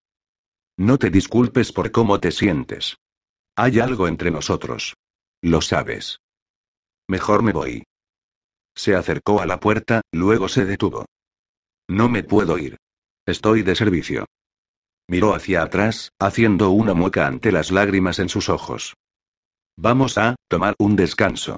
No 0.77 0.99
te 0.99 1.11
disculpes 1.11 1.73
por 1.73 1.93
cómo 1.93 2.21
te 2.21 2.31
sientes. 2.31 2.97
Hay 3.57 3.79
algo 3.79 4.09
entre 4.09 4.31
nosotros. 4.31 4.95
Lo 5.41 5.61
sabes. 5.61 6.19
Mejor 7.09 7.43
me 7.43 7.53
voy. 7.53 7.85
Se 8.75 8.97
acercó 8.97 9.41
a 9.41 9.47
la 9.47 9.61
puerta, 9.61 10.01
luego 10.13 10.49
se 10.49 10.65
detuvo. 10.65 11.07
No 11.89 12.09
me 12.09 12.25
puedo 12.25 12.59
ir. 12.59 12.77
Estoy 13.27 13.63
de 13.63 13.75
servicio. 13.75 14.27
Miró 15.09 15.35
hacia 15.35 15.63
atrás, 15.63 16.13
haciendo 16.19 16.71
una 16.71 16.93
mueca 16.93 17.27
ante 17.27 17.53
las 17.53 17.71
lágrimas 17.71 18.19
en 18.19 18.29
sus 18.29 18.51
ojos. 18.51 18.95
Vamos 19.77 20.19
a 20.19 20.37
tomar 20.49 20.75
un 20.79 20.95
descanso. 20.95 21.57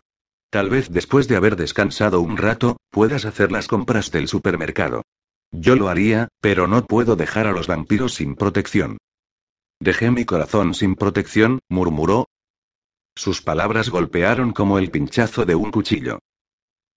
Tal 0.51 0.71
vez 0.71 0.91
después 0.91 1.27
de 1.27 1.37
haber 1.37 1.57
descansado 1.57 2.21
un 2.21 2.37
rato, 2.37 2.77
puedas 2.91 3.25
hacer 3.25 3.51
las 3.51 3.67
compras 3.67 4.13
del 4.13 4.29
supermercado. 4.29 5.03
Yo 5.51 5.75
lo 5.75 5.89
haría, 5.89 6.29
pero 6.41 6.69
no 6.69 6.85
puedo 6.87 7.17
dejar 7.17 7.49
a 7.49 7.53
los 7.53 7.67
vampiros 7.67 8.15
sin 8.15 8.37
protección. 8.37 8.99
Dejé 9.81 10.11
mi 10.11 10.25
corazón 10.25 10.73
sin 10.73 10.95
protección, 10.95 11.59
murmuró. 11.69 12.27
Sus 13.17 13.43
palabras 13.43 13.91
golpearon 13.91 14.53
como 14.53 14.79
el 14.79 14.91
pinchazo 14.91 15.45
de 15.45 15.57
un 15.57 15.73
cuchillo. 15.73 16.21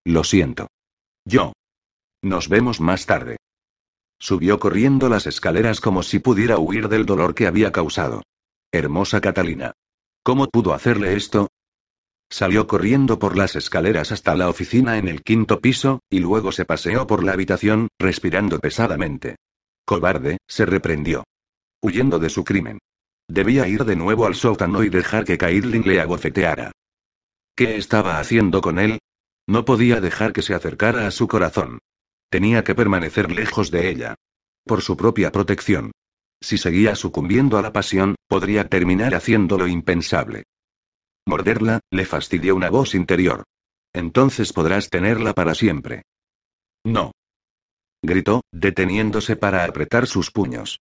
Lo 0.06 0.24
siento. 0.24 0.68
Yo. 1.26 1.54
Nos 2.22 2.50
vemos 2.50 2.80
más 2.82 3.06
tarde. 3.06 3.38
Subió 4.20 4.60
corriendo 4.60 5.08
las 5.08 5.28
escaleras 5.28 5.80
como 5.80 6.04
si 6.04 6.20
pudiera 6.20 6.60
huir 6.60 6.90
del 6.90 7.06
dolor 7.06 7.34
que 7.34 7.48
había 7.48 7.72
causado. 7.72 8.24
Hermosa 8.72 9.22
Catalina. 9.22 9.74
¿Cómo 10.24 10.48
pudo 10.48 10.74
hacerle 10.74 11.16
esto? 11.16 11.48
Salió 12.30 12.68
corriendo 12.68 13.18
por 13.18 13.38
las 13.38 13.56
escaleras 13.56 14.12
hasta 14.12 14.36
la 14.36 14.50
oficina 14.50 14.98
en 14.98 15.08
el 15.08 15.24
quinto 15.24 15.62
piso, 15.62 16.02
y 16.10 16.20
luego 16.20 16.52
se 16.52 16.66
paseó 16.66 17.08
por 17.08 17.24
la 17.24 17.32
habitación, 17.32 17.88
respirando 17.98 18.60
pesadamente. 18.60 19.38
Cobarde, 19.86 20.38
se 20.48 20.66
reprendió. 20.66 21.24
Huyendo 21.82 22.20
de 22.20 22.30
su 22.30 22.44
crimen. 22.44 22.78
Debía 23.28 23.68
ir 23.68 23.86
de 23.86 23.96
nuevo 23.96 24.26
al 24.26 24.36
sótano 24.36 24.84
y 24.84 24.90
dejar 24.90 25.24
que 25.24 25.38
Caitlin 25.38 25.84
le 25.84 26.02
agofeteara. 26.02 26.72
¿Qué 27.56 27.78
estaba 27.78 28.20
haciendo 28.20 28.62
con 28.62 28.80
él? 28.80 29.00
No 29.48 29.66
podía 29.66 30.00
dejar 30.02 30.34
que 30.34 30.42
se 30.42 30.54
acercara 30.54 31.08
a 31.08 31.12
su 31.12 31.28
corazón. 31.28 31.80
Tenía 32.30 32.64
que 32.64 32.76
permanecer 32.76 33.32
lejos 33.32 33.72
de 33.72 33.90
ella. 33.90 34.16
Por 34.66 34.82
su 34.82 34.96
propia 34.96 35.32
protección. 35.32 35.92
Si 36.42 36.58
seguía 36.58 36.96
sucumbiendo 36.96 37.58
a 37.58 37.62
la 37.62 37.74
pasión, 37.74 38.16
podría 38.28 38.70
terminar 38.70 39.16
haciendo 39.16 39.58
lo 39.58 39.68
impensable. 39.68 40.44
Morderla, 41.28 41.80
le 41.92 42.06
fastidió 42.06 42.56
una 42.56 42.70
voz 42.70 42.96
interior. 42.96 43.44
Entonces 43.94 44.54
podrás 44.54 44.90
tenerla 44.90 45.34
para 45.34 45.56
siempre. 45.56 46.04
No. 46.86 47.12
Gritó, 48.02 48.42
deteniéndose 48.52 49.36
para 49.36 49.66
apretar 49.66 50.08
sus 50.08 50.32
puños. 50.32 50.80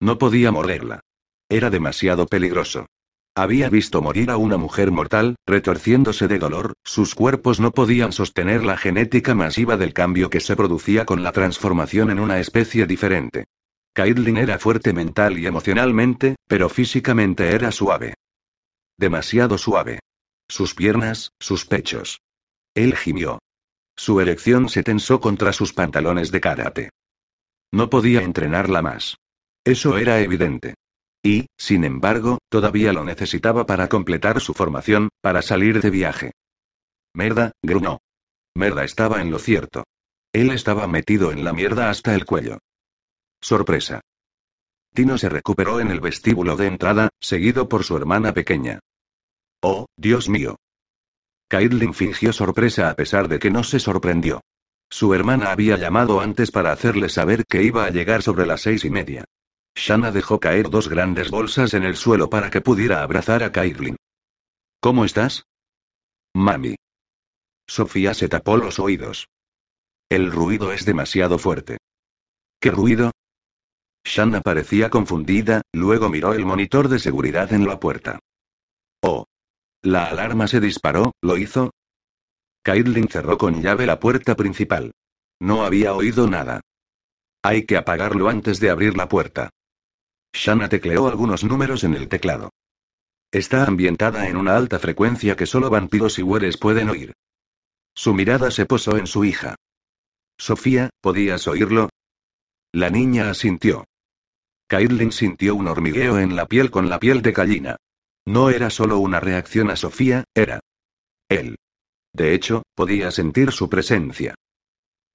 No 0.00 0.18
podía 0.18 0.50
morderla. 0.50 1.00
Era 1.48 1.68
demasiado 1.68 2.26
peligroso. 2.26 2.86
Había 3.34 3.70
visto 3.70 4.02
morir 4.02 4.30
a 4.30 4.36
una 4.36 4.56
mujer 4.56 4.90
mortal, 4.90 5.36
retorciéndose 5.46 6.26
de 6.26 6.38
dolor, 6.38 6.74
sus 6.82 7.14
cuerpos 7.14 7.60
no 7.60 7.70
podían 7.70 8.12
sostener 8.12 8.64
la 8.64 8.76
genética 8.76 9.34
masiva 9.34 9.76
del 9.76 9.92
cambio 9.92 10.30
que 10.30 10.40
se 10.40 10.56
producía 10.56 11.04
con 11.04 11.22
la 11.22 11.32
transformación 11.32 12.10
en 12.10 12.18
una 12.18 12.40
especie 12.40 12.86
diferente. 12.86 13.46
Caitlin 13.92 14.36
era 14.36 14.58
fuerte 14.58 14.92
mental 14.92 15.38
y 15.38 15.46
emocionalmente, 15.46 16.36
pero 16.46 16.68
físicamente 16.68 17.54
era 17.54 17.70
suave. 17.70 18.14
Demasiado 18.98 19.58
suave. 19.58 20.00
Sus 20.48 20.74
piernas, 20.74 21.32
sus 21.38 21.64
pechos. 21.64 22.20
Él 22.74 22.96
gimió. 22.96 23.38
Su 23.96 24.20
erección 24.20 24.68
se 24.68 24.82
tensó 24.82 25.20
contra 25.20 25.52
sus 25.52 25.72
pantalones 25.72 26.30
de 26.32 26.40
karate. 26.40 26.90
No 27.72 27.90
podía 27.90 28.22
entrenarla 28.22 28.82
más. 28.82 29.16
Eso 29.64 29.98
era 29.98 30.20
evidente. 30.20 30.74
Y, 31.22 31.46
sin 31.58 31.84
embargo, 31.84 32.38
todavía 32.48 32.92
lo 32.92 33.04
necesitaba 33.04 33.66
para 33.66 33.88
completar 33.88 34.40
su 34.40 34.54
formación, 34.54 35.10
para 35.20 35.42
salir 35.42 35.82
de 35.82 35.90
viaje. 35.90 36.32
Merda, 37.14 37.52
grunó. 37.62 37.98
Merda 38.54 38.84
estaba 38.84 39.20
en 39.20 39.30
lo 39.30 39.38
cierto. 39.38 39.84
Él 40.32 40.50
estaba 40.50 40.86
metido 40.86 41.32
en 41.32 41.44
la 41.44 41.52
mierda 41.52 41.90
hasta 41.90 42.14
el 42.14 42.24
cuello. 42.24 42.58
Sorpresa. 43.40 44.00
Tino 44.94 45.18
se 45.18 45.28
recuperó 45.28 45.80
en 45.80 45.90
el 45.90 46.00
vestíbulo 46.00 46.56
de 46.56 46.66
entrada, 46.66 47.10
seguido 47.20 47.68
por 47.68 47.84
su 47.84 47.96
hermana 47.96 48.32
pequeña. 48.32 48.80
Oh, 49.62 49.86
Dios 49.96 50.28
mío. 50.28 50.56
Caitlin 51.48 51.94
fingió 51.94 52.32
sorpresa 52.32 52.90
a 52.90 52.94
pesar 52.94 53.28
de 53.28 53.38
que 53.38 53.50
no 53.50 53.64
se 53.64 53.78
sorprendió. 53.80 54.40
Su 54.88 55.14
hermana 55.14 55.52
había 55.52 55.76
llamado 55.76 56.20
antes 56.20 56.50
para 56.50 56.72
hacerle 56.72 57.08
saber 57.08 57.44
que 57.44 57.62
iba 57.62 57.84
a 57.84 57.90
llegar 57.90 58.22
sobre 58.22 58.46
las 58.46 58.62
seis 58.62 58.84
y 58.84 58.90
media. 58.90 59.24
Shanna 59.74 60.10
dejó 60.10 60.40
caer 60.40 60.68
dos 60.70 60.88
grandes 60.88 61.30
bolsas 61.30 61.74
en 61.74 61.84
el 61.84 61.96
suelo 61.96 62.28
para 62.28 62.50
que 62.50 62.60
pudiera 62.60 63.02
abrazar 63.02 63.42
a 63.42 63.52
Caitlin. 63.52 63.96
¿Cómo 64.80 65.04
estás? 65.04 65.44
Mami. 66.34 66.76
Sofía 67.68 68.14
se 68.14 68.28
tapó 68.28 68.56
los 68.56 68.78
oídos. 68.78 69.28
El 70.08 70.32
ruido 70.32 70.72
es 70.72 70.84
demasiado 70.84 71.38
fuerte. 71.38 71.78
¿Qué 72.60 72.70
ruido? 72.70 73.12
Shanna 74.04 74.40
parecía 74.40 74.90
confundida, 74.90 75.62
luego 75.72 76.08
miró 76.08 76.32
el 76.32 76.44
monitor 76.44 76.88
de 76.88 76.98
seguridad 76.98 77.52
en 77.52 77.66
la 77.66 77.78
puerta. 77.78 78.18
Oh. 79.02 79.26
La 79.82 80.06
alarma 80.06 80.46
se 80.46 80.60
disparó, 80.60 81.12
¿lo 81.22 81.38
hizo? 81.38 81.70
Caitlin 82.62 83.08
cerró 83.08 83.38
con 83.38 83.62
llave 83.62 83.86
la 83.86 83.98
puerta 83.98 84.34
principal. 84.34 84.92
No 85.40 85.64
había 85.64 85.94
oído 85.94 86.26
nada. 86.28 86.60
Hay 87.42 87.64
que 87.64 87.76
apagarlo 87.76 88.28
antes 88.28 88.60
de 88.60 88.68
abrir 88.68 88.96
la 88.96 89.08
puerta. 89.08 89.50
Shanna 90.32 90.68
tecleó 90.68 91.08
algunos 91.08 91.44
números 91.44 91.84
en 91.84 91.94
el 91.94 92.08
teclado. 92.08 92.50
Está 93.32 93.64
ambientada 93.64 94.28
en 94.28 94.36
una 94.36 94.56
alta 94.56 94.78
frecuencia 94.78 95.36
que 95.36 95.46
solo 95.46 95.70
vampiros 95.70 96.18
y 96.18 96.22
güeres 96.22 96.56
pueden 96.56 96.90
oír. 96.90 97.12
Su 97.94 98.14
mirada 98.14 98.50
se 98.50 98.66
posó 98.66 98.96
en 98.96 99.06
su 99.06 99.24
hija. 99.24 99.56
Sofía, 100.38 100.90
¿podías 101.00 101.46
oírlo? 101.46 101.90
La 102.72 102.90
niña 102.90 103.30
asintió. 103.30 103.84
Caitlin 104.68 105.12
sintió 105.12 105.54
un 105.54 105.68
hormigueo 105.68 106.18
en 106.18 106.36
la 106.36 106.46
piel 106.46 106.70
con 106.70 106.88
la 106.88 106.98
piel 106.98 107.22
de 107.22 107.32
gallina. 107.32 107.76
No 108.24 108.50
era 108.50 108.70
solo 108.70 108.98
una 108.98 109.20
reacción 109.20 109.70
a 109.70 109.76
Sofía, 109.76 110.24
era 110.34 110.60
él. 111.28 111.56
De 112.12 112.34
hecho, 112.34 112.62
podía 112.74 113.10
sentir 113.10 113.52
su 113.52 113.68
presencia. 113.68 114.34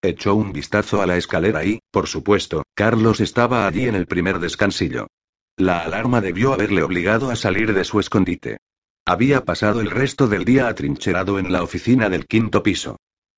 Echó 0.01 0.35
un 0.35 0.53
vistazo 0.53 1.01
a 1.01 1.05
la 1.05 1.17
escalera 1.17 1.63
y, 1.65 1.79
por 1.91 2.07
supuesto, 2.07 2.63
Carlos 2.75 3.19
estaba 3.21 3.67
allí 3.67 3.87
en 3.87 3.95
el 3.95 4.05
primer 4.05 4.39
descansillo. 4.39 5.07
La 5.57 5.79
alarma 5.79 6.21
debió 6.21 6.53
haberle 6.53 6.83
obligado 6.83 7.31
a 7.31 7.35
salir 7.35 7.73
de 7.73 7.83
su 7.83 7.99
escondite. 7.99 8.57
Había 9.05 9.45
pasado 9.45 9.81
el 9.81 9.89
resto 9.89 10.27
del 10.27 10.45
día 10.45 10.67
atrincherado 10.67 11.39
en 11.39 11.51
la 11.51 11.63
oficina 11.63 12.09
del 12.09 12.25
quinto 12.25 12.63
piso. 12.63 12.97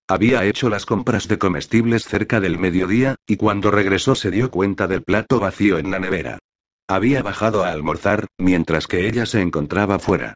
Había 0.09 0.45
hecho 0.45 0.69
las 0.69 0.85
compras 0.85 1.27
de 1.27 1.37
comestibles 1.37 2.05
cerca 2.05 2.39
del 2.39 2.57
mediodía, 2.57 3.15
y 3.27 3.35
cuando 3.35 3.71
regresó 3.71 4.15
se 4.15 4.31
dio 4.31 4.49
cuenta 4.49 4.87
del 4.87 5.03
plato 5.03 5.39
vacío 5.39 5.77
en 5.77 5.91
la 5.91 5.99
nevera. 5.99 6.39
Había 6.87 7.21
bajado 7.21 7.65
a 7.65 7.71
almorzar, 7.71 8.27
mientras 8.37 8.87
que 8.87 9.07
ella 9.07 9.25
se 9.25 9.41
encontraba 9.41 9.99
fuera. 9.99 10.35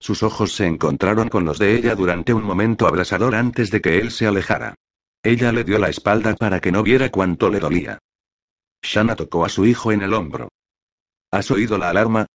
Sus 0.00 0.24
ojos 0.24 0.52
se 0.54 0.66
encontraron 0.66 1.28
con 1.28 1.44
los 1.44 1.58
de 1.60 1.76
ella 1.76 1.94
durante 1.94 2.34
un 2.34 2.42
momento 2.42 2.88
abrasador 2.88 3.36
antes 3.36 3.70
de 3.70 3.80
que 3.80 3.98
él 3.98 4.10
se 4.10 4.26
alejara. 4.26 4.74
Ella 5.22 5.52
le 5.52 5.64
dio 5.64 5.78
la 5.78 5.88
espalda 5.88 6.34
para 6.34 6.60
que 6.60 6.72
no 6.72 6.82
viera 6.82 7.10
cuánto 7.10 7.50
le 7.50 7.60
dolía. 7.60 7.98
Shanna 8.82 9.16
tocó 9.16 9.44
a 9.44 9.50
su 9.50 9.66
hijo 9.66 9.92
en 9.92 10.02
el 10.02 10.14
hombro. 10.14 10.48
¿Has 11.30 11.50
oído 11.50 11.76
la 11.76 11.90
alarma? 11.90 12.26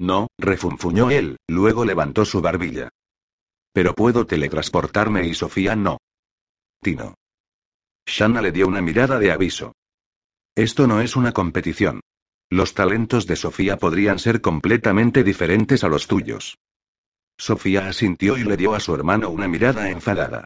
No, 0.00 0.28
refunfuñó 0.38 1.10
él, 1.10 1.36
luego 1.46 1.84
levantó 1.84 2.24
su 2.24 2.40
barbilla. 2.40 2.88
Pero 3.72 3.94
puedo 3.94 4.26
teletransportarme 4.26 5.26
y 5.26 5.34
Sofía 5.34 5.76
no. 5.76 5.98
Tino. 6.82 7.14
Shanna 8.06 8.42
le 8.42 8.50
dio 8.50 8.66
una 8.66 8.82
mirada 8.82 9.18
de 9.18 9.30
aviso. 9.30 9.74
Esto 10.56 10.86
no 10.86 11.00
es 11.00 11.14
una 11.14 11.32
competición. 11.32 12.00
Los 12.50 12.74
talentos 12.74 13.26
de 13.26 13.36
Sofía 13.36 13.76
podrían 13.76 14.18
ser 14.18 14.40
completamente 14.40 15.22
diferentes 15.22 15.84
a 15.84 15.88
los 15.88 16.08
tuyos. 16.08 16.58
Sofía 17.38 17.86
asintió 17.86 18.36
y 18.36 18.42
le 18.42 18.56
dio 18.56 18.74
a 18.74 18.80
su 18.80 18.92
hermano 18.94 19.30
una 19.30 19.46
mirada 19.46 19.90
enfadada. 19.90 20.44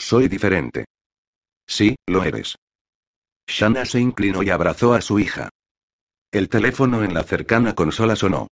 Soy 0.00 0.28
diferente. 0.28 0.86
Sí, 1.68 1.94
lo 2.08 2.24
eres. 2.24 2.56
Shanna 3.46 3.84
se 3.84 4.00
inclinó 4.00 4.42
y 4.42 4.48
abrazó 4.48 4.94
a 4.94 5.02
su 5.02 5.18
hija. 5.18 5.50
El 6.32 6.48
teléfono 6.48 7.04
en 7.04 7.12
la 7.12 7.22
cercana 7.22 7.74
consola 7.74 8.16
sonó. 8.16 8.48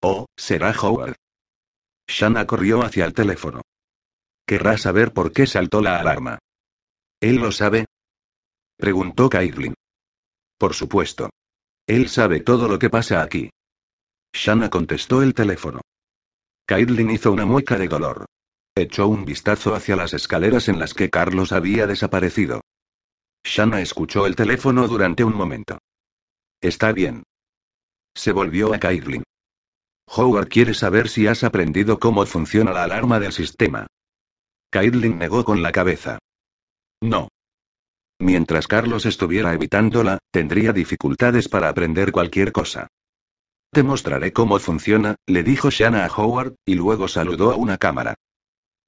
Oh, 0.00 0.26
será 0.34 0.70
Howard. 0.70 1.14
Shanna 2.08 2.46
corrió 2.46 2.82
hacia 2.82 3.04
el 3.04 3.12
teléfono. 3.12 3.60
Querrá 4.46 4.78
saber 4.78 5.12
por 5.12 5.32
qué 5.32 5.46
saltó 5.46 5.82
la 5.82 6.00
alarma. 6.00 6.38
¿Él 7.20 7.36
lo 7.36 7.52
sabe? 7.52 7.84
Preguntó 8.78 9.28
Caitlin. 9.28 9.74
Por 10.58 10.72
supuesto. 10.72 11.28
Él 11.86 12.08
sabe 12.08 12.40
todo 12.40 12.66
lo 12.66 12.78
que 12.78 12.88
pasa 12.88 13.22
aquí. 13.22 13.50
Shanna 14.32 14.70
contestó 14.70 15.22
el 15.22 15.34
teléfono. 15.34 15.82
Caitlin 16.66 17.10
hizo 17.10 17.30
una 17.30 17.44
mueca 17.44 17.76
de 17.76 17.88
dolor. 17.88 18.24
Echó 18.74 19.06
un 19.06 19.26
vistazo 19.26 19.74
hacia 19.74 19.96
las 19.96 20.14
escaleras 20.14 20.68
en 20.68 20.78
las 20.78 20.94
que 20.94 21.10
Carlos 21.10 21.52
había 21.52 21.86
desaparecido. 21.86 22.62
Shanna 23.44 23.82
escuchó 23.82 24.26
el 24.26 24.34
teléfono 24.34 24.88
durante 24.88 25.24
un 25.24 25.34
momento. 25.34 25.78
Está 26.60 26.92
bien. 26.92 27.22
Se 28.14 28.32
volvió 28.32 28.72
a 28.72 28.78
Caitlin. 28.78 29.24
Howard 30.06 30.48
quiere 30.48 30.72
saber 30.72 31.08
si 31.08 31.26
has 31.26 31.44
aprendido 31.44 31.98
cómo 31.98 32.24
funciona 32.24 32.72
la 32.72 32.84
alarma 32.84 33.20
del 33.20 33.32
sistema. 33.32 33.86
Caitlin 34.70 35.18
negó 35.18 35.44
con 35.44 35.62
la 35.62 35.72
cabeza. 35.72 36.18
No. 37.02 37.28
Mientras 38.18 38.68
Carlos 38.68 39.04
estuviera 39.04 39.52
evitándola, 39.52 40.18
tendría 40.30 40.72
dificultades 40.72 41.48
para 41.48 41.68
aprender 41.68 42.12
cualquier 42.12 42.52
cosa. 42.52 42.88
Te 43.70 43.82
mostraré 43.82 44.32
cómo 44.32 44.58
funciona, 44.58 45.16
le 45.26 45.42
dijo 45.42 45.70
Shanna 45.70 46.04
a 46.04 46.08
Howard, 46.08 46.54
y 46.64 46.74
luego 46.74 47.08
saludó 47.08 47.52
a 47.52 47.56
una 47.56 47.78
cámara. 47.78 48.14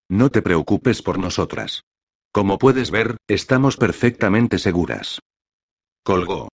No 0.09 0.31
te 0.31 0.43
preocupes 0.43 1.03
por 1.03 1.19
nosotras. 1.19 1.83
Como 2.33 2.59
puedes 2.59 2.91
ver, 2.91 3.17
estamos 3.29 3.77
perfectamente 3.77 4.59
seguras. 4.59 5.21
Colgó. 6.03 6.49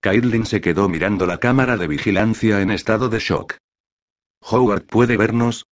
Caitlin 0.00 0.46
se 0.46 0.60
quedó 0.60 0.88
mirando 0.88 1.26
la 1.26 1.38
cámara 1.38 1.76
de 1.76 1.88
vigilancia 1.88 2.60
en 2.60 2.70
estado 2.70 3.08
de 3.08 3.18
shock. 3.18 3.56
¿Howard 4.40 4.86
puede 4.86 5.16
vernos? 5.16 5.64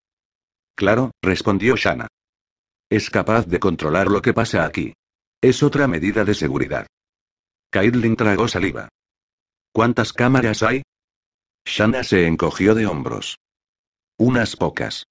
Claro, 0.74 1.12
respondió 1.22 1.76
Shanna. 1.76 2.08
Es 2.90 3.10
capaz 3.10 3.46
de 3.46 3.60
controlar 3.60 4.08
lo 4.08 4.20
que 4.22 4.34
pasa 4.34 4.64
aquí. 4.64 4.94
Es 5.40 5.62
otra 5.62 5.86
medida 5.86 6.24
de 6.24 6.34
seguridad. 6.34 6.86
Caitlin 7.70 8.16
tragó 8.16 8.48
saliva. 8.48 8.88
¿Cuántas 9.72 10.12
cámaras 10.12 10.62
hay? 10.62 10.82
Shanna 11.64 12.04
se 12.04 12.26
encogió 12.26 12.74
de 12.74 12.86
hombros. 12.86 13.38
Unas 14.18 14.56
pocas. 14.56 15.04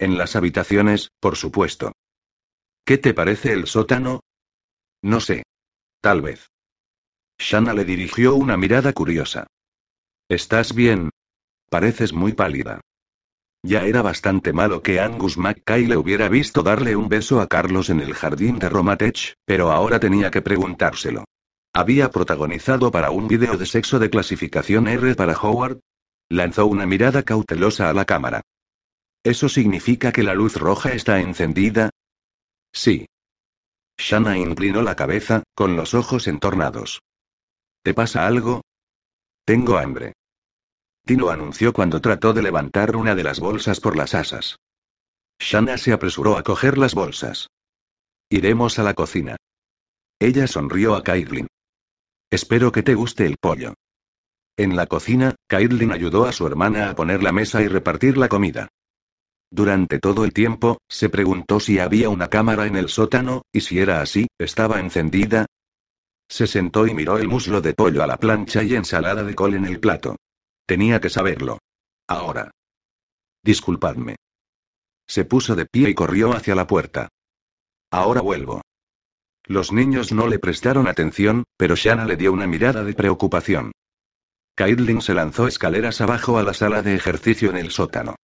En 0.00 0.16
las 0.16 0.34
habitaciones, 0.34 1.10
por 1.20 1.36
supuesto. 1.36 1.92
¿Qué 2.86 2.96
te 2.96 3.12
parece 3.12 3.52
el 3.52 3.66
sótano? 3.66 4.20
No 5.02 5.20
sé. 5.20 5.42
Tal 6.00 6.22
vez. 6.22 6.48
Shanna 7.38 7.74
le 7.74 7.84
dirigió 7.84 8.34
una 8.34 8.56
mirada 8.56 8.94
curiosa. 8.94 9.46
¿Estás 10.26 10.74
bien? 10.74 11.10
Pareces 11.68 12.14
muy 12.14 12.32
pálida. 12.32 12.80
Ya 13.62 13.84
era 13.84 14.00
bastante 14.00 14.54
malo 14.54 14.80
que 14.80 15.00
Angus 15.00 15.36
McKay 15.36 15.84
le 15.84 15.98
hubiera 15.98 16.30
visto 16.30 16.62
darle 16.62 16.96
un 16.96 17.10
beso 17.10 17.42
a 17.42 17.46
Carlos 17.46 17.90
en 17.90 18.00
el 18.00 18.14
jardín 18.14 18.58
de 18.58 18.70
Romatech, 18.70 19.34
pero 19.44 19.70
ahora 19.70 20.00
tenía 20.00 20.30
que 20.30 20.40
preguntárselo. 20.40 21.24
¿Había 21.74 22.10
protagonizado 22.10 22.90
para 22.90 23.10
un 23.10 23.28
vídeo 23.28 23.58
de 23.58 23.66
sexo 23.66 23.98
de 23.98 24.08
clasificación 24.08 24.88
R 24.88 25.14
para 25.14 25.36
Howard? 25.36 25.78
Lanzó 26.30 26.64
una 26.66 26.86
mirada 26.86 27.22
cautelosa 27.22 27.90
a 27.90 27.92
la 27.92 28.06
cámara. 28.06 28.40
¿Eso 29.22 29.48
significa 29.48 30.12
que 30.12 30.22
la 30.22 30.34
luz 30.34 30.56
roja 30.56 30.92
está 30.92 31.20
encendida? 31.20 31.90
Sí. 32.72 33.06
Shanna 33.98 34.38
inclinó 34.38 34.80
la 34.80 34.96
cabeza, 34.96 35.42
con 35.54 35.76
los 35.76 35.92
ojos 35.92 36.26
entornados. 36.26 37.00
¿Te 37.82 37.92
pasa 37.92 38.26
algo? 38.26 38.62
Tengo 39.44 39.76
hambre. 39.76 40.14
Tino 41.04 41.28
anunció 41.28 41.72
cuando 41.72 42.00
trató 42.00 42.32
de 42.32 42.42
levantar 42.42 42.96
una 42.96 43.14
de 43.14 43.24
las 43.24 43.40
bolsas 43.40 43.80
por 43.80 43.96
las 43.96 44.14
asas. 44.14 44.56
Shanna 45.38 45.76
se 45.76 45.92
apresuró 45.92 46.38
a 46.38 46.42
coger 46.42 46.78
las 46.78 46.94
bolsas. 46.94 47.48
Iremos 48.30 48.78
a 48.78 48.84
la 48.84 48.94
cocina. 48.94 49.36
Ella 50.18 50.46
sonrió 50.46 50.94
a 50.94 51.02
Kaitlin. 51.02 51.46
Espero 52.30 52.72
que 52.72 52.82
te 52.82 52.94
guste 52.94 53.26
el 53.26 53.36
pollo. 53.38 53.74
En 54.56 54.76
la 54.76 54.86
cocina, 54.86 55.34
Kaitlin 55.48 55.92
ayudó 55.92 56.26
a 56.26 56.32
su 56.32 56.46
hermana 56.46 56.90
a 56.90 56.94
poner 56.94 57.22
la 57.22 57.32
mesa 57.32 57.62
y 57.62 57.68
repartir 57.68 58.16
la 58.16 58.28
comida. 58.28 58.68
Durante 59.50 59.98
todo 59.98 60.24
el 60.24 60.32
tiempo, 60.32 60.78
se 60.88 61.08
preguntó 61.08 61.58
si 61.58 61.80
había 61.80 62.08
una 62.08 62.28
cámara 62.28 62.66
en 62.66 62.76
el 62.76 62.88
sótano, 62.88 63.42
y 63.52 63.62
si 63.62 63.80
era 63.80 64.00
así, 64.00 64.28
¿estaba 64.38 64.78
encendida? 64.78 65.46
Se 66.28 66.46
sentó 66.46 66.86
y 66.86 66.94
miró 66.94 67.18
el 67.18 67.26
muslo 67.26 67.60
de 67.60 67.74
pollo 67.74 68.04
a 68.04 68.06
la 68.06 68.16
plancha 68.16 68.62
y 68.62 68.76
ensalada 68.76 69.24
de 69.24 69.34
col 69.34 69.54
en 69.54 69.64
el 69.64 69.80
plato. 69.80 70.16
Tenía 70.66 71.00
que 71.00 71.10
saberlo. 71.10 71.58
Ahora. 72.06 72.52
Disculpadme. 73.42 74.16
Se 75.08 75.24
puso 75.24 75.56
de 75.56 75.66
pie 75.66 75.90
y 75.90 75.94
corrió 75.94 76.32
hacia 76.32 76.54
la 76.54 76.68
puerta. 76.68 77.08
Ahora 77.90 78.20
vuelvo. 78.20 78.62
Los 79.44 79.72
niños 79.72 80.12
no 80.12 80.28
le 80.28 80.38
prestaron 80.38 80.86
atención, 80.86 81.42
pero 81.56 81.74
Shanna 81.74 82.04
le 82.04 82.16
dio 82.16 82.32
una 82.32 82.46
mirada 82.46 82.84
de 82.84 82.94
preocupación. 82.94 83.72
Caitlin 84.54 85.02
se 85.02 85.14
lanzó 85.14 85.48
escaleras 85.48 86.00
abajo 86.00 86.38
a 86.38 86.44
la 86.44 86.54
sala 86.54 86.82
de 86.82 86.94
ejercicio 86.94 87.50
en 87.50 87.56
el 87.56 87.72
sótano. 87.72 88.14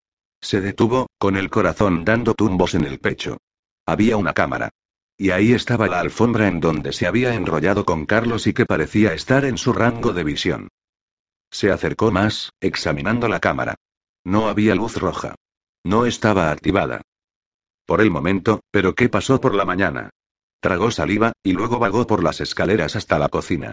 Se 0.41 0.61
detuvo, 0.61 1.09
con 1.19 1.37
el 1.37 1.51
corazón 1.51 2.05
dando 2.05 2.35
tumbos 2.35 2.75
en 2.75 2.85
el 2.85 2.99
pecho. 2.99 3.39
Había 3.87 4.17
una 4.17 4.33
cámara. 4.33 4.71
Y 5.19 5.31
ahí 5.31 5.53
estaba 5.53 5.87
la 5.87 6.01
alfombra 6.01 6.47
en 6.49 6.61
donde 6.61 6.93
se 6.93 7.07
había 7.07 7.35
enrollado 7.35 7.85
con 7.85 8.05
Carlos 8.05 8.47
y 8.47 8.53
que 8.53 8.67
parecía 8.67 9.15
estar 9.15 9.45
en 9.45 9.57
su 9.57 9.73
rango 9.73 10.13
de 10.13 10.25
visión. 10.25 10.69
Se 11.51 11.71
acercó 11.71 12.11
más, 12.11 12.53
examinando 12.61 13.29
la 13.29 13.41
cámara. 13.41 13.77
No 14.25 14.49
había 14.49 14.75
luz 14.75 14.97
roja. 14.97 15.35
No 15.85 16.05
estaba 16.05 16.51
activada. 16.51 17.01
Por 17.87 18.01
el 18.01 18.11
momento, 18.11 18.61
pero 18.71 18.95
¿qué 18.95 19.09
pasó 19.09 19.41
por 19.41 19.55
la 19.55 19.65
mañana? 19.65 20.11
Tragó 20.61 20.91
saliva, 20.91 21.33
y 21.43 21.53
luego 21.53 21.79
vagó 21.79 22.07
por 22.07 22.23
las 22.23 22.41
escaleras 22.41 22.97
hasta 22.97 23.19
la 23.19 23.29
cocina. 23.29 23.73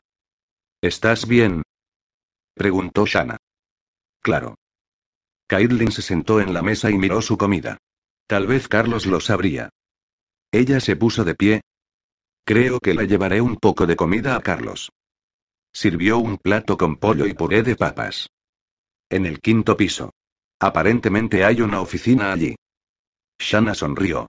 ¿Estás 0.81 1.27
bien? 1.27 1.63
preguntó 2.53 3.05
Shanna. 3.05 3.37
Claro. 4.21 4.55
Caitlin 5.47 5.91
se 5.91 6.01
sentó 6.01 6.39
en 6.39 6.53
la 6.53 6.61
mesa 6.61 6.89
y 6.89 6.97
miró 6.97 7.21
su 7.21 7.37
comida. 7.37 7.77
Tal 8.27 8.47
vez 8.47 8.67
Carlos 8.67 9.05
lo 9.05 9.19
sabría. 9.19 9.69
Ella 10.51 10.79
se 10.79 10.95
puso 10.95 11.23
de 11.23 11.35
pie. 11.35 11.61
Creo 12.45 12.79
que 12.79 12.93
le 12.93 13.07
llevaré 13.07 13.41
un 13.41 13.55
poco 13.57 13.85
de 13.85 13.95
comida 13.95 14.35
a 14.35 14.41
Carlos. 14.41 14.91
Sirvió 15.73 16.17
un 16.17 16.37
plato 16.37 16.77
con 16.77 16.97
pollo 16.97 17.25
y 17.25 17.33
puré 17.33 17.63
de 17.63 17.75
papas. 17.75 18.29
En 19.09 19.25
el 19.25 19.39
quinto 19.39 19.75
piso. 19.75 20.11
Aparentemente 20.59 21.43
hay 21.43 21.61
una 21.61 21.81
oficina 21.81 22.31
allí. 22.31 22.55
Shanna 23.39 23.73
sonrió. 23.73 24.27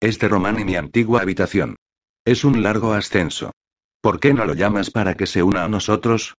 Es 0.00 0.18
de 0.18 0.28
Román 0.28 0.58
y 0.58 0.64
mi 0.64 0.76
antigua 0.76 1.22
habitación. 1.22 1.76
Es 2.24 2.44
un 2.44 2.62
largo 2.62 2.92
ascenso. 2.92 3.52
¿Por 4.00 4.20
qué 4.20 4.34
no 4.34 4.44
lo 4.44 4.54
llamas 4.54 4.90
para 4.90 5.14
que 5.14 5.26
se 5.26 5.42
una 5.42 5.64
a 5.64 5.68
nosotros? 5.68 6.34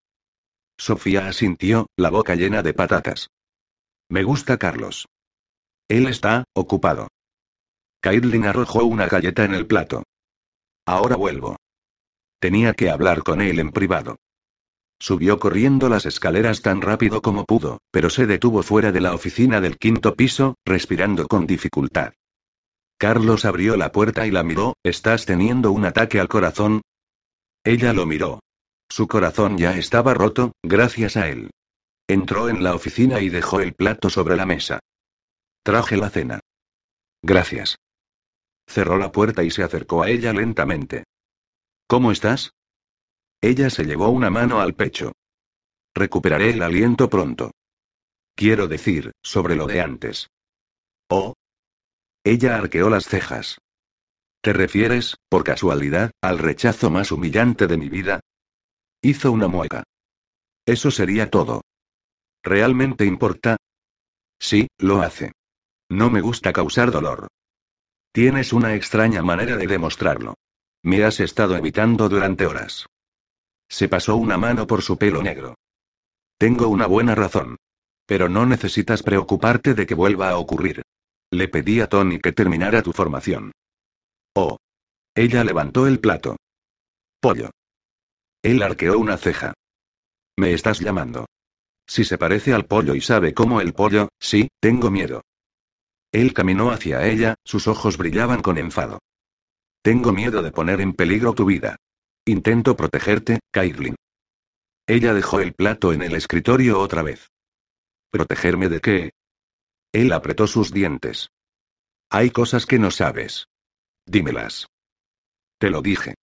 Sofía 0.78 1.28
asintió, 1.28 1.88
la 1.96 2.10
boca 2.10 2.36
llena 2.36 2.62
de 2.62 2.74
patatas. 2.74 3.30
Me 4.10 4.24
gusta 4.24 4.58
Carlos. 4.58 5.08
Él 5.90 6.08
está, 6.08 6.46
ocupado. 6.54 7.08
Caitlin 8.02 8.46
arrojó 8.46 8.86
una 8.86 9.08
galleta 9.08 9.44
en 9.44 9.54
el 9.54 9.68
plato. 9.68 10.04
Ahora 10.86 11.18
vuelvo. 11.18 11.58
Tenía 12.40 12.74
que 12.74 12.90
hablar 12.90 13.24
con 13.24 13.42
él 13.42 13.60
en 13.60 13.72
privado. 13.72 14.18
Subió 15.00 15.40
corriendo 15.40 15.90
las 15.90 16.06
escaleras 16.06 16.62
tan 16.62 16.82
rápido 16.82 17.22
como 17.22 17.46
pudo, 17.46 17.80
pero 17.92 18.10
se 18.10 18.26
detuvo 18.26 18.64
fuera 18.64 18.92
de 18.92 19.02
la 19.02 19.14
oficina 19.14 19.60
del 19.60 19.78
quinto 19.78 20.16
piso, 20.16 20.56
respirando 20.66 21.28
con 21.28 21.46
dificultad. 21.46 22.14
Carlos 22.98 23.46
abrió 23.46 23.78
la 23.78 23.92
puerta 23.92 24.26
y 24.26 24.32
la 24.32 24.44
miró, 24.44 24.76
¿estás 24.84 25.26
teniendo 25.26 25.72
un 25.72 25.86
ataque 25.86 26.20
al 26.20 26.28
corazón? 26.28 26.82
Ella 27.64 27.94
lo 27.94 28.06
miró. 28.06 28.40
Su 28.90 29.08
corazón 29.08 29.58
ya 29.58 29.78
estaba 29.78 30.14
roto, 30.14 30.54
gracias 30.64 31.18
a 31.18 31.28
él. 31.28 31.52
Entró 32.08 32.50
en 32.50 32.64
la 32.64 32.74
oficina 32.74 33.20
y 33.20 33.30
dejó 33.30 33.60
el 33.60 33.74
plato 33.74 34.10
sobre 34.10 34.36
la 34.36 34.46
mesa. 34.46 34.80
Traje 35.64 35.98
la 35.98 36.10
cena. 36.10 36.40
Gracias. 37.22 37.78
Cerró 38.68 38.98
la 38.98 39.12
puerta 39.12 39.44
y 39.44 39.52
se 39.52 39.64
acercó 39.64 40.04
a 40.04 40.10
ella 40.10 40.34
lentamente. 40.34 41.04
¿Cómo 41.88 42.12
estás? 42.12 42.52
Ella 43.42 43.70
se 43.70 43.84
llevó 43.84 44.10
una 44.10 44.30
mano 44.30 44.62
al 44.62 44.74
pecho. 44.74 45.14
Recuperaré 45.94 46.52
el 46.52 46.62
aliento 46.62 47.10
pronto. 47.10 47.52
Quiero 48.36 48.68
decir, 48.68 49.12
sobre 49.22 49.56
lo 49.56 49.68
de 49.68 49.82
antes. 49.82 50.30
Oh, 51.10 51.34
ella 52.24 52.58
arqueó 52.58 52.90
las 52.90 53.06
cejas. 53.06 53.58
¿Te 54.42 54.52
refieres, 54.52 55.16
por 55.30 55.46
casualidad, 55.46 56.12
al 56.22 56.40
rechazo 56.40 56.90
más 56.90 57.12
humillante 57.12 57.68
de 57.68 57.78
mi 57.78 57.88
vida? 57.88 58.20
Hizo 59.02 59.32
una 59.32 59.48
mueca. 59.48 59.84
Eso 60.66 60.92
sería 60.92 61.30
todo. 61.30 61.62
¿Realmente 62.48 63.04
importa? 63.04 63.58
Sí, 64.40 64.70
lo 64.78 65.02
hace. 65.02 65.34
No 65.90 66.10
me 66.10 66.22
gusta 66.22 66.54
causar 66.54 66.92
dolor. 66.92 67.28
Tienes 68.14 68.54
una 68.54 68.74
extraña 68.74 69.22
manera 69.22 69.58
de 69.58 69.68
demostrarlo. 69.68 70.36
Me 70.82 71.04
has 71.04 71.20
estado 71.20 71.58
evitando 71.58 72.08
durante 72.08 72.46
horas. 72.46 72.86
Se 73.68 73.90
pasó 73.90 74.16
una 74.16 74.38
mano 74.38 74.66
por 74.66 74.82
su 74.82 74.98
pelo 74.98 75.22
negro. 75.22 75.56
Tengo 76.38 76.70
una 76.70 76.88
buena 76.88 77.16
razón. 77.16 77.58
Pero 78.06 78.30
no 78.30 78.46
necesitas 78.46 79.04
preocuparte 79.04 79.74
de 79.74 79.86
que 79.86 79.94
vuelva 79.94 80.30
a 80.30 80.38
ocurrir. 80.38 80.84
Le 81.30 81.50
pedí 81.50 81.82
a 81.82 81.90
Tony 81.90 82.20
que 82.22 82.32
terminara 82.32 82.82
tu 82.82 82.94
formación. 82.94 83.52
Oh. 84.34 84.56
Ella 85.14 85.44
levantó 85.44 85.86
el 85.86 86.00
plato. 86.00 86.38
Pollo. 87.20 87.50
Él 88.42 88.64
arqueó 88.64 88.98
una 88.98 89.18
ceja. 89.18 89.54
¿Me 90.38 90.54
estás 90.54 90.80
llamando? 90.80 91.26
Si 91.88 92.04
se 92.04 92.18
parece 92.18 92.54
al 92.54 92.66
pollo 92.66 92.96
y 92.96 93.02
sabe 93.02 93.34
cómo 93.34 93.62
el 93.62 93.74
pollo, 93.74 94.10
sí, 94.20 94.50
tengo 94.60 94.92
miedo. 94.92 95.22
Él 96.12 96.34
caminó 96.34 96.72
hacia 96.72 97.08
ella, 97.08 97.36
sus 97.46 97.68
ojos 97.68 97.98
brillaban 97.98 98.42
con 98.42 98.58
enfado. 98.58 99.00
Tengo 99.82 100.12
miedo 100.12 100.42
de 100.42 100.52
poner 100.52 100.82
en 100.82 100.94
peligro 100.94 101.34
tu 101.34 101.46
vida. 101.46 101.78
Intento 102.26 102.76
protegerte, 102.76 103.40
Caitlin. 103.52 103.96
Ella 104.86 105.14
dejó 105.14 105.40
el 105.40 105.54
plato 105.54 105.94
en 105.94 106.02
el 106.02 106.16
escritorio 106.16 106.80
otra 106.80 107.04
vez. 107.04 107.30
¿Protegerme 108.10 108.70
de 108.70 108.82
qué? 108.82 109.12
Él 109.94 110.12
apretó 110.12 110.48
sus 110.48 110.72
dientes. 110.72 111.30
Hay 112.10 112.32
cosas 112.32 112.66
que 112.66 112.80
no 112.80 112.92
sabes. 112.92 113.48
Dímelas. 114.06 114.68
Te 115.58 115.70
lo 115.70 115.82
dije. 115.82 116.16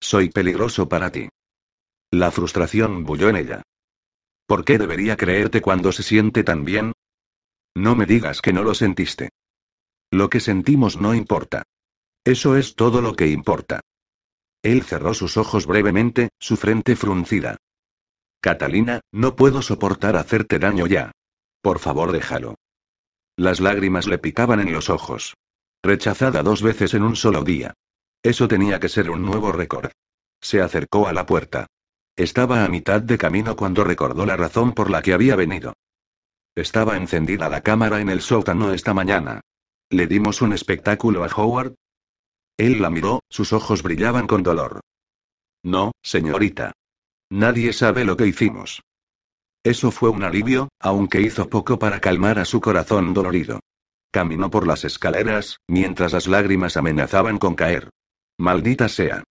Soy 0.00 0.30
peligroso 0.30 0.88
para 0.88 1.10
ti. 1.10 1.28
La 2.10 2.30
frustración 2.30 3.04
bulló 3.04 3.28
en 3.28 3.36
ella. 3.36 3.62
¿Por 4.46 4.64
qué 4.64 4.78
debería 4.78 5.16
creerte 5.16 5.60
cuando 5.60 5.92
se 5.92 6.02
siente 6.02 6.44
tan 6.44 6.64
bien? 6.64 6.92
No 7.74 7.96
me 7.96 8.06
digas 8.06 8.40
que 8.40 8.52
no 8.52 8.62
lo 8.62 8.74
sentiste. 8.74 9.30
Lo 10.10 10.30
que 10.30 10.40
sentimos 10.40 11.00
no 11.00 11.14
importa. 11.14 11.64
Eso 12.24 12.56
es 12.56 12.74
todo 12.74 13.00
lo 13.02 13.14
que 13.14 13.28
importa. 13.28 13.80
Él 14.62 14.82
cerró 14.82 15.14
sus 15.14 15.36
ojos 15.36 15.66
brevemente, 15.66 16.30
su 16.38 16.56
frente 16.56 16.96
fruncida. 16.96 17.56
Catalina, 18.40 19.00
no 19.12 19.36
puedo 19.36 19.62
soportar 19.62 20.16
hacerte 20.16 20.58
daño 20.58 20.86
ya. 20.86 21.12
Por 21.60 21.78
favor 21.78 22.12
déjalo. 22.12 22.54
Las 23.36 23.60
lágrimas 23.60 24.06
le 24.06 24.18
picaban 24.18 24.60
en 24.60 24.72
los 24.72 24.88
ojos. 24.88 25.34
Rechazada 25.82 26.42
dos 26.42 26.62
veces 26.62 26.94
en 26.94 27.02
un 27.02 27.16
solo 27.16 27.42
día. 27.42 27.74
Eso 28.22 28.48
tenía 28.48 28.80
que 28.80 28.88
ser 28.88 29.10
un 29.10 29.22
nuevo 29.22 29.52
récord. 29.52 29.90
Se 30.40 30.60
acercó 30.60 31.06
a 31.06 31.12
la 31.12 31.26
puerta. 31.26 31.66
Estaba 32.16 32.64
a 32.64 32.68
mitad 32.68 33.02
de 33.02 33.18
camino 33.18 33.56
cuando 33.56 33.84
recordó 33.84 34.24
la 34.24 34.36
razón 34.36 34.72
por 34.72 34.90
la 34.90 35.02
que 35.02 35.12
había 35.12 35.36
venido. 35.36 35.74
Estaba 36.54 36.96
encendida 36.96 37.50
la 37.50 37.60
cámara 37.60 38.00
en 38.00 38.08
el 38.08 38.22
sótano 38.22 38.72
esta 38.72 38.94
mañana. 38.94 39.42
¿Le 39.90 40.06
dimos 40.06 40.40
un 40.40 40.54
espectáculo 40.54 41.24
a 41.24 41.28
Howard? 41.28 41.74
Él 42.56 42.80
la 42.80 42.88
miró, 42.88 43.20
sus 43.28 43.52
ojos 43.52 43.82
brillaban 43.82 44.26
con 44.26 44.42
dolor. 44.42 44.80
No, 45.62 45.92
señorita. 46.02 46.72
Nadie 47.30 47.74
sabe 47.74 48.06
lo 48.06 48.16
que 48.16 48.26
hicimos. 48.26 48.80
Eso 49.62 49.90
fue 49.90 50.08
un 50.08 50.22
alivio, 50.22 50.68
aunque 50.80 51.20
hizo 51.20 51.50
poco 51.50 51.78
para 51.78 52.00
calmar 52.00 52.38
a 52.38 52.46
su 52.46 52.62
corazón 52.62 53.12
dolorido. 53.12 53.60
Caminó 54.10 54.48
por 54.48 54.66
las 54.66 54.84
escaleras, 54.84 55.58
mientras 55.68 56.14
las 56.14 56.28
lágrimas 56.28 56.78
amenazaban 56.78 57.38
con 57.38 57.54
caer. 57.54 57.90
Maldita 58.38 58.88
sea. 58.88 59.24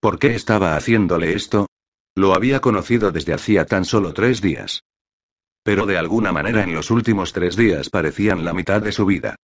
¿Por 0.00 0.18
qué 0.18 0.34
estaba 0.34 0.74
haciéndole 0.74 1.34
esto? 1.34 1.66
Lo 2.14 2.34
había 2.34 2.60
conocido 2.60 3.10
desde 3.10 3.32
hacía 3.32 3.64
tan 3.64 3.84
solo 3.84 4.12
tres 4.12 4.40
días. 4.40 4.84
Pero 5.62 5.86
de 5.86 5.96
alguna 5.96 6.32
manera 6.32 6.62
en 6.62 6.74
los 6.74 6.90
últimos 6.90 7.32
tres 7.32 7.56
días 7.56 7.88
parecían 7.88 8.44
la 8.44 8.52
mitad 8.52 8.82
de 8.82 8.92
su 8.92 9.06
vida. 9.06 9.36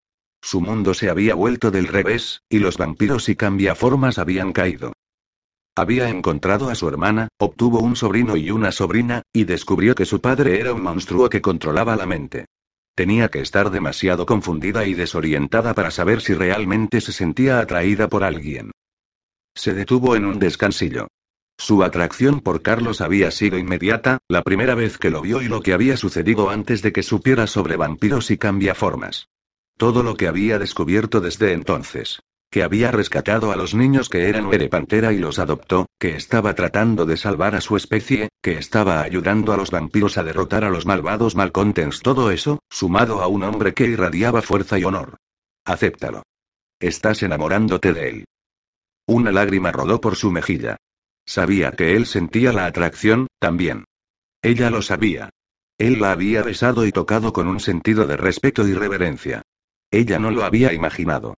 Su 0.43 0.61
mundo 0.61 0.95
se 0.95 1.09
había 1.11 1.35
vuelto 1.35 1.71
del 1.71 1.87
revés, 1.87 2.43
y 2.49 2.59
los 2.59 2.77
vampiros 2.77 3.29
y 3.29 3.37
cambiaformas 3.37 4.19
habían 4.19 4.53
caído. 4.53 4.93
Había 5.77 6.09
encontrado 6.09 6.71
a 6.71 6.75
su 6.75 6.89
hermana, 6.89 7.29
obtuvo 7.39 7.81
un 7.81 7.97
sobrino 7.97 8.37
y 8.37 8.51
una 8.51 8.73
sobrina, 8.73 9.23
y 9.33 9.45
descubrió 9.45 9.95
que 9.95 10.05
su 10.05 10.21
padre 10.21 10.61
era 10.61 10.75
un 10.75 10.83
monstruo 10.83 11.29
que 11.31 11.41
controlaba 11.41 11.97
la 11.97 12.07
mente. 12.07 12.47
Tenía 12.97 13.29
que 13.29 13.41
estar 13.41 13.71
demasiado 13.71 14.27
confundida 14.27 14.85
y 14.87 14.95
desorientada 14.95 15.75
para 15.75 15.93
saber 15.93 16.21
si 16.21 16.35
realmente 16.35 17.01
se 17.01 17.13
sentía 17.13 17.61
atraída 17.61 18.09
por 18.09 18.25
alguien. 18.25 18.73
Se 19.55 19.73
detuvo 19.73 20.17
en 20.17 20.25
un 20.25 20.41
descansillo. 20.41 21.07
Su 21.59 21.83
atracción 21.83 22.41
por 22.41 22.63
Carlos 22.63 23.01
había 23.01 23.31
sido 23.31 23.59
inmediata, 23.59 24.19
la 24.29 24.43
primera 24.43 24.75
vez 24.75 24.97
que 24.97 25.11
lo 25.11 25.21
vio 25.21 25.43
y 25.43 25.49
lo 25.49 25.61
que 25.61 25.75
había 25.75 25.97
sucedido 25.97 26.49
antes 26.49 26.81
de 26.81 26.93
que 26.93 27.03
supiera 27.03 27.47
sobre 27.47 27.77
vampiros 27.77 28.31
y 28.31 28.39
cambiaformas. 28.39 29.29
Todo 29.77 30.03
lo 30.03 30.17
que 30.17 30.29
había 30.29 30.59
descubierto 30.59 31.21
desde 31.21 31.53
entonces 31.53 32.21
que 32.51 32.63
había 32.63 32.91
rescatado 32.91 33.53
a 33.53 33.57
los 33.57 33.75
niños 33.75 34.09
que 34.09 34.29
eran 34.29 34.47
Were 34.47 34.69
Pantera 34.69 35.13
y 35.13 35.19
los 35.19 35.39
adoptó, 35.39 35.87
que 35.99 36.17
estaba 36.17 36.55
tratando 36.55 37.05
de 37.05 37.17
salvar 37.17 37.55
a 37.55 37.61
su 37.61 37.77
especie, 37.77 38.31
que 38.43 38.53
estaba 38.53 39.03
ayudando 39.03 39.53
a 39.53 39.57
los 39.57 39.71
vampiros 39.71 40.17
a 40.17 40.25
derrotar 40.25 40.65
a 40.65 40.71
los 40.71 40.87
malvados 40.87 41.37
Malcontents. 41.37 42.01
Todo 42.01 42.31
eso, 42.31 42.61
sumado 42.71 43.23
a 43.23 43.27
un 43.27 43.43
hombre 43.43 43.75
que 43.75 43.87
irradiaba 43.87 44.41
fuerza 44.41 44.79
y 44.79 44.85
honor. 44.85 45.17
Acéptalo. 45.65 46.23
Estás 46.81 47.23
enamorándote 47.23 47.93
de 47.93 48.09
él. 48.09 48.25
Una 49.07 49.33
lágrima 49.33 49.73
rodó 49.73 50.01
por 50.01 50.17
su 50.17 50.31
mejilla. 50.31 50.77
Sabía 51.29 51.73
que 51.73 51.95
él 51.95 52.07
sentía 52.07 52.55
la 52.55 52.65
atracción, 52.65 53.27
también. 53.39 53.85
Ella 54.41 54.71
lo 54.71 54.81
sabía. 54.81 55.29
Él 55.77 56.01
la 56.01 56.13
había 56.13 56.43
besado 56.43 56.87
y 56.87 56.91
tocado 56.91 57.35
con 57.35 57.49
un 57.49 57.61
sentido 57.61 58.07
de 58.07 58.17
respeto 58.17 58.67
y 58.67 58.73
reverencia. 58.73 59.43
Ella 59.91 60.19
no 60.19 60.31
lo 60.31 60.43
había 60.43 60.73
imaginado. 60.73 61.35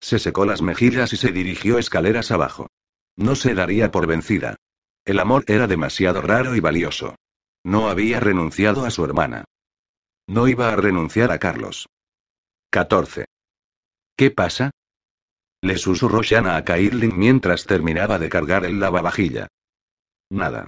Se 0.00 0.18
secó 0.18 0.46
las 0.46 0.62
mejillas 0.62 1.12
y 1.12 1.18
se 1.18 1.30
dirigió 1.30 1.76
escaleras 1.76 2.30
abajo. 2.30 2.68
No 3.14 3.34
se 3.34 3.52
daría 3.54 3.90
por 3.90 4.06
vencida. 4.06 4.56
El 5.04 5.20
amor 5.20 5.44
era 5.46 5.66
demasiado 5.66 6.22
raro 6.22 6.56
y 6.56 6.60
valioso. 6.60 7.16
No 7.64 7.90
había 7.90 8.18
renunciado 8.18 8.86
a 8.86 8.90
su 8.90 9.04
hermana. 9.04 9.44
No 10.26 10.48
iba 10.48 10.72
a 10.72 10.76
renunciar 10.76 11.32
a 11.32 11.38
Carlos. 11.38 11.86
14. 12.70 13.26
¿Qué 14.16 14.30
pasa? 14.30 14.70
Le 15.62 15.78
susurró 15.78 16.22
Shanna 16.22 16.56
a 16.56 16.64
Kairlin 16.64 17.16
mientras 17.16 17.64
terminaba 17.64 18.18
de 18.18 18.28
cargar 18.28 18.64
el 18.64 18.80
lavavajilla. 18.80 19.46
Nada. 20.28 20.66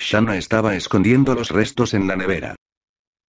Shanna 0.00 0.36
estaba 0.36 0.74
escondiendo 0.74 1.34
los 1.34 1.50
restos 1.50 1.94
en 1.94 2.08
la 2.08 2.16
nevera. 2.16 2.56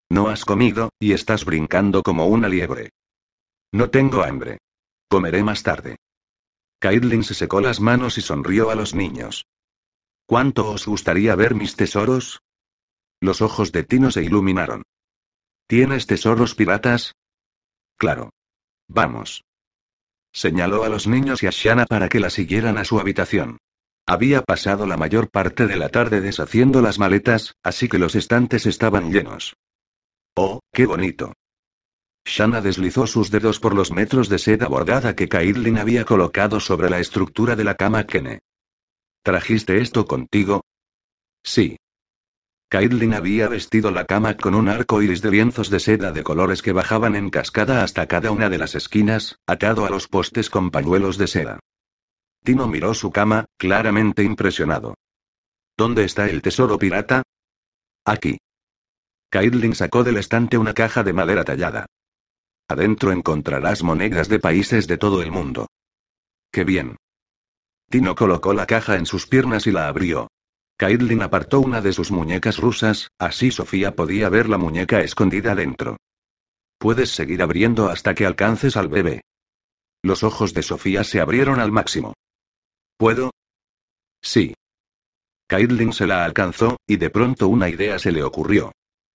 No 0.09 0.29
has 0.29 0.45
comido, 0.45 0.89
y 0.99 1.13
estás 1.13 1.45
brincando 1.45 2.01
como 2.01 2.25
una 2.25 2.49
liebre. 2.49 2.89
No 3.71 3.91
tengo 3.91 4.23
hambre. 4.23 4.57
Comeré 5.07 5.43
más 5.43 5.61
tarde. 5.61 5.97
Caitlin 6.79 7.23
se 7.23 7.35
secó 7.35 7.61
las 7.61 7.79
manos 7.79 8.17
y 8.17 8.21
sonrió 8.21 8.71
a 8.71 8.75
los 8.75 8.95
niños. 8.95 9.45
¿Cuánto 10.25 10.69
os 10.71 10.87
gustaría 10.87 11.35
ver 11.35 11.53
mis 11.53 11.75
tesoros? 11.75 12.41
Los 13.21 13.41
ojos 13.41 13.71
de 13.71 13.83
Tino 13.83 14.09
se 14.09 14.23
iluminaron. 14.23 14.83
¿Tienes 15.67 16.07
tesoros 16.07 16.55
piratas? 16.55 17.13
Claro. 17.97 18.31
Vamos. 18.87 19.43
Señaló 20.33 20.83
a 20.83 20.89
los 20.89 21.07
niños 21.07 21.43
y 21.43 21.47
a 21.47 21.51
Shanna 21.51 21.85
para 21.85 22.09
que 22.09 22.19
la 22.19 22.31
siguieran 22.31 22.77
a 22.79 22.85
su 22.85 22.99
habitación. 22.99 23.59
Había 24.05 24.41
pasado 24.41 24.85
la 24.87 24.97
mayor 24.97 25.29
parte 25.29 25.67
de 25.67 25.77
la 25.77 25.89
tarde 25.89 26.19
deshaciendo 26.19 26.81
las 26.81 26.99
maletas, 26.99 27.55
así 27.63 27.87
que 27.87 27.99
los 27.99 28.15
estantes 28.15 28.65
estaban 28.65 29.11
llenos. 29.11 29.55
Oh, 30.35 30.59
qué 30.73 30.87
bonito. 30.87 31.33
Shanna 32.25 32.61
deslizó 32.61 33.05
sus 33.05 33.31
dedos 33.31 33.59
por 33.59 33.75
los 33.75 33.91
metros 33.91 34.27
de 34.27 34.39
seda 34.39 34.67
bordada 34.67 35.15
que 35.15 35.29
Caitlin 35.29 35.77
había 35.77 36.03
colocado 36.03 36.59
sobre 36.59 36.89
la 36.89 36.99
estructura 36.99 37.55
de 37.55 37.63
la 37.63 37.75
cama 37.75 38.05
Kene. 38.05 38.39
¿Trajiste 39.23 39.79
esto 39.79 40.05
contigo? 40.05 40.61
Sí. 41.43 41.77
Caitlin 42.73 43.13
había 43.13 43.47
vestido 43.49 43.91
la 43.91 44.05
cama 44.05 44.35
con 44.35 44.55
un 44.55 44.67
arco 44.67 45.03
iris 45.03 45.21
de 45.21 45.29
lienzos 45.29 45.69
de 45.69 45.79
seda 45.79 46.11
de 46.11 46.23
colores 46.23 46.63
que 46.63 46.71
bajaban 46.71 47.15
en 47.15 47.29
cascada 47.29 47.83
hasta 47.83 48.07
cada 48.07 48.31
una 48.31 48.49
de 48.49 48.57
las 48.57 48.73
esquinas, 48.73 49.37
atado 49.45 49.85
a 49.85 49.91
los 49.91 50.07
postes 50.07 50.49
con 50.49 50.71
pañuelos 50.71 51.19
de 51.19 51.27
seda. 51.27 51.59
Tino 52.43 52.65
miró 52.67 52.95
su 52.95 53.11
cama, 53.11 53.45
claramente 53.59 54.23
impresionado. 54.23 54.95
¿Dónde 55.77 56.03
está 56.03 56.27
el 56.27 56.41
tesoro 56.41 56.79
pirata? 56.79 57.21
Aquí. 58.05 58.39
Caitlin 59.29 59.75
sacó 59.75 60.03
del 60.03 60.17
estante 60.17 60.57
una 60.57 60.73
caja 60.73 61.03
de 61.03 61.13
madera 61.13 61.43
tallada. 61.43 61.85
Adentro 62.67 63.11
encontrarás 63.11 63.83
monedas 63.83 64.29
de 64.29 64.39
países 64.39 64.87
de 64.87 64.97
todo 64.97 65.21
el 65.21 65.31
mundo. 65.31 65.67
¡Qué 66.51 66.63
bien! 66.63 66.97
Tino 67.91 68.15
colocó 68.15 68.51
la 68.55 68.65
caja 68.65 68.95
en 68.95 69.05
sus 69.05 69.27
piernas 69.27 69.67
y 69.67 69.71
la 69.71 69.87
abrió. 69.87 70.27
Caitlin 70.77 71.21
apartó 71.21 71.59
una 71.59 71.81
de 71.81 71.93
sus 71.93 72.11
muñecas 72.11 72.57
rusas, 72.57 73.09
así 73.19 73.51
Sofía 73.51 73.95
podía 73.95 74.29
ver 74.29 74.49
la 74.49 74.57
muñeca 74.57 75.01
escondida 75.01 75.55
dentro. 75.55 75.97
Puedes 76.77 77.11
seguir 77.11 77.41
abriendo 77.41 77.89
hasta 77.89 78.13
que 78.13 78.25
alcances 78.25 78.75
al 78.75 78.89
bebé. 78.89 79.21
Los 80.03 80.23
ojos 80.23 80.53
de 80.53 80.63
Sofía 80.63 81.03
se 81.03 81.21
abrieron 81.21 81.59
al 81.59 81.71
máximo. 81.71 82.13
¿Puedo? 82.97 83.31
Sí. 84.21 84.53
Caitlin 85.47 85.93
se 85.93 86.07
la 86.07 86.25
alcanzó, 86.25 86.77
y 86.87 86.97
de 86.97 87.09
pronto 87.09 87.47
una 87.47 87.69
idea 87.69 87.99
se 87.99 88.11
le 88.11 88.23
ocurrió. 88.23 88.71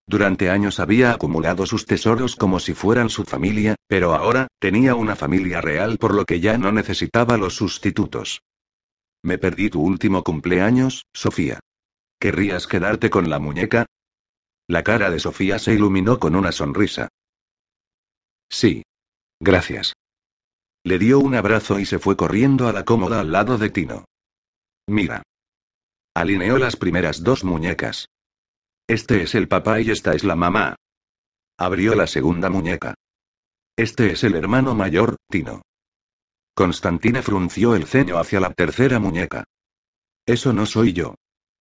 Durante 0.07 0.49
años 0.49 0.81
había 0.81 1.13
acumulado 1.13 1.67
sus 1.67 1.85
tesoros 1.85 2.35
como 2.37 2.61
si 2.61 2.73
fueran 2.73 3.11
su 3.11 3.25
familia, 3.25 3.75
pero 3.87 4.15
ahora, 4.15 4.49
tenía 4.59 4.95
una 4.95 5.17
familia 5.17 5.61
real 5.61 5.99
por 5.99 6.15
lo 6.15 6.25
que 6.25 6.41
ya 6.41 6.57
no 6.57 6.73
necesitaba 6.73 7.37
los 7.37 7.57
sustitutos. 7.57 8.41
Me 9.29 9.37
perdí 9.37 9.69
tu 9.69 9.83
último 9.83 10.25
cumpleaños, 10.25 11.05
Sofía. 11.13 11.61
¿Querrías 12.19 12.67
quedarte 12.67 13.11
con 13.11 13.29
la 13.29 13.39
muñeca? 13.39 13.85
La 14.67 14.83
cara 14.83 15.11
de 15.11 15.21
Sofía 15.21 15.59
se 15.59 15.75
iluminó 15.75 16.19
con 16.19 16.35
una 16.35 16.51
sonrisa. 16.51 17.09
Sí. 18.51 18.85
Gracias. 19.39 19.93
Le 20.83 20.99
dio 20.99 21.19
un 21.19 21.35
abrazo 21.35 21.79
y 21.79 21.85
se 21.85 21.99
fue 21.99 22.17
corriendo 22.17 22.69
a 22.69 22.73
la 22.73 22.87
cómoda 22.87 23.21
al 23.21 23.31
lado 23.31 23.59
de 23.59 23.69
Tino. 23.69 24.07
Mira. 24.87 25.23
Alineó 26.15 26.57
las 26.57 26.77
primeras 26.77 27.23
dos 27.23 27.45
muñecas. 27.45 28.07
Este 28.87 29.25
es 29.25 29.35
el 29.35 29.47
papá 29.47 29.83
y 29.83 29.91
esta 29.91 30.15
es 30.15 30.25
la 30.25 30.37
mamá. 30.37 30.75
Abrió 31.59 31.95
la 31.95 32.07
segunda 32.07 32.49
muñeca. 32.49 32.95
Este 33.77 34.11
es 34.11 34.25
el 34.25 34.37
hermano 34.37 34.75
mayor, 34.75 35.17
Tino. 35.29 35.61
Constantina 36.59 37.23
frunció 37.23 37.77
el 37.77 37.87
ceño 37.87 38.19
hacia 38.19 38.41
la 38.41 38.53
tercera 38.53 38.99
muñeca. 38.99 39.45
Eso 40.27 40.53
no 40.53 40.67
soy 40.67 40.93
yo. 40.93 41.15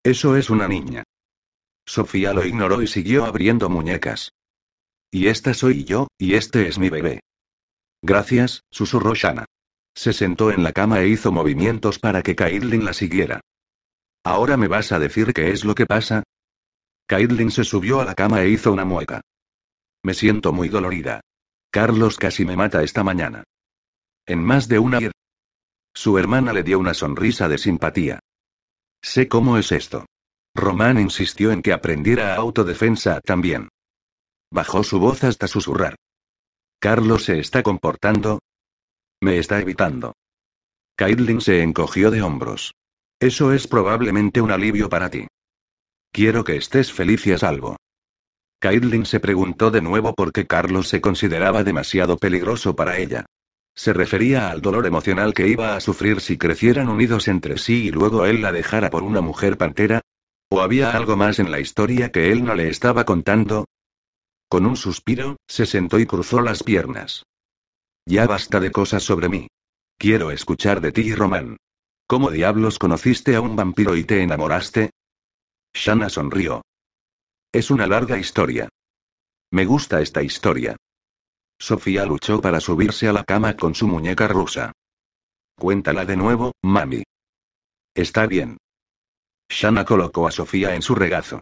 Eso 0.04 0.36
es 0.36 0.50
una 0.50 0.68
niña. 0.68 1.04
Sofía 1.86 2.34
lo 2.34 2.44
ignoró 2.44 2.82
y 2.82 2.88
siguió 2.88 3.26
abriendo 3.26 3.70
muñecas. 3.70 4.32
Y 5.12 5.28
esta 5.28 5.54
soy 5.54 5.84
yo, 5.84 6.08
y 6.18 6.34
este 6.34 6.68
es 6.68 6.80
mi 6.80 6.90
bebé. 6.90 7.20
Gracias, 8.02 8.64
susurró 8.72 9.14
Shana. 9.14 9.46
Se 9.94 10.14
sentó 10.14 10.50
en 10.50 10.64
la 10.64 10.72
cama 10.72 11.00
e 11.02 11.10
hizo 11.10 11.32
movimientos 11.32 12.00
para 12.00 12.24
que 12.24 12.36
Caitlin 12.36 12.84
la 12.84 12.94
siguiera. 12.94 13.42
¿Ahora 14.24 14.58
me 14.58 14.68
vas 14.68 14.92
a 14.92 14.98
decir 14.98 15.32
qué 15.32 15.52
es 15.52 15.64
lo 15.64 15.76
que 15.76 15.86
pasa? 15.86 16.24
Caitlin 17.06 17.52
se 17.52 17.66
subió 17.66 18.02
a 18.02 18.06
la 18.06 18.16
cama 18.16 18.42
e 18.42 18.50
hizo 18.50 18.74
una 18.74 18.84
mueca. 18.84 19.22
Me 20.02 20.16
siento 20.16 20.54
muy 20.54 20.70
dolorida. 20.70 21.22
Carlos 21.70 22.18
casi 22.18 22.46
me 22.46 22.56
mata 22.56 22.82
esta 22.82 23.04
mañana. 23.04 23.44
En 24.28 24.44
más 24.44 24.68
de 24.68 24.78
una... 24.78 25.00
Su 25.96 26.18
hermana 26.18 26.52
le 26.52 26.62
dio 26.62 26.80
una 26.80 26.94
sonrisa 26.94 27.48
de 27.48 27.58
simpatía. 27.58 28.20
Sé 29.02 29.30
cómo 29.30 29.58
es 29.58 29.72
esto. 29.72 30.06
Román 30.54 31.00
insistió 31.00 31.52
en 31.52 31.62
que 31.62 31.72
aprendiera 31.72 32.36
autodefensa 32.36 33.22
también. 33.22 33.70
Bajó 34.52 34.84
su 34.84 35.00
voz 35.00 35.24
hasta 35.24 35.48
susurrar. 35.48 35.96
Carlos 36.80 37.24
se 37.24 37.40
está 37.40 37.64
comportando. 37.64 38.40
Me 39.22 39.38
está 39.38 39.60
evitando. 39.60 40.14
Caitlin 40.98 41.40
se 41.40 41.64
encogió 41.64 42.12
de 42.12 42.22
hombros. 42.22 42.74
Eso 43.20 43.54
es 43.54 43.68
probablemente 43.68 44.42
un 44.42 44.52
alivio 44.52 44.90
para 44.90 45.10
ti. 45.10 45.28
Quiero 46.12 46.44
que 46.44 46.58
estés 46.58 46.92
feliz 46.92 47.26
y 47.28 47.32
a 47.32 47.38
salvo. 47.38 47.78
Caitlin 48.60 49.06
se 49.06 49.20
preguntó 49.20 49.72
de 49.72 49.82
nuevo 49.82 50.14
por 50.14 50.34
qué 50.34 50.48
Carlos 50.48 50.90
se 50.90 51.00
consideraba 51.00 51.64
demasiado 51.64 52.18
peligroso 52.18 52.76
para 52.76 52.98
ella. 52.98 53.26
¿Se 53.78 53.94
refería 53.94 54.50
al 54.50 54.62
dolor 54.62 54.88
emocional 54.88 55.36
que 55.36 55.48
iba 55.48 55.76
a 55.76 55.80
sufrir 55.80 56.20
si 56.20 56.36
crecieran 56.36 56.90
unidos 56.90 57.28
entre 57.28 57.60
sí 57.60 57.86
y 57.86 57.92
luego 57.92 58.26
él 58.26 58.42
la 58.42 58.52
dejara 58.52 58.90
por 58.90 59.04
una 59.04 59.22
mujer 59.22 59.56
pantera? 59.56 60.02
¿O 60.50 60.62
había 60.62 60.92
algo 60.98 61.16
más 61.16 61.38
en 61.38 61.52
la 61.52 61.60
historia 61.60 62.12
que 62.12 62.32
él 62.32 62.44
no 62.44 62.56
le 62.56 62.70
estaba 62.70 63.06
contando? 63.06 63.66
Con 64.50 64.66
un 64.66 64.78
suspiro, 64.78 65.38
se 65.48 65.68
sentó 65.68 66.00
y 66.00 66.08
cruzó 66.08 66.42
las 66.42 66.64
piernas. 66.64 67.24
Ya 68.08 68.26
basta 68.26 68.60
de 68.60 68.72
cosas 68.72 69.04
sobre 69.04 69.30
mí. 69.30 69.48
Quiero 70.00 70.32
escuchar 70.32 70.82
de 70.82 70.92
ti 70.92 71.14
Román. 71.14 71.58
¿Cómo 72.08 72.32
diablos 72.32 72.80
conociste 72.80 73.36
a 73.36 73.42
un 73.42 73.56
vampiro 73.56 73.96
y 73.96 74.06
te 74.06 74.24
enamoraste? 74.24 74.90
Shanna 75.76 76.10
sonrió. 76.10 76.64
Es 77.52 77.70
una 77.70 77.86
larga 77.86 78.18
historia. 78.18 78.70
Me 79.52 79.66
gusta 79.66 80.02
esta 80.02 80.24
historia. 80.24 80.78
Sofía 81.60 82.06
luchó 82.06 82.40
para 82.40 82.60
subirse 82.60 83.08
a 83.08 83.14
la 83.14 83.24
cama 83.24 83.56
con 83.56 83.76
su 83.76 83.88
muñeca 83.88 84.28
rusa. 84.28 84.72
Cuéntala 85.56 86.06
de 86.06 86.16
nuevo, 86.16 86.54
mami. 86.62 87.04
Está 87.96 88.28
bien. 88.28 88.58
Shana 89.50 89.86
colocó 89.86 90.28
a 90.28 90.32
Sofía 90.32 90.76
en 90.76 90.82
su 90.82 90.94
regazo. 90.94 91.42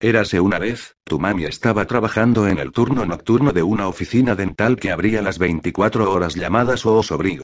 Érase 0.00 0.38
una 0.38 0.58
vez, 0.58 0.94
tu 1.04 1.18
mami 1.18 1.44
estaba 1.44 1.86
trabajando 1.86 2.46
en 2.46 2.58
el 2.58 2.72
turno 2.72 3.06
nocturno 3.06 3.52
de 3.52 3.62
una 3.62 3.88
oficina 3.88 4.34
dental 4.34 4.76
que 4.76 4.90
abría 4.90 5.22
las 5.22 5.38
24 5.38 6.12
horas 6.12 6.34
llamadas 6.34 6.84
o 6.86 6.94
Osobrit. 6.96 7.42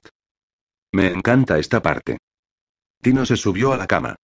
Me 0.92 1.08
encanta 1.08 1.58
esta 1.58 1.80
parte. 1.80 2.18
Tino 3.00 3.24
se 3.24 3.36
subió 3.36 3.72
a 3.72 3.76
la 3.76 3.86
cama. 3.86 4.16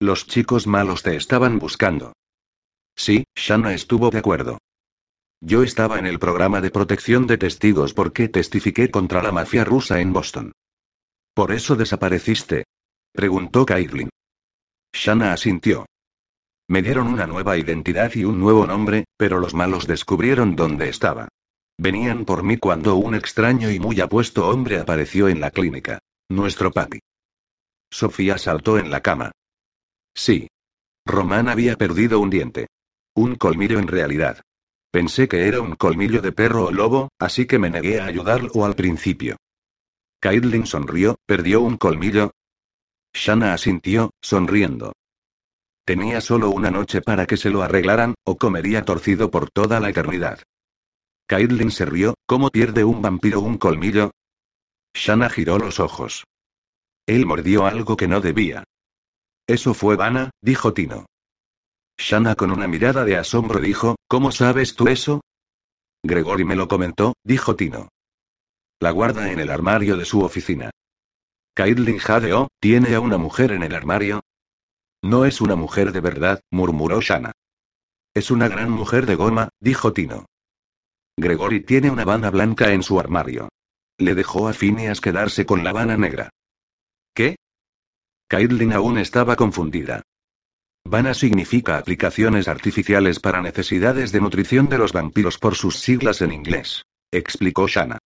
Los 0.00 0.26
chicos 0.26 0.66
malos 0.66 1.02
te 1.02 1.14
estaban 1.14 1.58
buscando. 1.58 2.12
Sí, 2.96 3.24
Shana 3.36 3.72
estuvo 3.74 4.10
de 4.10 4.18
acuerdo. 4.18 4.58
Yo 5.44 5.64
estaba 5.64 5.98
en 5.98 6.06
el 6.06 6.20
programa 6.20 6.60
de 6.60 6.70
protección 6.70 7.26
de 7.26 7.36
testigos 7.36 7.94
porque 7.94 8.28
testifiqué 8.28 8.92
contra 8.92 9.24
la 9.24 9.32
mafia 9.32 9.64
rusa 9.64 10.00
en 10.00 10.12
Boston. 10.12 10.52
¿Por 11.34 11.50
eso 11.50 11.74
desapareciste? 11.74 12.64
preguntó 13.12 13.66
Caitlin. 13.66 14.08
Shana 14.92 15.32
asintió. 15.32 15.86
Me 16.68 16.80
dieron 16.80 17.08
una 17.08 17.26
nueva 17.26 17.58
identidad 17.58 18.12
y 18.14 18.22
un 18.22 18.38
nuevo 18.38 18.68
nombre, 18.68 19.04
pero 19.16 19.40
los 19.40 19.52
malos 19.52 19.88
descubrieron 19.88 20.54
dónde 20.54 20.88
estaba. 20.88 21.26
Venían 21.76 22.24
por 22.24 22.44
mí 22.44 22.56
cuando 22.56 22.94
un 22.94 23.16
extraño 23.16 23.68
y 23.72 23.80
muy 23.80 24.00
apuesto 24.00 24.48
hombre 24.48 24.78
apareció 24.78 25.28
en 25.28 25.40
la 25.40 25.50
clínica. 25.50 25.98
Nuestro 26.28 26.70
papi. 26.70 27.00
Sofía 27.90 28.38
saltó 28.38 28.78
en 28.78 28.92
la 28.92 29.00
cama. 29.00 29.32
Sí. 30.14 30.46
Román 31.04 31.48
había 31.48 31.74
perdido 31.74 32.20
un 32.20 32.30
diente. 32.30 32.68
Un 33.16 33.34
colmillo 33.34 33.80
en 33.80 33.88
realidad. 33.88 34.40
Pensé 34.92 35.26
que 35.26 35.48
era 35.48 35.62
un 35.62 35.74
colmillo 35.74 36.20
de 36.20 36.32
perro 36.32 36.66
o 36.66 36.70
lobo, 36.70 37.08
así 37.18 37.46
que 37.46 37.58
me 37.58 37.70
negué 37.70 37.98
a 37.98 38.04
ayudarlo 38.04 38.66
al 38.66 38.74
principio. 38.74 39.38
Caitlin 40.20 40.66
sonrió, 40.66 41.16
perdió 41.24 41.62
un 41.62 41.78
colmillo. 41.78 42.32
Shanna 43.14 43.54
asintió, 43.54 44.10
sonriendo. 44.20 44.92
Tenía 45.86 46.20
solo 46.20 46.50
una 46.50 46.70
noche 46.70 47.00
para 47.00 47.26
que 47.26 47.38
se 47.38 47.48
lo 47.48 47.62
arreglaran, 47.62 48.14
o 48.24 48.36
comería 48.36 48.84
torcido 48.84 49.30
por 49.30 49.50
toda 49.50 49.80
la 49.80 49.88
eternidad. 49.88 50.42
Caitlin 51.26 51.70
se 51.70 51.86
rió, 51.86 52.14
¿cómo 52.26 52.50
pierde 52.50 52.84
un 52.84 53.00
vampiro 53.00 53.40
un 53.40 53.56
colmillo? 53.56 54.10
Shanna 54.92 55.30
giró 55.30 55.56
los 55.56 55.80
ojos. 55.80 56.24
Él 57.06 57.24
mordió 57.24 57.64
algo 57.64 57.96
que 57.96 58.08
no 58.08 58.20
debía. 58.20 58.64
Eso 59.46 59.72
fue 59.72 59.96
vana, 59.96 60.30
dijo 60.42 60.74
Tino. 60.74 61.06
Shanna 61.98 62.34
con 62.34 62.50
una 62.50 62.66
mirada 62.66 63.04
de 63.04 63.16
asombro 63.16 63.60
dijo, 63.60 63.96
¿cómo 64.08 64.32
sabes 64.32 64.74
tú 64.74 64.88
eso? 64.88 65.20
Gregory 66.02 66.44
me 66.44 66.56
lo 66.56 66.68
comentó, 66.68 67.14
dijo 67.24 67.54
Tino. 67.54 67.88
La 68.80 68.90
guarda 68.90 69.30
en 69.30 69.38
el 69.38 69.50
armario 69.50 69.96
de 69.96 70.04
su 70.04 70.22
oficina. 70.22 70.70
Caitlin 71.54 71.98
jadeó, 71.98 72.48
¿tiene 72.60 72.94
a 72.94 73.00
una 73.00 73.18
mujer 73.18 73.52
en 73.52 73.62
el 73.62 73.74
armario? 73.74 74.22
No 75.04 75.24
es 75.24 75.40
una 75.40 75.54
mujer 75.54 75.92
de 75.92 76.00
verdad, 76.00 76.40
murmuró 76.50 77.00
Shanna. 77.00 77.32
Es 78.14 78.30
una 78.30 78.48
gran 78.48 78.70
mujer 78.70 79.06
de 79.06 79.14
goma, 79.14 79.48
dijo 79.60 79.92
Tino. 79.92 80.26
Gregory 81.16 81.60
tiene 81.60 81.90
una 81.90 82.04
vana 82.04 82.30
blanca 82.30 82.72
en 82.72 82.82
su 82.82 82.98
armario. 82.98 83.48
Le 83.98 84.14
dejó 84.14 84.48
a 84.48 84.52
Phineas 84.52 85.00
quedarse 85.00 85.46
con 85.46 85.62
la 85.62 85.72
vana 85.72 85.96
negra. 85.96 86.30
¿Qué? 87.14 87.36
Caitlin 88.28 88.72
aún 88.72 88.98
estaba 88.98 89.36
confundida. 89.36 90.02
Vana 90.84 91.14
significa 91.14 91.78
aplicaciones 91.78 92.48
artificiales 92.48 93.20
para 93.20 93.40
necesidades 93.40 94.12
de 94.12 94.20
nutrición 94.20 94.68
de 94.68 94.78
los 94.78 94.92
vampiros 94.92 95.38
por 95.38 95.54
sus 95.54 95.78
siglas 95.78 96.20
en 96.20 96.32
inglés, 96.32 96.84
explicó 97.10 97.68
Shanna. 97.68 97.98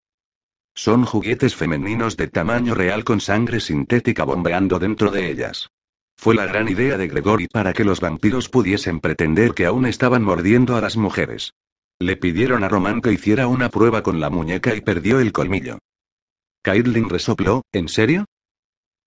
Son 0.74 1.04
juguetes 1.04 1.54
femeninos 1.54 2.16
de 2.16 2.28
tamaño 2.28 2.74
real 2.74 3.02
con 3.02 3.20
sangre 3.20 3.60
sintética 3.60 4.24
bombeando 4.24 4.78
dentro 4.78 5.10
de 5.10 5.30
ellas. 5.30 5.68
Fue 6.18 6.34
la 6.34 6.46
gran 6.46 6.68
idea 6.68 6.98
de 6.98 7.08
Gregory 7.08 7.46
para 7.48 7.72
que 7.72 7.84
los 7.84 8.00
vampiros 8.00 8.48
pudiesen 8.48 9.00
pretender 9.00 9.54
que 9.54 9.66
aún 9.66 9.86
estaban 9.86 10.22
mordiendo 10.22 10.76
a 10.76 10.80
las 10.80 10.96
mujeres. 10.96 11.52
Le 11.98 12.16
pidieron 12.16 12.62
a 12.62 12.68
Román 12.68 13.00
que 13.00 13.12
hiciera 13.12 13.46
una 13.46 13.70
prueba 13.70 14.02
con 14.02 14.20
la 14.20 14.28
muñeca 14.28 14.74
y 14.74 14.82
perdió 14.82 15.18
el 15.18 15.32
colmillo. 15.32 15.78
Caitlin 16.62 17.08
resopló, 17.08 17.62
¿en 17.72 17.88
serio? 17.88 18.26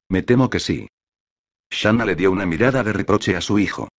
Me 0.10 0.24
temo 0.24 0.50
que 0.50 0.60
sí. 0.60 0.88
Shanna 1.70 2.06
le 2.06 2.16
dio 2.16 2.32
una 2.32 2.46
mirada 2.46 2.84
de 2.84 2.94
reproche 2.94 3.36
a 3.36 3.42
su 3.42 3.60
hijo. 3.60 3.90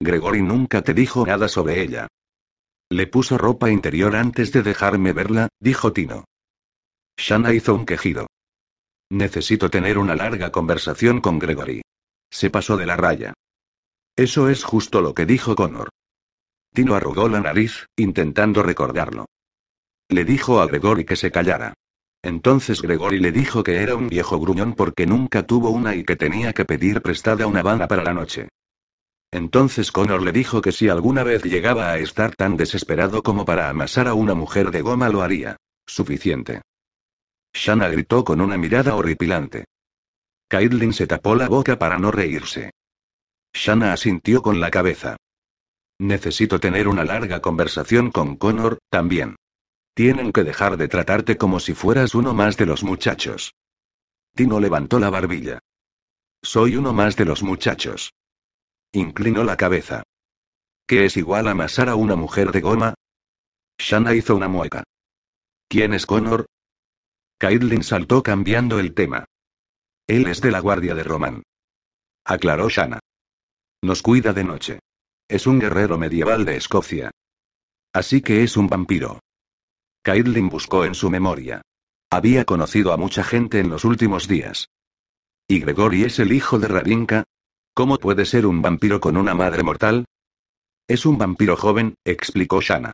Gregory 0.00 0.42
nunca 0.42 0.82
te 0.82 0.94
dijo 0.94 1.26
nada 1.26 1.48
sobre 1.48 1.82
ella. 1.82 2.08
Le 2.90 3.06
puso 3.06 3.36
ropa 3.36 3.70
interior 3.70 4.16
antes 4.16 4.52
de 4.52 4.62
dejarme 4.62 5.12
verla, 5.12 5.48
dijo 5.60 5.92
Tino. 5.92 6.24
Shanna 7.16 7.52
hizo 7.52 7.74
un 7.74 7.84
quejido. 7.84 8.26
Necesito 9.10 9.70
tener 9.70 9.98
una 9.98 10.14
larga 10.14 10.52
conversación 10.52 11.20
con 11.20 11.38
Gregory. 11.38 11.82
Se 12.30 12.50
pasó 12.50 12.76
de 12.76 12.86
la 12.86 12.96
raya. 12.96 13.34
Eso 14.16 14.48
es 14.48 14.64
justo 14.64 15.00
lo 15.00 15.14
que 15.14 15.26
dijo 15.26 15.54
Connor. 15.54 15.88
Tino 16.72 16.94
arrugó 16.94 17.28
la 17.28 17.40
nariz, 17.40 17.86
intentando 17.96 18.62
recordarlo. 18.62 19.26
Le 20.08 20.24
dijo 20.24 20.60
a 20.60 20.66
Gregory 20.66 21.04
que 21.04 21.16
se 21.16 21.30
callara. 21.30 21.74
Entonces 22.22 22.82
Gregory 22.82 23.20
le 23.20 23.32
dijo 23.32 23.62
que 23.62 23.76
era 23.76 23.94
un 23.94 24.08
viejo 24.08 24.38
gruñón 24.38 24.74
porque 24.74 25.06
nunca 25.06 25.46
tuvo 25.46 25.70
una 25.70 25.94
y 25.94 26.04
que 26.04 26.16
tenía 26.16 26.52
que 26.52 26.64
pedir 26.64 27.00
prestada 27.00 27.46
una 27.46 27.62
banda 27.62 27.86
para 27.86 28.02
la 28.02 28.12
noche. 28.12 28.48
Entonces 29.30 29.92
Connor 29.92 30.22
le 30.22 30.32
dijo 30.32 30.60
que 30.60 30.72
si 30.72 30.88
alguna 30.88 31.22
vez 31.22 31.44
llegaba 31.44 31.90
a 31.90 31.98
estar 31.98 32.34
tan 32.34 32.56
desesperado 32.56 33.22
como 33.22 33.44
para 33.44 33.68
amasar 33.68 34.08
a 34.08 34.14
una 34.14 34.34
mujer 34.34 34.70
de 34.70 34.80
goma 34.80 35.08
lo 35.08 35.22
haría. 35.22 35.56
Suficiente. 35.86 36.62
Shanna 37.54 37.88
gritó 37.88 38.24
con 38.24 38.40
una 38.40 38.58
mirada 38.58 38.94
horripilante. 38.94 39.64
Caitlin 40.48 40.92
se 40.92 41.06
tapó 41.06 41.34
la 41.34 41.48
boca 41.48 41.78
para 41.78 41.98
no 41.98 42.10
reírse. 42.10 42.70
Shanna 43.52 43.92
asintió 43.92 44.42
con 44.42 44.60
la 44.60 44.70
cabeza. 44.70 45.16
Necesito 45.98 46.60
tener 46.60 46.88
una 46.88 47.04
larga 47.04 47.40
conversación 47.40 48.10
con 48.10 48.36
Connor, 48.36 48.78
también. 48.90 49.36
Tienen 49.98 50.30
que 50.30 50.44
dejar 50.44 50.76
de 50.76 50.86
tratarte 50.86 51.36
como 51.36 51.58
si 51.58 51.74
fueras 51.74 52.14
uno 52.14 52.32
más 52.32 52.56
de 52.56 52.66
los 52.66 52.84
muchachos. 52.84 53.56
Tino 54.32 54.60
levantó 54.60 55.00
la 55.00 55.10
barbilla. 55.10 55.58
Soy 56.40 56.76
uno 56.76 56.92
más 56.92 57.16
de 57.16 57.24
los 57.24 57.42
muchachos. 57.42 58.12
Inclinó 58.92 59.42
la 59.42 59.56
cabeza. 59.56 60.04
¿Qué 60.86 61.04
es 61.06 61.16
igual 61.16 61.48
amasar 61.48 61.88
a 61.88 61.96
una 61.96 62.14
mujer 62.14 62.52
de 62.52 62.60
goma? 62.60 62.94
Shanna 63.76 64.14
hizo 64.14 64.36
una 64.36 64.46
mueca. 64.46 64.84
¿Quién 65.66 65.92
es 65.92 66.06
Connor? 66.06 66.46
Caitlin 67.36 67.82
saltó 67.82 68.22
cambiando 68.22 68.78
el 68.78 68.94
tema. 68.94 69.24
Él 70.06 70.28
es 70.28 70.40
de 70.40 70.52
la 70.52 70.60
guardia 70.60 70.94
de 70.94 71.02
Roman. 71.02 71.42
Aclaró 72.24 72.68
Shanna. 72.68 73.00
Nos 73.82 74.02
cuida 74.02 74.32
de 74.32 74.44
noche. 74.44 74.78
Es 75.26 75.48
un 75.48 75.58
guerrero 75.58 75.98
medieval 75.98 76.44
de 76.44 76.54
Escocia. 76.54 77.10
Así 77.92 78.22
que 78.22 78.44
es 78.44 78.56
un 78.56 78.68
vampiro. 78.68 79.18
Caitlin 80.08 80.48
buscó 80.48 80.86
en 80.86 80.94
su 80.94 81.10
memoria. 81.10 81.60
Había 82.10 82.46
conocido 82.46 82.94
a 82.94 82.96
mucha 82.96 83.22
gente 83.22 83.60
en 83.60 83.68
los 83.68 83.84
últimos 83.84 84.26
días. 84.26 84.70
¿Y 85.46 85.60
Gregory 85.60 86.04
es 86.04 86.18
el 86.18 86.32
hijo 86.32 86.58
de 86.58 86.66
Radinka? 86.66 87.24
¿Cómo 87.74 87.98
puede 87.98 88.24
ser 88.24 88.46
un 88.46 88.62
vampiro 88.62 89.00
con 89.00 89.18
una 89.18 89.34
madre 89.34 89.62
mortal? 89.62 90.06
Es 90.88 91.04
un 91.04 91.18
vampiro 91.18 91.58
joven, 91.58 91.94
explicó 92.06 92.62
Shanna. 92.62 92.92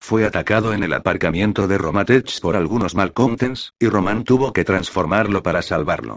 Fue 0.00 0.24
atacado 0.24 0.72
en 0.72 0.82
el 0.82 0.94
aparcamiento 0.94 1.68
de 1.68 1.78
Romatech 1.78 2.40
por 2.40 2.56
algunos 2.56 2.96
malcontents, 2.96 3.70
y 3.78 3.86
Roman 3.86 4.24
tuvo 4.24 4.52
que 4.52 4.64
transformarlo 4.64 5.40
para 5.40 5.62
salvarlo. 5.62 6.16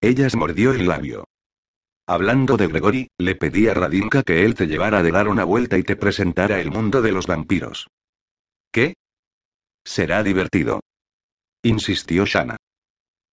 Ella 0.00 0.30
se 0.30 0.38
mordió 0.38 0.72
el 0.72 0.88
labio. 0.88 1.26
Hablando 2.08 2.56
de 2.56 2.68
Gregory, 2.68 3.08
le 3.18 3.34
pedí 3.34 3.68
a 3.68 3.74
Radinka 3.74 4.22
que 4.22 4.46
él 4.46 4.54
te 4.54 4.66
llevara 4.66 5.02
de 5.02 5.10
dar 5.10 5.28
una 5.28 5.44
vuelta 5.44 5.76
y 5.76 5.82
te 5.82 5.94
presentara 5.94 6.58
el 6.58 6.70
mundo 6.70 7.02
de 7.02 7.12
los 7.12 7.26
vampiros. 7.26 7.88
¿Qué? 8.72 8.94
Será 9.86 10.24
divertido. 10.24 10.80
Insistió 11.62 12.26
Shanna. 12.26 12.56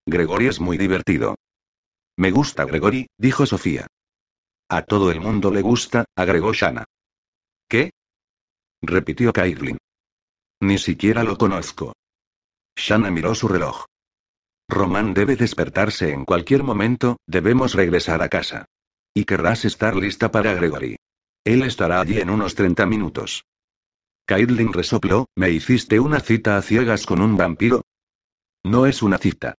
Gregory 0.06 0.48
es 0.48 0.60
muy 0.60 0.78
divertido. 0.78 1.36
Me 2.16 2.30
gusta 2.30 2.64
Gregory, 2.66 3.08
dijo 3.18 3.48
Sofía. 3.48 3.88
A 4.70 4.84
todo 4.84 5.10
el 5.10 5.20
mundo 5.20 5.50
le 5.50 5.62
gusta, 5.62 6.06
agregó 6.16 6.54
Shanna. 6.54 6.86
¿Qué? 7.68 7.90
repitió 8.84 9.34
Caitlin. 9.34 9.80
Ni 10.62 10.78
siquiera 10.78 11.24
lo 11.24 11.40
conozco. 11.40 11.94
Shanna 12.78 13.10
miró 13.10 13.34
su 13.34 13.48
reloj. 13.48 13.86
Román 14.70 15.16
debe 15.16 15.36
despertarse 15.36 16.12
en 16.12 16.24
cualquier 16.24 16.62
momento, 16.62 17.18
debemos 17.26 17.74
regresar 17.74 18.22
a 18.22 18.30
casa. 18.30 18.66
Y 19.16 19.26
querrás 19.26 19.66
estar 19.66 19.96
lista 19.96 20.32
para 20.32 20.54
Gregory. 20.54 20.98
Él 21.44 21.64
estará 21.64 22.00
allí 22.00 22.20
en 22.20 22.30
unos 22.30 22.54
30 22.54 22.86
minutos. 22.86 23.44
Caitlin 24.26 24.72
resopló, 24.72 25.28
¿me 25.36 25.50
hiciste 25.50 26.00
una 26.00 26.20
cita 26.22 26.58
a 26.58 26.62
ciegas 26.62 27.06
con 27.06 27.22
un 27.22 27.36
vampiro? 27.36 27.82
No 28.66 28.86
es 28.86 29.04
una 29.04 29.18
cita. 29.18 29.56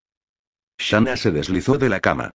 Shanna 0.78 1.16
se 1.16 1.30
deslizó 1.30 1.76
de 1.76 1.90
la 1.90 2.00
cama. 2.00 2.30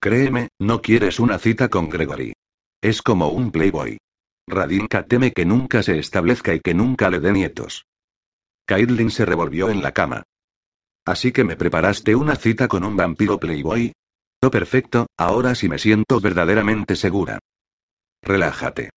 Créeme, 0.00 0.48
no 0.60 0.80
quieres 0.80 1.18
una 1.18 1.38
cita 1.38 1.68
con 1.68 1.88
Gregory. 1.88 2.32
Es 2.80 3.02
como 3.02 3.28
un 3.28 3.50
playboy. 3.50 3.98
Radinka 4.46 5.04
teme 5.06 5.32
que 5.32 5.44
nunca 5.44 5.82
se 5.82 5.98
establezca 5.98 6.54
y 6.54 6.60
que 6.60 6.72
nunca 6.72 7.10
le 7.10 7.20
dé 7.20 7.32
nietos. 7.32 7.84
Caitlin 8.66 9.10
se 9.10 9.24
revolvió 9.26 9.68
en 9.70 9.82
la 9.82 9.92
cama. 9.92 10.22
Así 11.04 11.32
que 11.32 11.44
me 11.44 11.56
preparaste 11.56 12.14
una 12.14 12.36
cita 12.36 12.68
con 12.68 12.84
un 12.84 12.96
vampiro 12.96 13.38
playboy. 13.38 13.92
Oh, 14.42 14.50
perfecto, 14.50 15.06
ahora 15.18 15.54
sí 15.54 15.68
me 15.68 15.78
siento 15.78 16.20
verdaderamente 16.20 16.94
segura. 16.94 17.40
Relájate. 18.22 18.90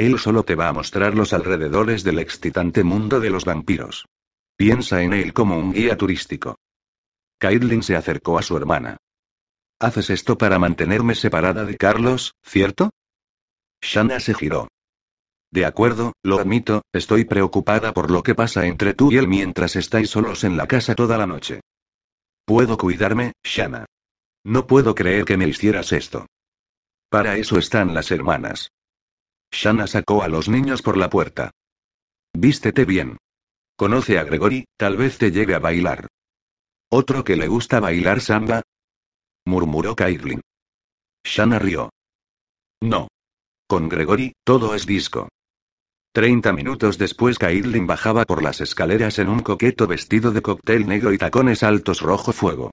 Él 0.00 0.18
solo 0.18 0.44
te 0.44 0.54
va 0.54 0.68
a 0.68 0.72
mostrar 0.72 1.14
los 1.14 1.34
alrededores 1.34 2.04
del 2.04 2.20
excitante 2.20 2.82
mundo 2.84 3.20
de 3.20 3.28
los 3.28 3.44
vampiros. 3.44 4.06
Piensa 4.56 5.02
en 5.02 5.12
él 5.12 5.34
como 5.34 5.58
un 5.58 5.74
guía 5.74 5.98
turístico. 5.98 6.56
Caitlin 7.38 7.82
se 7.82 7.96
acercó 7.96 8.38
a 8.38 8.42
su 8.42 8.56
hermana. 8.56 8.96
Haces 9.78 10.08
esto 10.08 10.38
para 10.38 10.58
mantenerme 10.58 11.14
separada 11.14 11.66
de 11.66 11.76
Carlos, 11.76 12.32
¿cierto? 12.42 12.88
Shanna 13.82 14.20
se 14.20 14.32
giró. 14.32 14.68
De 15.52 15.66
acuerdo, 15.66 16.14
lo 16.22 16.38
admito, 16.38 16.80
estoy 16.94 17.26
preocupada 17.26 17.92
por 17.92 18.10
lo 18.10 18.22
que 18.22 18.34
pasa 18.34 18.64
entre 18.64 18.94
tú 18.94 19.12
y 19.12 19.18
él 19.18 19.28
mientras 19.28 19.76
estáis 19.76 20.08
solos 20.08 20.44
en 20.44 20.56
la 20.56 20.66
casa 20.66 20.94
toda 20.94 21.18
la 21.18 21.26
noche. 21.26 21.60
Puedo 22.46 22.78
cuidarme, 22.78 23.34
Shanna. 23.44 23.84
No 24.44 24.66
puedo 24.66 24.94
creer 24.94 25.26
que 25.26 25.36
me 25.36 25.46
hicieras 25.46 25.92
esto. 25.92 26.24
Para 27.10 27.36
eso 27.36 27.58
están 27.58 27.92
las 27.92 28.10
hermanas. 28.10 28.70
Shanna 29.52 29.86
sacó 29.86 30.22
a 30.22 30.28
los 30.28 30.48
niños 30.48 30.82
por 30.82 30.96
la 30.96 31.10
puerta. 31.10 31.50
Vístete 32.32 32.84
bien. 32.84 33.18
Conoce 33.76 34.18
a 34.18 34.24
Gregory, 34.24 34.64
tal 34.76 34.96
vez 34.96 35.18
te 35.18 35.30
lleve 35.30 35.54
a 35.54 35.58
bailar. 35.58 36.06
¿Otro 36.90 37.24
que 37.24 37.36
le 37.36 37.48
gusta 37.48 37.80
bailar 37.80 38.20
samba? 38.20 38.62
murmuró 39.46 39.96
Caitlin. 39.96 40.40
Shanna 41.24 41.58
rió. 41.58 41.90
No. 42.80 43.08
Con 43.66 43.88
Gregory, 43.88 44.32
todo 44.44 44.74
es 44.74 44.86
disco. 44.86 45.28
Treinta 46.12 46.52
minutos 46.52 46.98
después 46.98 47.38
Caitlin 47.38 47.86
bajaba 47.86 48.24
por 48.24 48.42
las 48.42 48.60
escaleras 48.60 49.18
en 49.20 49.28
un 49.28 49.40
coqueto 49.40 49.86
vestido 49.86 50.32
de 50.32 50.42
cóctel 50.42 50.88
negro 50.88 51.12
y 51.12 51.18
tacones 51.18 51.62
altos 51.62 52.00
rojo 52.00 52.32
fuego. 52.32 52.72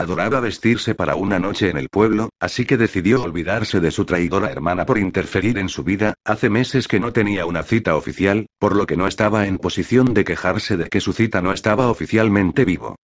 Adoraba 0.00 0.38
vestirse 0.38 0.94
para 0.94 1.16
una 1.16 1.40
noche 1.40 1.70
en 1.70 1.76
el 1.76 1.88
pueblo, 1.88 2.30
así 2.38 2.64
que 2.64 2.76
decidió 2.76 3.20
olvidarse 3.20 3.80
de 3.80 3.90
su 3.90 4.04
traidora 4.04 4.48
hermana 4.48 4.86
por 4.86 4.96
interferir 4.96 5.58
en 5.58 5.68
su 5.68 5.82
vida, 5.82 6.14
hace 6.24 6.48
meses 6.48 6.86
que 6.86 7.00
no 7.00 7.12
tenía 7.12 7.46
una 7.46 7.64
cita 7.64 7.96
oficial, 7.96 8.46
por 8.60 8.76
lo 8.76 8.86
que 8.86 8.96
no 8.96 9.08
estaba 9.08 9.48
en 9.48 9.58
posición 9.58 10.14
de 10.14 10.24
quejarse 10.24 10.76
de 10.76 10.88
que 10.88 11.00
su 11.00 11.12
cita 11.12 11.42
no 11.42 11.52
estaba 11.52 11.90
oficialmente 11.90 12.64
vivo. 12.64 12.94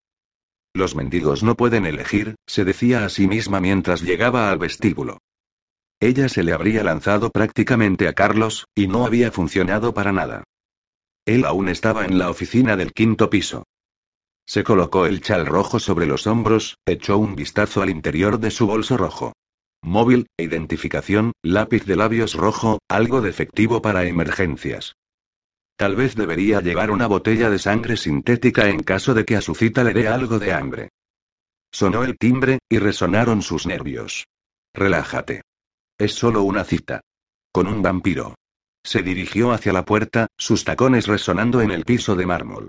Los 0.73 0.95
mendigos 0.95 1.43
no 1.43 1.57
pueden 1.57 1.85
elegir, 1.85 2.37
se 2.47 2.65
decía 2.65 3.05
a 3.05 3.09
sí 3.09 3.27
misma 3.27 3.59
mientras 3.59 4.03
llegaba 4.03 4.49
al 4.51 4.59
vestíbulo. 4.59 5.19
Ella 5.99 6.29
se 6.29 6.45
le 6.45 6.53
habría 6.53 6.85
lanzado 6.85 7.31
prácticamente 7.31 8.07
a 8.07 8.13
Carlos, 8.13 8.67
y 8.73 8.87
no 8.87 9.05
había 9.05 9.33
funcionado 9.33 9.95
para 9.95 10.13
nada. 10.13 10.45
Él 11.27 11.45
aún 11.45 11.69
estaba 11.69 12.05
en 12.05 12.19
la 12.19 12.31
oficina 12.31 12.77
del 12.77 12.93
quinto 12.93 13.31
piso. 13.31 13.65
Se 14.47 14.63
colocó 14.63 15.07
el 15.07 15.21
chal 15.21 15.47
rojo 15.47 15.79
sobre 15.79 16.07
los 16.07 16.27
hombros, 16.27 16.77
echó 16.87 17.19
un 17.19 17.35
vistazo 17.35 17.83
al 17.83 17.91
interior 17.91 18.39
de 18.39 18.51
su 18.51 18.67
bolso 18.67 18.97
rojo. 18.97 19.33
Móvil, 19.83 20.27
identificación, 20.39 21.33
lápiz 21.43 21.85
de 21.85 21.97
labios 21.97 22.35
rojo, 22.35 22.79
algo 22.89 23.21
de 23.21 23.31
efectivo 23.31 23.83
para 23.83 24.05
emergencias. 24.05 24.97
Tal 25.77 25.97
vez 25.97 26.15
debería 26.15 26.61
llevar 26.61 26.91
una 26.91 27.07
botella 27.07 27.51
de 27.51 27.59
sangre 27.59 27.97
sintética 27.97 28.69
en 28.69 28.83
caso 28.83 29.13
de 29.13 29.25
que 29.25 29.37
a 29.37 29.41
su 29.41 29.55
cita 29.55 29.83
le 29.83 29.93
dé 29.93 30.09
algo 30.09 30.39
de 30.39 30.53
hambre. 30.53 30.89
Sonó 31.73 32.05
el 32.05 32.17
timbre, 32.17 32.61
y 32.69 32.79
resonaron 32.79 33.43
sus 33.43 33.67
nervios. 33.67 34.27
Relájate. 34.73 35.43
Es 35.99 36.15
solo 36.15 36.43
una 36.43 36.65
cita. 36.65 37.01
Con 37.53 37.67
un 37.67 37.83
vampiro. 37.83 38.35
Se 38.85 39.03
dirigió 39.03 39.53
hacia 39.53 39.73
la 39.73 39.85
puerta, 39.85 40.29
sus 40.39 40.65
tacones 40.65 41.07
resonando 41.07 41.61
en 41.61 41.71
el 41.71 41.85
piso 41.85 42.15
de 42.15 42.27
mármol. 42.27 42.69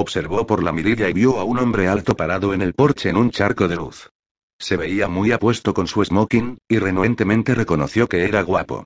Observó 0.00 0.46
por 0.46 0.62
la 0.62 0.70
mirilla 0.70 1.08
y 1.08 1.12
vio 1.12 1.40
a 1.40 1.42
un 1.42 1.58
hombre 1.58 1.88
alto 1.88 2.14
parado 2.14 2.54
en 2.54 2.62
el 2.62 2.72
porche 2.72 3.08
en 3.08 3.16
un 3.16 3.32
charco 3.32 3.66
de 3.66 3.74
luz. 3.74 4.10
Se 4.56 4.76
veía 4.76 5.08
muy 5.08 5.32
apuesto 5.32 5.74
con 5.74 5.88
su 5.88 6.04
smoking, 6.04 6.56
y 6.68 6.78
renuentemente 6.78 7.52
reconoció 7.52 8.08
que 8.08 8.22
era 8.22 8.42
guapo. 8.42 8.84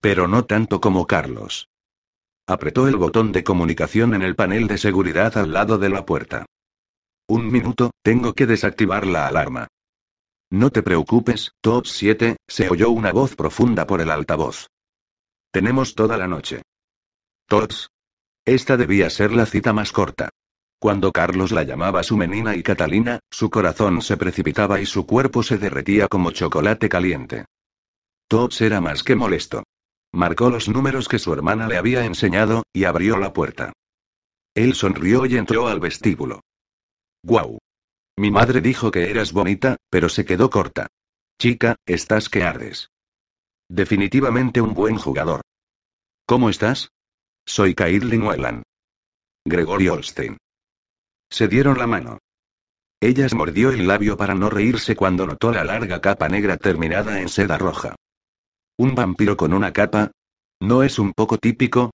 Pero 0.00 0.26
no 0.26 0.46
tanto 0.46 0.80
como 0.80 1.06
Carlos. 1.06 1.68
Apretó 2.46 2.88
el 2.88 2.96
botón 2.96 3.30
de 3.30 3.44
comunicación 3.44 4.14
en 4.14 4.22
el 4.22 4.36
panel 4.36 4.66
de 4.66 4.78
seguridad 4.78 5.36
al 5.36 5.52
lado 5.52 5.76
de 5.76 5.90
la 5.90 6.06
puerta. 6.06 6.46
Un 7.28 7.52
minuto, 7.52 7.90
tengo 8.02 8.32
que 8.32 8.46
desactivar 8.46 9.06
la 9.06 9.26
alarma. 9.26 9.68
No 10.48 10.70
te 10.70 10.82
preocupes, 10.82 11.52
Top 11.60 11.84
7, 11.84 12.38
se 12.48 12.70
oyó 12.70 12.88
una 12.88 13.12
voz 13.12 13.36
profunda 13.36 13.86
por 13.86 14.00
el 14.00 14.10
altavoz. 14.10 14.68
Tenemos 15.50 15.94
toda 15.94 16.16
la 16.16 16.26
noche. 16.26 16.62
Tots. 17.48 17.90
Esta 18.46 18.78
debía 18.78 19.10
ser 19.10 19.30
la 19.32 19.44
cita 19.44 19.74
más 19.74 19.92
corta. 19.92 20.30
Cuando 20.84 21.12
Carlos 21.12 21.50
la 21.50 21.62
llamaba 21.62 22.02
su 22.02 22.14
menina 22.14 22.54
y 22.56 22.62
Catalina, 22.62 23.18
su 23.30 23.48
corazón 23.48 24.02
se 24.02 24.18
precipitaba 24.18 24.82
y 24.82 24.84
su 24.84 25.06
cuerpo 25.06 25.42
se 25.42 25.56
derretía 25.56 26.08
como 26.08 26.30
chocolate 26.30 26.90
caliente. 26.90 27.46
Tops 28.28 28.60
era 28.60 28.82
más 28.82 29.02
que 29.02 29.14
molesto. 29.14 29.62
Marcó 30.12 30.50
los 30.50 30.68
números 30.68 31.08
que 31.08 31.18
su 31.18 31.32
hermana 31.32 31.68
le 31.68 31.78
había 31.78 32.04
enseñado, 32.04 32.64
y 32.70 32.84
abrió 32.84 33.16
la 33.16 33.32
puerta. 33.32 33.72
Él 34.54 34.74
sonrió 34.74 35.24
y 35.24 35.38
entró 35.38 35.68
al 35.68 35.80
vestíbulo. 35.80 36.42
¡Guau! 37.22 37.56
Mi 38.18 38.30
madre 38.30 38.60
dijo 38.60 38.90
que 38.90 39.10
eras 39.10 39.32
bonita, 39.32 39.78
pero 39.88 40.10
se 40.10 40.26
quedó 40.26 40.50
corta. 40.50 40.88
Chica, 41.40 41.76
estás 41.86 42.28
que 42.28 42.42
ardes. 42.42 42.90
Definitivamente 43.70 44.60
un 44.60 44.74
buen 44.74 44.96
jugador. 44.96 45.40
¿Cómo 46.26 46.50
estás? 46.50 46.90
Soy 47.46 47.74
Caitlin 47.74 48.22
Whelan. 48.22 48.62
Gregory 49.46 49.88
Olstein. 49.88 50.36
Se 51.34 51.48
dieron 51.48 51.78
la 51.78 51.88
mano. 51.88 52.18
Ella 53.00 53.28
se 53.28 53.34
mordió 53.34 53.70
el 53.70 53.88
labio 53.88 54.16
para 54.16 54.36
no 54.36 54.50
reírse 54.50 54.94
cuando 54.94 55.26
notó 55.26 55.50
la 55.50 55.64
larga 55.64 56.00
capa 56.00 56.28
negra 56.28 56.58
terminada 56.58 57.20
en 57.20 57.28
seda 57.28 57.58
roja. 57.58 57.96
¿Un 58.78 58.94
vampiro 58.94 59.36
con 59.36 59.52
una 59.52 59.72
capa? 59.72 60.12
¿No 60.60 60.84
es 60.84 61.00
un 61.00 61.12
poco 61.12 61.38
típico? 61.38 61.90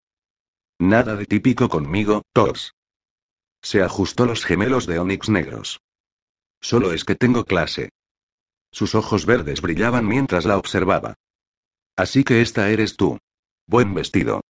Nada 0.79 1.17
de 1.17 1.25
típico 1.25 1.71
conmigo, 1.71 2.21
Thors. 2.35 2.75
Se 3.63 3.83
ajustó 3.83 4.27
los 4.27 4.45
gemelos 4.45 4.85
de 4.85 4.99
onix 4.99 5.31
negros. 5.31 5.81
Solo 6.61 6.93
es 6.93 7.07
que 7.07 7.15
tengo 7.15 7.47
clase. 7.47 7.89
Sus 8.71 8.95
ojos 8.95 9.25
verdes 9.25 9.63
brillaban 9.63 10.07
mientras 10.07 10.45
la 10.45 10.59
observaba. 10.59 11.15
Así 11.97 12.25
que 12.25 12.43
esta 12.43 12.69
eres 12.69 12.99
tú. 12.99 13.17
Buen 13.67 13.95
vestido. 13.95 14.43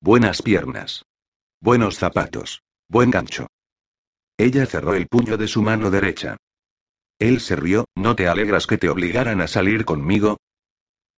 Buenas 0.00 0.42
piernas. 0.42 1.04
Buenos 1.60 1.94
zapatos. 1.94 2.64
Buen 2.88 3.12
gancho. 3.12 3.46
Ella 4.42 4.66
cerró 4.66 4.94
el 4.94 5.06
puño 5.06 5.36
de 5.36 5.46
su 5.46 5.62
mano 5.62 5.88
derecha. 5.88 6.36
Él 7.20 7.38
se 7.38 7.54
rió, 7.54 7.84
¿no 7.94 8.16
te 8.16 8.26
alegras 8.26 8.66
que 8.66 8.76
te 8.76 8.88
obligaran 8.88 9.40
a 9.40 9.46
salir 9.46 9.84
conmigo? 9.84 10.38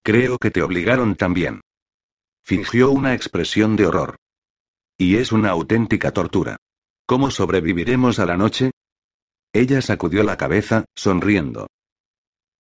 Creo 0.02 0.36
que 0.36 0.50
te 0.50 0.60
obligaron 0.60 1.14
también. 1.14 1.62
Fingió 2.44 2.90
una 2.90 3.14
expresión 3.14 3.76
de 3.76 3.86
horror. 3.86 4.16
Y 4.98 5.16
es 5.16 5.32
una 5.32 5.48
auténtica 5.48 6.10
tortura. 6.10 6.58
¿Cómo 7.06 7.30
sobreviviremos 7.30 8.18
a 8.18 8.26
la 8.26 8.36
noche? 8.36 8.72
Ella 9.54 9.80
sacudió 9.80 10.22
la 10.22 10.36
cabeza, 10.36 10.84
sonriendo. 10.94 11.68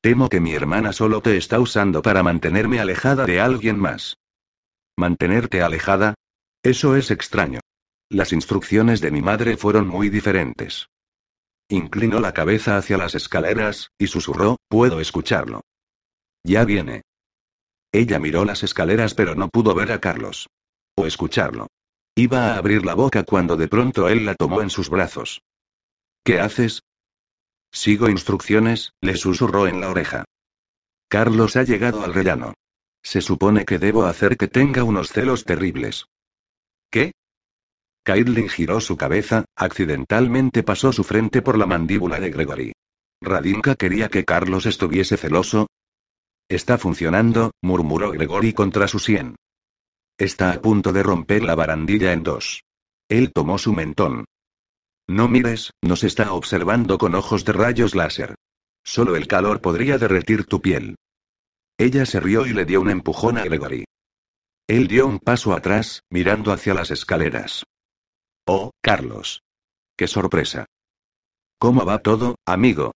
Temo 0.00 0.30
que 0.30 0.40
mi 0.40 0.54
hermana 0.54 0.94
solo 0.94 1.20
te 1.20 1.36
está 1.36 1.60
usando 1.60 2.00
para 2.00 2.22
mantenerme 2.22 2.80
alejada 2.80 3.26
de 3.26 3.38
alguien 3.38 3.78
más. 3.78 4.16
¿Mantenerte 4.96 5.60
alejada? 5.60 6.14
Eso 6.62 6.96
es 6.96 7.10
extraño. 7.10 7.60
Las 8.08 8.32
instrucciones 8.32 9.00
de 9.00 9.10
mi 9.10 9.22
madre 9.22 9.56
fueron 9.56 9.88
muy 9.88 10.08
diferentes. 10.08 10.88
Inclinó 11.68 12.20
la 12.20 12.32
cabeza 12.32 12.76
hacia 12.76 12.98
las 12.98 13.14
escaleras, 13.14 13.90
y 13.98 14.06
susurró, 14.06 14.58
puedo 14.68 15.00
escucharlo. 15.00 15.62
Ya 16.44 16.64
viene. 16.64 17.02
Ella 17.90 18.18
miró 18.18 18.44
las 18.44 18.62
escaleras 18.62 19.14
pero 19.14 19.34
no 19.34 19.48
pudo 19.48 19.74
ver 19.74 19.92
a 19.92 20.00
Carlos. 20.00 20.48
O 20.96 21.06
escucharlo. 21.06 21.68
Iba 22.14 22.52
a 22.52 22.56
abrir 22.58 22.84
la 22.84 22.94
boca 22.94 23.24
cuando 23.24 23.56
de 23.56 23.68
pronto 23.68 24.08
él 24.08 24.26
la 24.26 24.34
tomó 24.34 24.62
en 24.62 24.70
sus 24.70 24.90
brazos. 24.90 25.42
¿Qué 26.22 26.38
haces? 26.38 26.82
Sigo 27.72 28.08
instrucciones, 28.08 28.92
le 29.00 29.16
susurró 29.16 29.66
en 29.66 29.80
la 29.80 29.90
oreja. 29.90 30.24
Carlos 31.08 31.56
ha 31.56 31.64
llegado 31.64 32.04
al 32.04 32.14
rellano. 32.14 32.54
Se 33.02 33.20
supone 33.20 33.64
que 33.64 33.78
debo 33.78 34.04
hacer 34.04 34.36
que 34.36 34.48
tenga 34.48 34.84
unos 34.84 35.10
celos 35.10 35.44
terribles. 35.44 36.06
¿Qué? 36.90 37.12
Caitlin 38.04 38.50
giró 38.50 38.80
su 38.80 38.98
cabeza, 38.98 39.46
accidentalmente 39.56 40.62
pasó 40.62 40.92
su 40.92 41.04
frente 41.04 41.40
por 41.40 41.56
la 41.56 41.64
mandíbula 41.64 42.20
de 42.20 42.30
Gregory. 42.30 42.72
¿Radinka 43.22 43.76
quería 43.76 44.10
que 44.10 44.26
Carlos 44.26 44.66
estuviese 44.66 45.16
celoso? 45.16 45.68
Está 46.48 46.76
funcionando, 46.76 47.52
murmuró 47.62 48.10
Gregory 48.10 48.52
contra 48.52 48.88
su 48.88 48.98
sien. 48.98 49.36
Está 50.18 50.52
a 50.52 50.60
punto 50.60 50.92
de 50.92 51.02
romper 51.02 51.42
la 51.42 51.54
barandilla 51.54 52.12
en 52.12 52.22
dos. 52.22 52.62
Él 53.08 53.32
tomó 53.32 53.56
su 53.56 53.72
mentón. 53.72 54.26
No 55.08 55.26
mires, 55.26 55.70
nos 55.82 56.04
está 56.04 56.32
observando 56.34 56.98
con 56.98 57.14
ojos 57.14 57.46
de 57.46 57.54
rayos 57.54 57.94
láser. 57.94 58.34
Solo 58.84 59.16
el 59.16 59.26
calor 59.26 59.62
podría 59.62 59.96
derretir 59.96 60.44
tu 60.44 60.60
piel. 60.60 60.96
Ella 61.78 62.04
se 62.04 62.20
rió 62.20 62.46
y 62.46 62.52
le 62.52 62.66
dio 62.66 62.82
un 62.82 62.90
empujón 62.90 63.38
a 63.38 63.44
Gregory. 63.44 63.86
Él 64.68 64.88
dio 64.88 65.06
un 65.06 65.18
paso 65.18 65.54
atrás, 65.54 66.02
mirando 66.10 66.52
hacia 66.52 66.74
las 66.74 66.90
escaleras. 66.90 67.64
Oh, 68.46 68.72
Carlos. 68.82 69.40
Qué 69.96 70.06
sorpresa. 70.06 70.66
¿Cómo 71.58 71.86
va 71.86 71.98
todo, 71.98 72.34
amigo? 72.46 72.92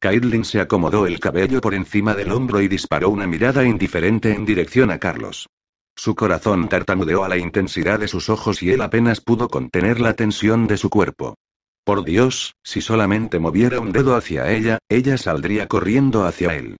Caitlin 0.00 0.44
se 0.44 0.60
acomodó 0.60 1.06
el 1.06 1.18
cabello 1.18 1.62
por 1.62 1.72
encima 1.72 2.14
del 2.14 2.32
hombro 2.32 2.60
y 2.60 2.68
disparó 2.68 3.08
una 3.08 3.26
mirada 3.26 3.64
indiferente 3.64 4.34
en 4.34 4.44
dirección 4.44 4.90
a 4.90 4.98
Carlos. 4.98 5.48
Su 5.96 6.14
corazón 6.14 6.68
tartamudeó 6.68 7.24
a 7.24 7.28
la 7.28 7.38
intensidad 7.38 7.98
de 8.00 8.08
sus 8.08 8.28
ojos 8.28 8.62
y 8.62 8.70
él 8.70 8.82
apenas 8.82 9.22
pudo 9.22 9.48
contener 9.48 9.98
la 9.98 10.14
tensión 10.14 10.66
de 10.66 10.76
su 10.76 10.90
cuerpo. 10.90 11.36
Por 11.84 12.04
Dios, 12.04 12.54
si 12.62 12.82
solamente 12.82 13.38
moviera 13.38 13.80
un 13.80 13.92
dedo 13.92 14.14
hacia 14.14 14.50
ella, 14.50 14.78
ella 14.90 15.16
saldría 15.16 15.68
corriendo 15.68 16.26
hacia 16.26 16.54
él. 16.54 16.76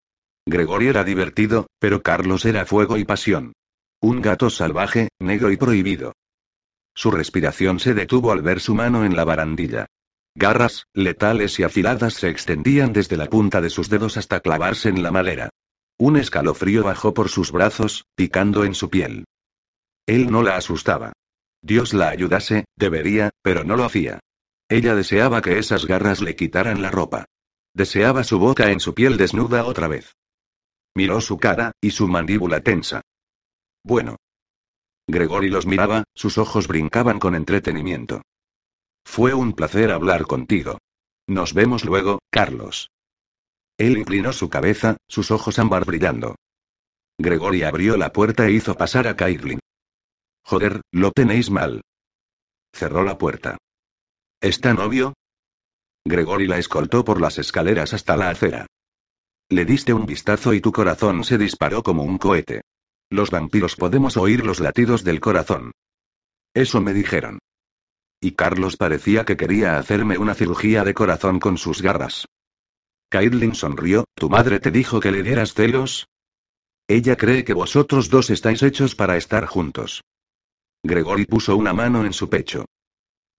Gregory 0.46 0.88
era 0.88 1.04
divertido, 1.04 1.66
pero 1.78 2.02
Carlos 2.02 2.44
era 2.44 2.66
fuego 2.66 2.98
y 2.98 3.04
pasión. 3.04 3.52
Un 4.02 4.20
gato 4.20 4.50
salvaje, 4.50 5.08
negro 5.18 5.50
y 5.50 5.56
prohibido. 5.56 6.12
Su 6.94 7.10
respiración 7.10 7.78
se 7.80 7.94
detuvo 7.94 8.32
al 8.32 8.42
ver 8.42 8.60
su 8.60 8.74
mano 8.74 9.04
en 9.04 9.16
la 9.16 9.24
barandilla. 9.24 9.86
Garras, 10.34 10.86
letales 10.94 11.58
y 11.58 11.64
afiladas 11.64 12.14
se 12.14 12.28
extendían 12.28 12.92
desde 12.92 13.16
la 13.16 13.26
punta 13.26 13.60
de 13.60 13.70
sus 13.70 13.88
dedos 13.88 14.16
hasta 14.16 14.40
clavarse 14.40 14.88
en 14.88 15.02
la 15.02 15.10
madera. 15.10 15.50
Un 15.98 16.16
escalofrío 16.16 16.84
bajó 16.84 17.12
por 17.12 17.28
sus 17.28 17.52
brazos, 17.52 18.06
picando 18.14 18.64
en 18.64 18.74
su 18.74 18.88
piel. 18.88 19.24
Él 20.06 20.30
no 20.30 20.42
la 20.42 20.56
asustaba. 20.56 21.12
Dios 21.62 21.92
la 21.92 22.08
ayudase, 22.08 22.64
debería, 22.76 23.30
pero 23.42 23.64
no 23.64 23.76
lo 23.76 23.84
hacía. 23.84 24.20
Ella 24.68 24.94
deseaba 24.94 25.42
que 25.42 25.58
esas 25.58 25.84
garras 25.84 26.20
le 26.20 26.36
quitaran 26.36 26.80
la 26.80 26.90
ropa. 26.90 27.26
Deseaba 27.74 28.24
su 28.24 28.38
boca 28.38 28.70
en 28.70 28.80
su 28.80 28.94
piel 28.94 29.16
desnuda 29.16 29.64
otra 29.64 29.88
vez. 29.88 30.14
Miró 30.94 31.20
su 31.20 31.38
cara, 31.38 31.72
y 31.80 31.90
su 31.90 32.08
mandíbula 32.08 32.60
tensa. 32.60 33.02
Bueno. 33.84 34.16
Gregory 35.10 35.50
los 35.50 35.66
miraba, 35.66 36.04
sus 36.14 36.38
ojos 36.38 36.68
brincaban 36.68 37.18
con 37.18 37.34
entretenimiento. 37.34 38.22
Fue 39.04 39.34
un 39.34 39.52
placer 39.52 39.90
hablar 39.90 40.26
contigo. 40.26 40.78
Nos 41.26 41.52
vemos 41.54 41.84
luego, 41.84 42.20
Carlos. 42.30 42.90
Él 43.78 43.98
inclinó 43.98 44.32
su 44.32 44.48
cabeza, 44.48 44.96
sus 45.08 45.30
ojos 45.30 45.58
ámbar 45.58 45.84
brillando. 45.84 46.36
Gregory 47.18 47.62
abrió 47.62 47.96
la 47.96 48.12
puerta 48.12 48.46
e 48.46 48.52
hizo 48.52 48.76
pasar 48.76 49.08
a 49.08 49.16
Caitlin. 49.16 49.58
Joder, 50.44 50.80
lo 50.92 51.10
tenéis 51.12 51.50
mal. 51.50 51.82
Cerró 52.72 53.02
la 53.02 53.18
puerta. 53.18 53.58
¿Está 54.40 54.74
novio? 54.74 55.14
Gregory 56.06 56.46
la 56.46 56.58
escoltó 56.58 57.04
por 57.04 57.20
las 57.20 57.38
escaleras 57.38 57.92
hasta 57.94 58.16
la 58.16 58.30
acera. 58.30 58.66
Le 59.50 59.64
diste 59.64 59.92
un 59.92 60.06
vistazo 60.06 60.54
y 60.54 60.60
tu 60.60 60.72
corazón 60.72 61.24
se 61.24 61.36
disparó 61.36 61.82
como 61.82 62.04
un 62.04 62.18
cohete. 62.18 62.62
Los 63.10 63.30
vampiros 63.30 63.74
podemos 63.74 64.16
oír 64.16 64.46
los 64.46 64.60
latidos 64.60 65.02
del 65.02 65.18
corazón. 65.18 65.72
Eso 66.54 66.80
me 66.80 66.94
dijeron. 66.94 67.40
Y 68.20 68.32
Carlos 68.32 68.76
parecía 68.76 69.24
que 69.24 69.36
quería 69.36 69.78
hacerme 69.78 70.16
una 70.16 70.34
cirugía 70.34 70.84
de 70.84 70.94
corazón 70.94 71.40
con 71.40 71.58
sus 71.58 71.82
garras. 71.82 72.26
Caitlin 73.08 73.54
sonrió, 73.56 74.04
¿tu 74.14 74.30
madre 74.30 74.60
te 74.60 74.70
dijo 74.70 75.00
que 75.00 75.10
le 75.10 75.24
dieras 75.24 75.54
celos? 75.54 76.06
Ella 76.86 77.16
cree 77.16 77.44
que 77.44 77.52
vosotros 77.52 78.10
dos 78.10 78.30
estáis 78.30 78.62
hechos 78.62 78.94
para 78.94 79.16
estar 79.16 79.46
juntos. 79.46 80.02
Gregory 80.84 81.24
puso 81.24 81.56
una 81.56 81.72
mano 81.72 82.04
en 82.04 82.12
su 82.12 82.28
pecho. 82.30 82.66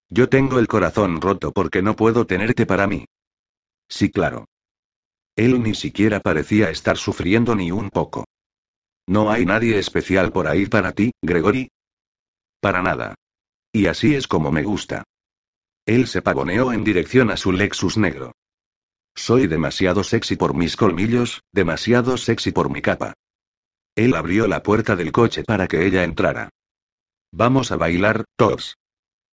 Yo 0.09 0.27
tengo 0.27 0.59
el 0.59 0.67
corazón 0.67 1.21
roto 1.21 1.53
porque 1.53 1.81
no 1.81 1.95
puedo 1.95 2.25
tenerte 2.25 2.65
para 2.65 2.87
mí. 2.87 3.05
Sí, 3.87 4.11
claro. 4.11 4.45
Él 5.37 5.63
ni 5.63 5.75
siquiera 5.75 6.19
parecía 6.19 6.69
estar 6.69 6.97
sufriendo 6.97 7.55
ni 7.55 7.71
un 7.71 7.89
poco. 7.89 8.25
¿No 9.07 9.31
hay 9.31 9.45
nadie 9.45 9.77
especial 9.77 10.31
por 10.31 10.47
ahí 10.47 10.65
para 10.65 10.91
ti, 10.91 11.11
Gregory? 11.21 11.69
Para 12.59 12.81
nada. 12.81 13.15
Y 13.73 13.87
así 13.87 14.15
es 14.15 14.27
como 14.27 14.51
me 14.51 14.63
gusta. 14.63 15.03
Él 15.85 16.07
se 16.07 16.21
pavoneó 16.21 16.73
en 16.73 16.83
dirección 16.83 17.31
a 17.31 17.37
su 17.37 17.51
Lexus 17.51 17.97
negro. 17.97 18.33
Soy 19.15 19.47
demasiado 19.47 20.03
sexy 20.03 20.35
por 20.35 20.53
mis 20.53 20.75
colmillos, 20.75 21.41
demasiado 21.51 22.17
sexy 22.17 22.51
por 22.51 22.69
mi 22.69 22.81
capa. 22.81 23.13
Él 23.95 24.15
abrió 24.15 24.47
la 24.47 24.63
puerta 24.63 24.95
del 24.95 25.11
coche 25.11 25.43
para 25.43 25.67
que 25.67 25.85
ella 25.85 26.03
entrara. 26.03 26.49
Vamos 27.33 27.71
a 27.71 27.77
bailar, 27.77 28.25
Tops. 28.37 28.75